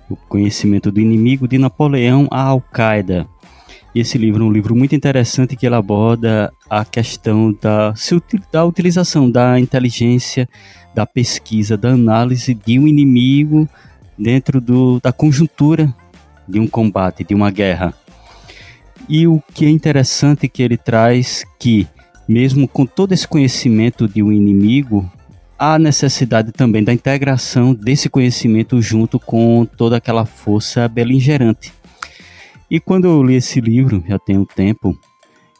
o 0.09 0.15
conhecimento 0.15 0.91
do 0.91 0.99
inimigo 0.99 1.47
de 1.47 1.59
Napoleão 1.59 2.27
à 2.31 2.41
Al-Qaeda. 2.45 3.27
E 3.93 3.99
esse 3.99 4.17
livro 4.17 4.43
é 4.43 4.47
um 4.47 4.51
livro 4.51 4.75
muito 4.75 4.95
interessante 4.95 5.55
que 5.55 5.67
ele 5.67 5.75
aborda 5.75 6.51
a 6.67 6.83
questão 6.83 7.55
da, 7.61 7.93
da 8.51 8.65
utilização 8.65 9.29
da 9.29 9.59
inteligência, 9.59 10.49
da 10.95 11.05
pesquisa, 11.05 11.77
da 11.77 11.89
análise 11.89 12.55
de 12.55 12.79
um 12.79 12.87
inimigo 12.87 13.69
dentro 14.17 14.59
do, 14.59 14.99
da 14.99 15.13
conjuntura 15.13 15.93
de 16.47 16.59
um 16.59 16.65
combate, 16.65 17.23
de 17.23 17.35
uma 17.35 17.51
guerra. 17.51 17.93
E 19.07 19.27
o 19.27 19.39
que 19.53 19.67
é 19.67 19.69
interessante 19.69 20.49
que 20.49 20.63
ele 20.63 20.75
traz 20.75 21.45
que, 21.59 21.87
mesmo 22.27 22.67
com 22.67 22.83
todo 22.83 23.13
esse 23.13 23.27
conhecimento 23.27 24.07
de 24.07 24.23
um 24.23 24.31
inimigo, 24.31 25.07
há 25.59 25.77
necessidade 25.77 26.53
também 26.53 26.81
da 26.81 26.93
integração 26.93 27.73
desse 27.73 28.09
conhecimento 28.09 28.81
junto 28.81 29.19
com 29.19 29.65
toda 29.65 29.97
aquela 29.97 30.25
força 30.25 30.87
beligerante. 30.87 31.73
E 32.71 32.79
quando 32.79 33.05
eu 33.05 33.21
li 33.21 33.35
esse 33.35 33.59
livro, 33.59 34.01
já 34.07 34.17
tem 34.17 34.37
um 34.37 34.45
tempo, 34.45 34.97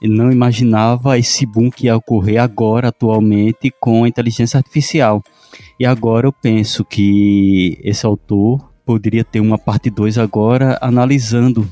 eu 0.02 0.10
não 0.10 0.32
imaginava 0.32 1.20
esse 1.20 1.45
boom 1.45 1.70
que 1.70 1.88
ia 1.88 1.97
ocorrer 1.97 2.41
agora, 2.41 2.88
atualmente, 2.88 3.74
com 3.80 4.06
a 4.06 4.08
inteligência 4.08 4.58
artificial. 4.58 5.22
E 5.78 5.86
agora 5.86 6.28
eu 6.28 6.32
penso 6.32 6.86
que 6.86 7.78
esse 7.84 8.06
autor 8.06 8.72
poderia 8.86 9.24
ter 9.24 9.41
uma 9.41 9.58
parte 9.58 9.89
2 9.89 10.18
agora 10.18 10.78
analisando 10.82 11.68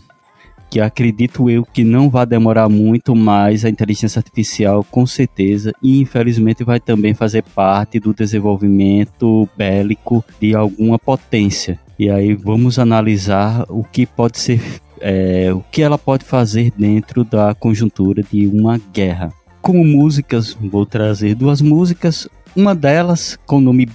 que 0.70 0.80
acredito 0.80 1.50
eu 1.50 1.66
que 1.66 1.84
não 1.84 2.10
vai 2.10 2.26
demorar 2.26 2.70
muito, 2.70 3.16
mas 3.16 3.64
a 3.64 3.70
inteligência 3.70 4.20
artificial 4.20 4.84
com 4.84 5.06
certeza 5.06 5.74
e 5.82 6.02
infelizmente 6.02 6.64
vai 6.64 6.80
também 6.80 7.14
fazer 7.14 7.44
parte 7.44 8.00
do 8.00 8.14
desenvolvimento 8.14 9.48
bélico 9.58 10.24
de 10.40 10.56
alguma 10.56 11.00
potência. 11.00 11.80
E 11.98 12.10
aí 12.10 12.36
vamos 12.36 12.78
analisar 12.78 13.66
o 13.70 13.84
que 13.84 14.06
pode 14.06 14.38
ser, 14.38 14.62
é, 15.02 15.52
o 15.54 15.64
que 15.72 15.82
ela 15.82 15.98
pode 15.98 16.24
fazer 16.24 16.72
dentro 16.78 17.24
da 17.24 17.56
conjuntura 17.56 18.22
de 18.22 18.46
uma 18.48 18.80
guerra. 18.94 19.34
Como 19.62 19.84
músicas, 19.84 20.54
vou 20.54 20.86
trazer 20.86 21.34
duas 21.34 21.62
músicas. 21.62 22.28
Uma 22.56 22.76
delas 22.76 23.38
com 23.46 23.60
nome 23.60 23.90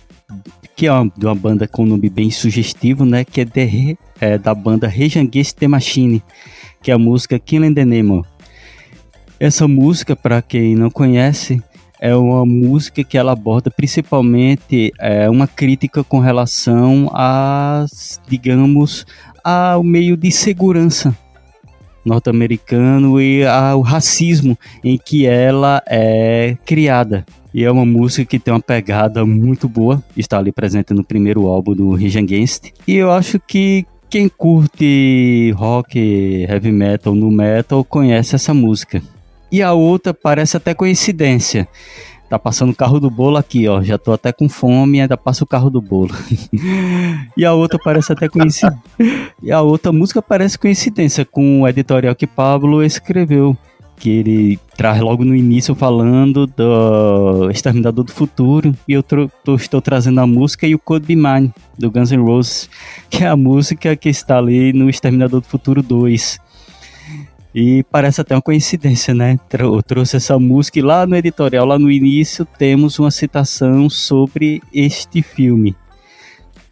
que 0.76 0.86
é 0.86 0.92
uma, 0.92 1.12
de 1.16 1.26
uma 1.26 1.34
banda 1.34 1.68
com 1.68 1.84
nome 1.84 2.08
bem 2.08 2.30
sugestivo, 2.30 3.04
né? 3.04 3.24
Que 3.24 3.42
é, 3.42 3.44
de, 3.44 3.98
é 4.20 4.38
da 4.38 4.54
banda 4.54 4.88
Rejangues 4.88 5.52
The 5.52 5.68
Machine 5.68 6.22
que 6.82 6.90
é 6.90 6.94
a 6.94 6.98
música 6.98 7.38
Killing 7.38 7.72
the 7.72 7.84
Nemo. 7.84 8.26
Essa 9.38 9.68
música, 9.68 10.16
para 10.16 10.42
quem 10.42 10.74
não 10.74 10.90
conhece, 10.90 11.62
é 12.00 12.14
uma 12.14 12.44
música 12.44 13.04
que 13.04 13.16
ela 13.16 13.32
aborda 13.32 13.70
principalmente 13.70 14.92
é, 14.98 15.30
uma 15.30 15.46
crítica 15.46 16.02
com 16.02 16.18
relação 16.18 17.08
a, 17.14 17.86
digamos, 18.28 19.06
ao 19.42 19.82
meio 19.84 20.16
de 20.16 20.30
segurança 20.30 21.16
norte-americano 22.04 23.20
e 23.20 23.46
ao 23.46 23.80
racismo 23.80 24.58
em 24.82 24.98
que 24.98 25.24
ela 25.24 25.80
é 25.86 26.56
criada. 26.64 27.24
E 27.54 27.64
é 27.64 27.70
uma 27.70 27.84
música 27.84 28.24
que 28.24 28.38
tem 28.38 28.52
uma 28.52 28.60
pegada 28.60 29.26
muito 29.26 29.68
boa, 29.68 30.02
está 30.16 30.38
ali 30.38 30.50
presente 30.50 30.94
no 30.94 31.04
primeiro 31.04 31.46
álbum 31.46 31.74
do 31.74 31.94
Rage 31.94 32.18
Against. 32.18 32.70
E 32.86 32.96
eu 32.96 33.10
acho 33.10 33.38
que 33.38 33.84
quem 34.08 34.28
curte 34.28 35.52
rock, 35.56 35.98
heavy 36.48 36.72
metal, 36.72 37.14
no 37.14 37.30
metal, 37.30 37.84
conhece 37.84 38.34
essa 38.34 38.54
música. 38.54 39.02
E 39.50 39.62
a 39.62 39.72
outra 39.72 40.14
parece 40.14 40.56
até 40.56 40.72
coincidência. 40.72 41.68
Tá 42.28 42.38
passando 42.38 42.70
o 42.72 42.74
carro 42.74 42.98
do 42.98 43.10
bolo 43.10 43.36
aqui, 43.36 43.68
ó. 43.68 43.82
Já 43.82 43.98
tô 43.98 44.10
até 44.10 44.32
com 44.32 44.48
fome, 44.48 45.02
ainda 45.02 45.18
passa 45.18 45.44
o 45.44 45.46
carro 45.46 45.68
do 45.68 45.82
bolo. 45.82 46.14
e 47.36 47.44
a 47.44 47.52
outra 47.52 47.78
parece 47.78 48.10
até 48.10 48.26
coincidência. 48.26 48.78
e 49.42 49.52
a 49.52 49.60
outra 49.60 49.92
música 49.92 50.22
parece 50.22 50.58
coincidência 50.58 51.26
com 51.26 51.60
o 51.60 51.68
editorial 51.68 52.14
que 52.14 52.26
Pablo 52.26 52.82
escreveu 52.82 53.54
que 53.96 54.10
ele 54.10 54.58
traz 54.76 55.00
logo 55.00 55.24
no 55.24 55.34
início 55.34 55.74
falando 55.74 56.46
do 56.46 57.50
Exterminador 57.50 58.04
do 58.04 58.12
Futuro 58.12 58.74
e 58.88 58.92
eu 58.92 59.04
estou 59.56 59.80
trazendo 59.80 60.20
a 60.20 60.26
música 60.26 60.66
e 60.66 60.74
o 60.74 60.78
Code 60.78 61.06
Be 61.06 61.16
Mine 61.16 61.52
do 61.78 61.90
Guns 61.90 62.10
N' 62.10 62.22
Roses, 62.22 62.68
que 63.08 63.24
é 63.24 63.28
a 63.28 63.36
música 63.36 63.94
que 63.94 64.08
está 64.08 64.38
ali 64.38 64.72
no 64.72 64.90
Exterminador 64.90 65.40
do 65.40 65.46
Futuro 65.46 65.82
2. 65.82 66.40
E 67.54 67.84
parece 67.90 68.20
até 68.20 68.34
uma 68.34 68.40
coincidência, 68.40 69.12
né? 69.12 69.38
Eu 69.52 69.82
trouxe 69.82 70.16
essa 70.16 70.38
música 70.38 70.78
e 70.78 70.82
lá 70.82 71.06
no 71.06 71.14
editorial, 71.14 71.66
lá 71.66 71.78
no 71.78 71.90
início, 71.90 72.46
temos 72.58 72.98
uma 72.98 73.10
citação 73.10 73.90
sobre 73.90 74.62
este 74.72 75.20
filme. 75.20 75.76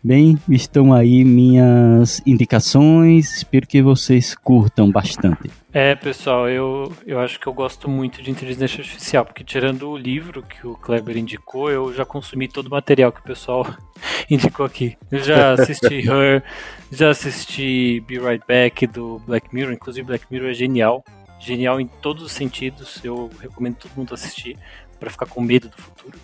Bem, 0.03 0.39
estão 0.49 0.95
aí 0.95 1.23
minhas 1.27 2.23
indicações, 2.27 3.37
espero 3.37 3.67
que 3.67 3.83
vocês 3.83 4.35
curtam 4.35 4.91
bastante. 4.91 5.51
É, 5.75 5.95
pessoal, 5.95 6.49
eu, 6.49 6.91
eu 7.07 7.21
acho 7.21 7.39
que 7.39 7.47
eu 7.47 7.53
gosto 7.53 7.87
muito 7.87 8.23
de 8.23 8.31
inteligência 8.31 8.81
artificial, 8.81 9.27
porque 9.27 9.45
tirando 9.45 9.91
o 9.91 9.99
livro 9.99 10.43
que 10.43 10.67
o 10.67 10.75
Kleber 10.75 11.19
indicou, 11.19 11.71
eu 11.71 11.93
já 11.93 12.07
consumi 12.07 12.49
todo 12.49 12.69
o 12.69 12.71
material 12.71 13.13
que 13.13 13.21
o 13.21 13.25
pessoal 13.25 13.67
indicou 14.31 14.65
aqui. 14.65 14.97
Eu 15.13 15.19
já 15.19 15.53
assisti 15.53 16.01
Her, 16.09 16.43
já 16.91 17.11
assisti 17.11 18.03
Be 18.07 18.19
Right 18.19 18.43
Back 18.49 18.87
do 18.87 19.19
Black 19.27 19.55
Mirror, 19.55 19.75
inclusive 19.75 20.07
Black 20.07 20.25
Mirror 20.31 20.49
é 20.49 20.55
genial, 20.55 21.05
genial 21.39 21.79
em 21.79 21.87
todos 21.87 22.23
os 22.25 22.33
sentidos, 22.33 23.05
eu 23.05 23.29
recomendo 23.39 23.77
todo 23.77 23.93
mundo 23.95 24.15
assistir 24.15 24.57
para 24.99 25.11
ficar 25.11 25.27
com 25.27 25.43
medo 25.43 25.69
do 25.69 25.77
futuro. 25.77 26.19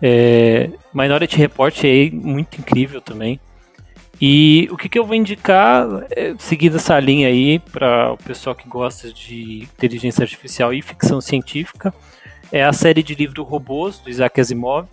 É, 0.00 0.70
Minority 0.92 1.36
Report 1.36 1.84
é 1.84 2.10
muito 2.10 2.58
incrível 2.58 3.00
também. 3.00 3.40
E 4.20 4.66
o 4.70 4.76
que, 4.76 4.88
que 4.88 4.98
eu 4.98 5.04
vou 5.04 5.14
indicar, 5.14 5.86
é, 6.10 6.34
seguindo 6.38 6.76
essa 6.76 6.98
linha 6.98 7.28
aí, 7.28 7.58
para 7.58 8.12
o 8.12 8.16
pessoal 8.16 8.54
que 8.54 8.66
gosta 8.66 9.12
de 9.12 9.62
inteligência 9.62 10.22
artificial 10.22 10.72
e 10.72 10.80
ficção 10.80 11.20
científica, 11.20 11.92
é 12.50 12.64
a 12.64 12.72
série 12.72 13.02
de 13.02 13.14
livro 13.14 13.42
Robôs, 13.42 13.98
do 13.98 14.08
Isaac 14.08 14.40
Asimov. 14.40 14.88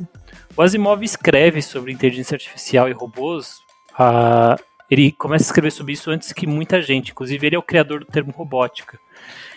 O 0.57 0.61
Asimov 0.61 1.03
escreve 1.03 1.61
sobre 1.61 1.93
inteligência 1.93 2.35
artificial 2.35 2.89
e 2.89 2.91
robôs. 2.91 3.59
Uh, 3.93 4.61
ele 4.89 5.11
começa 5.11 5.45
a 5.45 5.47
escrever 5.47 5.71
sobre 5.71 5.93
isso 5.93 6.11
antes 6.11 6.33
que 6.33 6.45
muita 6.45 6.81
gente. 6.81 7.11
Inclusive, 7.11 7.47
ele 7.47 7.55
é 7.55 7.59
o 7.59 7.63
criador 7.63 8.01
do 8.01 8.05
termo 8.05 8.31
robótica. 8.31 8.99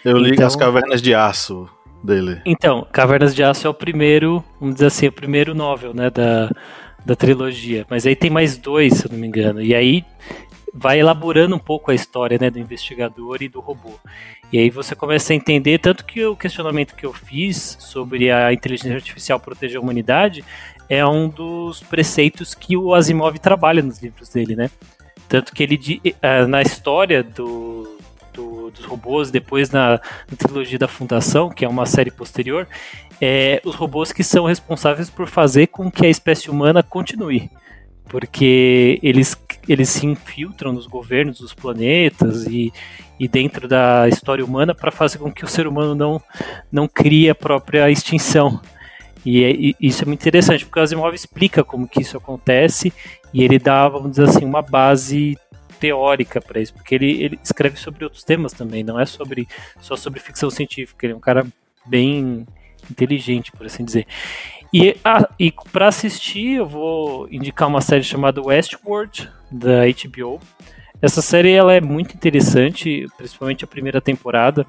Eu 0.04 0.16
li 0.16 0.30
então, 0.30 0.46
as 0.46 0.54
cavernas 0.54 1.02
de 1.02 1.12
aço 1.14 1.68
dele. 2.02 2.40
Então, 2.44 2.86
Cavernas 2.92 3.34
de 3.34 3.42
Aço 3.42 3.66
é 3.66 3.70
o 3.70 3.74
primeiro, 3.74 4.42
vamos 4.60 4.76
dizer 4.76 4.86
assim, 4.86 5.06
o 5.08 5.12
primeiro 5.12 5.54
novel, 5.54 5.94
né, 5.94 6.10
da, 6.10 6.50
da 7.04 7.16
trilogia. 7.16 7.86
Mas 7.88 8.06
aí 8.06 8.16
tem 8.16 8.30
mais 8.30 8.56
dois, 8.56 8.94
se 8.94 9.06
eu 9.06 9.12
não 9.12 9.18
me 9.18 9.26
engano. 9.26 9.62
E 9.62 9.74
aí 9.74 10.04
vai 10.72 11.00
elaborando 11.00 11.56
um 11.56 11.58
pouco 11.58 11.90
a 11.90 11.94
história, 11.94 12.38
né, 12.38 12.50
do 12.50 12.58
investigador 12.58 13.42
e 13.42 13.48
do 13.48 13.60
robô. 13.60 13.92
E 14.52 14.58
aí 14.58 14.70
você 14.70 14.94
começa 14.94 15.32
a 15.32 15.36
entender, 15.36 15.78
tanto 15.78 16.04
que 16.04 16.24
o 16.24 16.36
questionamento 16.36 16.94
que 16.94 17.06
eu 17.06 17.12
fiz 17.12 17.76
sobre 17.80 18.30
a 18.30 18.52
inteligência 18.52 18.94
artificial 18.94 19.40
proteger 19.40 19.78
a 19.78 19.80
humanidade 19.80 20.44
é 20.88 21.04
um 21.04 21.28
dos 21.28 21.80
preceitos 21.80 22.54
que 22.54 22.76
o 22.76 22.94
Asimov 22.94 23.38
trabalha 23.38 23.82
nos 23.82 24.00
livros 24.00 24.28
dele, 24.28 24.54
né? 24.54 24.70
Tanto 25.28 25.52
que 25.52 25.62
ele, 25.62 26.00
uh, 26.06 26.46
na 26.46 26.62
história 26.62 27.22
do, 27.22 27.95
do, 28.66 28.70
dos 28.70 28.84
robôs, 28.84 29.30
depois 29.30 29.70
na, 29.70 30.00
na, 30.30 30.36
trilogia 30.36 30.78
da 30.78 30.88
Fundação, 30.88 31.50
que 31.50 31.64
é 31.64 31.68
uma 31.68 31.86
série 31.86 32.10
posterior, 32.10 32.66
é 33.20 33.60
os 33.64 33.74
robôs 33.74 34.12
que 34.12 34.22
são 34.22 34.46
responsáveis 34.46 35.08
por 35.08 35.26
fazer 35.26 35.68
com 35.68 35.90
que 35.90 36.06
a 36.06 36.10
espécie 36.10 36.50
humana 36.50 36.82
continue. 36.82 37.50
Porque 38.08 39.00
eles, 39.02 39.36
eles 39.68 39.88
se 39.88 40.06
infiltram 40.06 40.72
nos 40.72 40.86
governos 40.86 41.40
dos 41.40 41.52
planetas 41.52 42.46
e, 42.46 42.72
e 43.18 43.26
dentro 43.26 43.66
da 43.66 44.08
história 44.08 44.44
humana 44.44 44.74
para 44.74 44.92
fazer 44.92 45.18
com 45.18 45.32
que 45.32 45.44
o 45.44 45.48
ser 45.48 45.66
humano 45.66 45.94
não, 45.94 46.22
não 46.70 46.86
crie 46.86 47.28
a 47.28 47.34
própria 47.34 47.90
extinção. 47.90 48.60
E, 49.24 49.42
é, 49.42 49.50
e, 49.50 49.76
isso 49.80 50.04
é 50.04 50.06
muito 50.06 50.20
interessante, 50.20 50.64
porque 50.64 50.78
o 50.78 50.82
Asimov 50.82 51.12
explica 51.12 51.64
como 51.64 51.88
que 51.88 52.00
isso 52.00 52.16
acontece 52.16 52.92
e 53.34 53.42
ele 53.42 53.58
dá, 53.58 53.88
vamos 53.88 54.10
dizer 54.10 54.28
assim, 54.28 54.44
uma 54.44 54.62
base 54.62 55.36
teórica 55.78 56.40
para 56.40 56.60
isso, 56.60 56.74
porque 56.74 56.94
ele, 56.94 57.22
ele 57.22 57.40
escreve 57.42 57.76
sobre 57.76 58.04
outros 58.04 58.24
temas 58.24 58.52
também, 58.52 58.82
não 58.82 58.98
é 58.98 59.06
sobre 59.06 59.46
só 59.80 59.96
sobre 59.96 60.20
ficção 60.20 60.50
científica, 60.50 61.06
ele 61.06 61.12
é 61.12 61.16
um 61.16 61.20
cara 61.20 61.46
bem 61.86 62.46
inteligente, 62.90 63.52
por 63.52 63.66
assim 63.66 63.84
dizer. 63.84 64.06
E, 64.72 64.96
ah, 65.04 65.28
e 65.38 65.52
para 65.72 65.88
assistir, 65.88 66.56
eu 66.56 66.66
vou 66.66 67.28
indicar 67.30 67.68
uma 67.68 67.80
série 67.80 68.02
chamada 68.02 68.42
Westworld, 68.42 69.30
da 69.50 69.86
HBO. 69.86 70.40
Essa 71.00 71.22
série 71.22 71.52
ela 71.52 71.72
é 71.72 71.80
muito 71.80 72.14
interessante, 72.14 73.06
principalmente 73.16 73.64
a 73.64 73.68
primeira 73.68 74.00
temporada, 74.00 74.66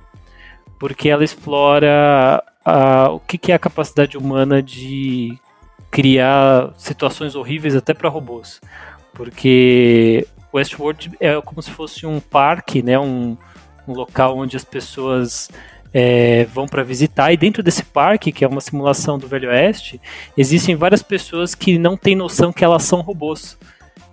porque 0.80 1.10
ela 1.10 1.24
explora 1.24 2.44
a, 2.64 3.10
o 3.10 3.20
que, 3.20 3.38
que 3.38 3.52
é 3.52 3.56
a 3.56 3.60
capacidade 3.60 4.18
humana 4.18 4.62
de 4.62 5.38
criar 5.90 6.74
situações 6.78 7.36
horríveis 7.36 7.76
até 7.76 7.94
para 7.94 8.10
robôs. 8.10 8.62
Porque 9.14 10.28
Westworld 10.54 11.12
é 11.20 11.40
como 11.42 11.62
se 11.62 11.72
fosse 11.72 12.06
um 12.06 12.20
parque, 12.20 12.82
né, 12.82 12.98
um, 12.98 13.38
um 13.88 13.94
local 13.94 14.38
onde 14.38 14.56
as 14.56 14.64
pessoas 14.64 15.50
é, 15.94 16.46
vão 16.46 16.68
para 16.68 16.84
visitar. 16.84 17.32
E 17.32 17.38
dentro 17.38 17.64
desse 17.64 17.84
parque, 17.84 18.32
que 18.32 18.44
é 18.44 18.48
uma 18.48 18.62
simulação 18.62 19.18
do 19.18 19.28
Velho 19.28 19.50
Oeste, 19.50 20.00
existem 20.38 20.76
várias 20.76 21.02
pessoas 21.02 21.56
que 21.56 21.78
não 21.78 21.98
têm 21.98 22.16
noção 22.16 22.54
que 22.54 22.64
elas 22.64 22.84
são 22.84 23.02
robôs. 23.02 23.58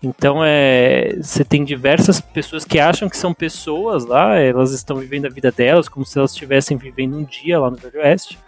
Então 0.03 0.45
é, 0.45 1.17
você 1.21 1.45
tem 1.45 1.65
diversas 1.65 2.21
pessoas 2.21 2.65
que 2.65 2.79
acham 2.79 3.09
que 3.09 3.17
são 3.17 3.33
pessoas 3.33 4.05
lá, 4.05 4.39
elas 4.39 4.73
estão 4.73 4.97
vivendo 4.97 5.27
a 5.27 5.31
vida 5.31 5.51
delas 5.51 5.89
como 5.89 6.05
se 6.05 6.19
elas 6.19 6.33
estivessem 6.33 6.77
vivendo 6.77 7.17
um 7.17 7.25
dia 7.25 7.59
lá 7.59 7.71
no 7.71 7.77
Velho 7.77 8.01
Oeste. 8.01 8.39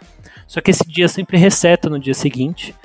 Só 0.45 0.61
que 0.61 0.71
esse 0.71 0.87
dia 0.87 1.07
sempre 1.07 1.37
reseta 1.37 1.89
no 1.89 1.99
dia 1.99 2.13
seguinte. 2.13 2.75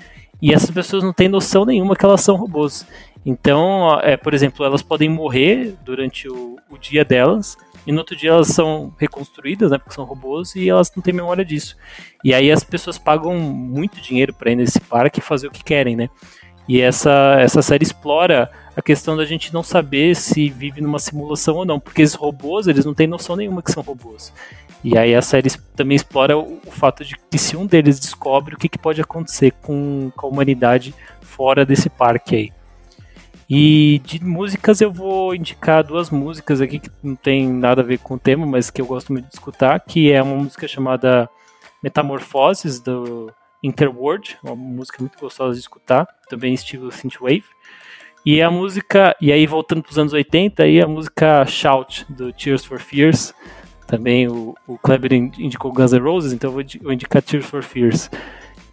E 0.41 0.53
essas 0.53 0.71
pessoas 0.73 1.05
não 1.05 1.13
têm 1.13 1.29
noção 1.29 1.65
nenhuma 1.65 1.95
que 1.95 2.05
elas 2.05 2.21
são 2.21 2.35
robôs. 2.35 2.85
Então, 3.25 4.01
é, 4.01 4.17
por 4.17 4.35
exemplo, 4.35 4.65
elas 4.65 4.83
podem 4.83 5.09
morrer 5.09 5.77
durante 5.85 6.29
o, 6.29 6.57
o 6.69 6.77
dia 6.77 7.05
delas, 7.05 7.57
e 7.87 7.93
no 7.93 7.99
outro 7.99 8.17
dia 8.17 8.31
elas 8.31 8.49
são 8.49 8.95
reconstruídas, 8.99 9.71
né, 9.71 9.79
porque 9.79 9.95
são 9.95 10.05
robôs, 10.05 10.55
e 10.55 10.69
elas 10.69 10.91
não 10.95 11.03
têm 11.03 11.15
memória 11.15 11.45
disso. 11.45 11.77
E 12.25 12.35
aí 12.35 12.51
as 12.51 12.65
pessoas 12.65 12.99
pagam 12.99 13.37
muito 13.39 14.01
dinheiro 14.01 14.35
para 14.35 14.51
ir 14.51 14.57
nesse 14.57 14.81
parque 14.81 15.21
e 15.21 15.23
fazer 15.23 15.47
o 15.47 15.51
que 15.51 15.65
querem, 15.65 15.97
né? 15.97 16.09
E 16.69 16.81
essa, 16.81 17.37
essa 17.41 17.61
série 17.61 17.83
explora 17.83 18.51
a 18.77 18.81
questão 18.81 19.17
da 19.17 19.25
gente 19.25 19.53
não 19.53 19.63
saber 19.63 20.15
se 20.15 20.49
vive 20.49 20.81
numa 20.81 20.99
simulação 20.99 21.57
ou 21.57 21.65
não, 21.65 21.81
porque 21.81 22.03
esses 22.03 22.15
robôs, 22.15 22.67
eles 22.67 22.85
não 22.85 22.95
têm 22.95 23.07
noção 23.07 23.37
nenhuma 23.37 23.63
que 23.63 23.73
são 23.73 23.83
robôs. 23.83 24.33
E 24.85 24.97
aí 24.97 25.15
a 25.15 25.23
série 25.23 25.51
também 25.77 25.97
explora 25.97 26.37
o, 26.37 26.61
o 26.67 26.71
fato 26.71 27.05
de 27.05 27.17
que 27.31 27.39
se 27.39 27.57
um 27.57 27.67
deles 27.67 28.01
descobre 28.01 28.55
o 28.55 28.59
que, 28.59 28.69
que 28.69 28.79
pode 28.79 29.01
acontecer 29.01 29.53
com, 29.63 30.11
com 30.17 30.27
a 30.27 30.31
humanidade 30.31 30.95
fora 31.21 31.67
desse 31.67 31.91
parque 31.91 32.37
aí. 32.37 32.62
E 33.55 34.01
de 34.07 34.25
músicas 34.25 34.81
eu 34.81 34.91
vou 34.91 35.35
indicar 35.35 35.85
duas 35.85 36.09
músicas 36.09 36.63
aqui 36.63 36.79
que 36.79 36.91
não 37.03 37.15
tem 37.15 37.47
nada 37.47 37.83
a 37.83 37.85
ver 37.85 37.99
com 37.99 38.15
o 38.15 38.19
tema, 38.19 38.47
mas 38.47 38.71
que 38.71 38.81
eu 38.81 38.87
gosto 38.87 39.13
muito 39.13 39.29
de 39.29 39.35
escutar, 39.35 39.79
que 39.79 40.11
é 40.11 40.23
uma 40.23 40.37
música 40.37 40.67
chamada 40.67 41.29
Metamorfoses 41.83 42.81
do 42.81 43.31
Interworld, 43.63 44.39
uma 44.43 44.57
música 44.57 44.97
muito 45.01 45.19
gostosa 45.19 45.53
de 45.53 45.61
escutar, 45.61 46.09
também 46.31 46.55
estilo 46.55 46.91
synthwave. 46.91 47.45
E 48.25 48.41
a 48.41 48.51
música, 48.51 49.15
e 49.21 49.31
aí 49.31 49.47
voltando 49.47 49.83
para 49.83 49.91
os 49.91 49.99
anos 49.99 50.15
80, 50.15 50.63
aí 50.63 50.81
a 50.81 50.89
música 50.89 51.45
Shout 51.45 52.07
do 52.09 52.33
Tears 52.33 52.65
for 52.65 52.81
Fears. 52.81 53.35
Também 53.87 54.29
o, 54.29 54.55
o 54.67 54.79
Kleber 54.79 55.13
indicou 55.13 55.75
Guns 55.75 55.93
N' 55.93 56.01
Roses, 56.01 56.33
então 56.33 56.49
eu 56.49 56.65
vou 56.81 56.93
indicar 56.95 57.21
Tears 57.21 57.45
for 57.45 57.63
Fears. 57.63 58.09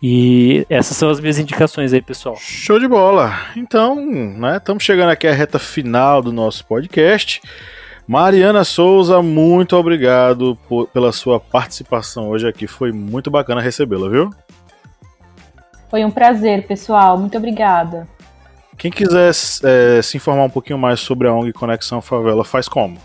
E 0.02 0.66
essas 0.70 0.95
são 0.95 1.10
as 1.10 1.20
minhas 1.20 1.38
indicações 1.38 1.91
aí, 1.91 2.02
pessoal. 2.02 2.38
Show 2.39 2.80
de 2.80 2.88
bola. 2.88 3.34
Então, 3.56 3.95
né, 3.95 4.58
estamos 4.58 4.84
chegando 4.84 5.10
aqui 5.10 5.28
à 5.28 5.34
reta 5.34 5.60
final 5.60 6.22
do 6.22 6.32
nosso 6.32 6.66
podcast. 6.66 7.41
Mariana 8.08 8.64
Souza, 8.64 9.22
muito 9.22 9.76
obrigado 9.76 10.58
por, 10.68 10.88
pela 10.88 11.12
sua 11.12 11.39
participação 11.39 12.30
hoje 12.30 12.47
aqui. 12.47 12.66
Foi 12.66 12.91
muito 12.91 13.30
bacana 13.30 13.62
recebê-la, 13.62 14.10
viu? 14.10 14.30
Foi 15.89 16.06
um 16.06 16.12
prazer, 16.12 16.66
pessoal. 16.66 17.18
Muito 17.18 17.38
obrigada. 17.38 18.08
Quem 18.78 18.89
quiser 18.89 19.32
é, 19.64 20.02
se 20.02 20.16
informar 20.16 20.45
um 20.45 20.50
pouquinho 20.50 20.80
mais 20.80 21.02
sobre 21.02 21.28
a 21.28 21.34
ONG 21.34 21.52
Conexão 21.52 22.02
Favela, 22.02 22.45
faz 22.45 22.70
como? 22.70 22.97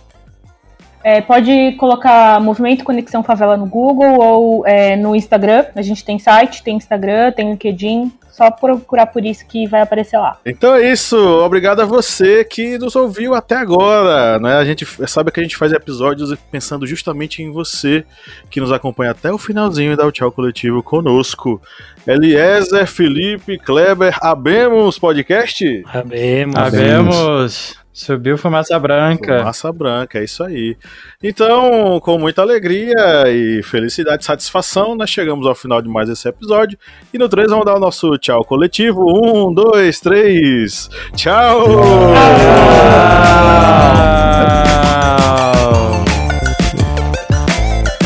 É, 1.05 1.21
pode 1.21 1.73
colocar 1.73 2.41
Movimento 2.41 2.83
Conexão 2.83 3.23
Favela 3.23 3.59
no 3.59 3.67
Google 3.67 4.19
ou 4.19 4.67
é, 4.67 4.97
no 4.97 5.15
Instagram. 5.15 5.67
A 5.77 5.83
gente 5.83 6.03
tem 6.03 6.19
site, 6.19 6.63
tem 6.63 6.77
Instagram, 6.79 7.31
tem 7.31 7.51
LinkedIn. 7.51 8.11
Só 8.33 8.51
procurar 8.51 9.07
por 9.07 9.25
isso 9.25 9.47
que 9.47 9.65
vai 9.69 9.83
aparecer 9.83 10.19
lá. 10.19 10.39
Então 10.45 10.75
é 10.75 10.91
isso. 10.91 11.17
Obrigado 11.17 11.81
a 11.81 11.85
você 11.85 12.43
que 12.43 12.77
nos 12.79 12.97
ouviu 12.97 13.33
até 13.33 13.55
agora. 13.55 14.41
Né? 14.41 14.57
A 14.57 14.65
gente 14.65 14.85
sabe 15.07 15.31
que 15.31 15.39
a 15.39 15.43
gente 15.43 15.57
faz 15.57 15.73
episódios 15.73 16.35
pensando 16.51 16.85
justamente 16.85 17.43
em 17.43 17.53
você 17.53 18.05
que 18.51 18.59
nos 18.59 18.73
acompanha 18.73 19.13
até 19.13 19.31
o 19.31 19.39
finalzinho 19.39 19.93
e 19.93 19.97
dá 19.97 20.05
o 20.05 20.11
tchau 20.11 20.33
coletivo 20.33 20.83
conosco. 20.83 21.63
Eliezer, 22.05 22.89
Felipe, 22.89 23.57
Kleber, 23.57 24.17
abemos 24.21 24.99
podcast? 24.99 25.85
Abemos. 25.87 26.57
Abemos. 26.57 27.84
Subiu 27.95 28.37
fumaça 28.37 28.77
branca. 28.77 29.39
Fumaça 29.39 29.73
branca, 29.73 30.19
é 30.19 30.25
isso 30.25 30.43
aí. 30.43 30.77
Então, 31.23 32.01
com 32.01 32.19
muita 32.19 32.43
alegria 32.43 32.97
e 33.29 33.63
felicidade 33.63 34.25
e 34.25 34.27
satisfação, 34.27 34.97
nós 34.97 35.09
chegamos 35.09 35.47
ao 35.47 35.55
final 35.55 35.81
de 35.81 35.89
mais 35.89 36.09
esse 36.09 36.29
episódio. 36.29 36.77
E 37.13 37.19
no 37.19 37.29
3 37.29 37.49
vamos 37.49 37.65
dar 37.65 37.77
o 37.77 37.79
nosso 37.79 38.19
tchau 38.19 38.45
coletivo. 38.45 39.01
Um, 39.07 39.55
dois, 39.55 40.01
três. 40.01 40.91
Tchau! 41.15 41.67
tchau. 41.67 41.85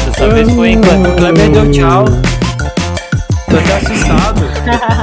Dessa 0.04 0.28
vez 0.28 0.50
foi 0.50 0.68
em 0.68 0.80
O 0.80 1.16
Kleber 1.16 1.50
deu 1.50 1.70
tchau. 1.70 2.04
Tô 3.48 3.56
até 3.56 3.76
assustado. 3.76 4.42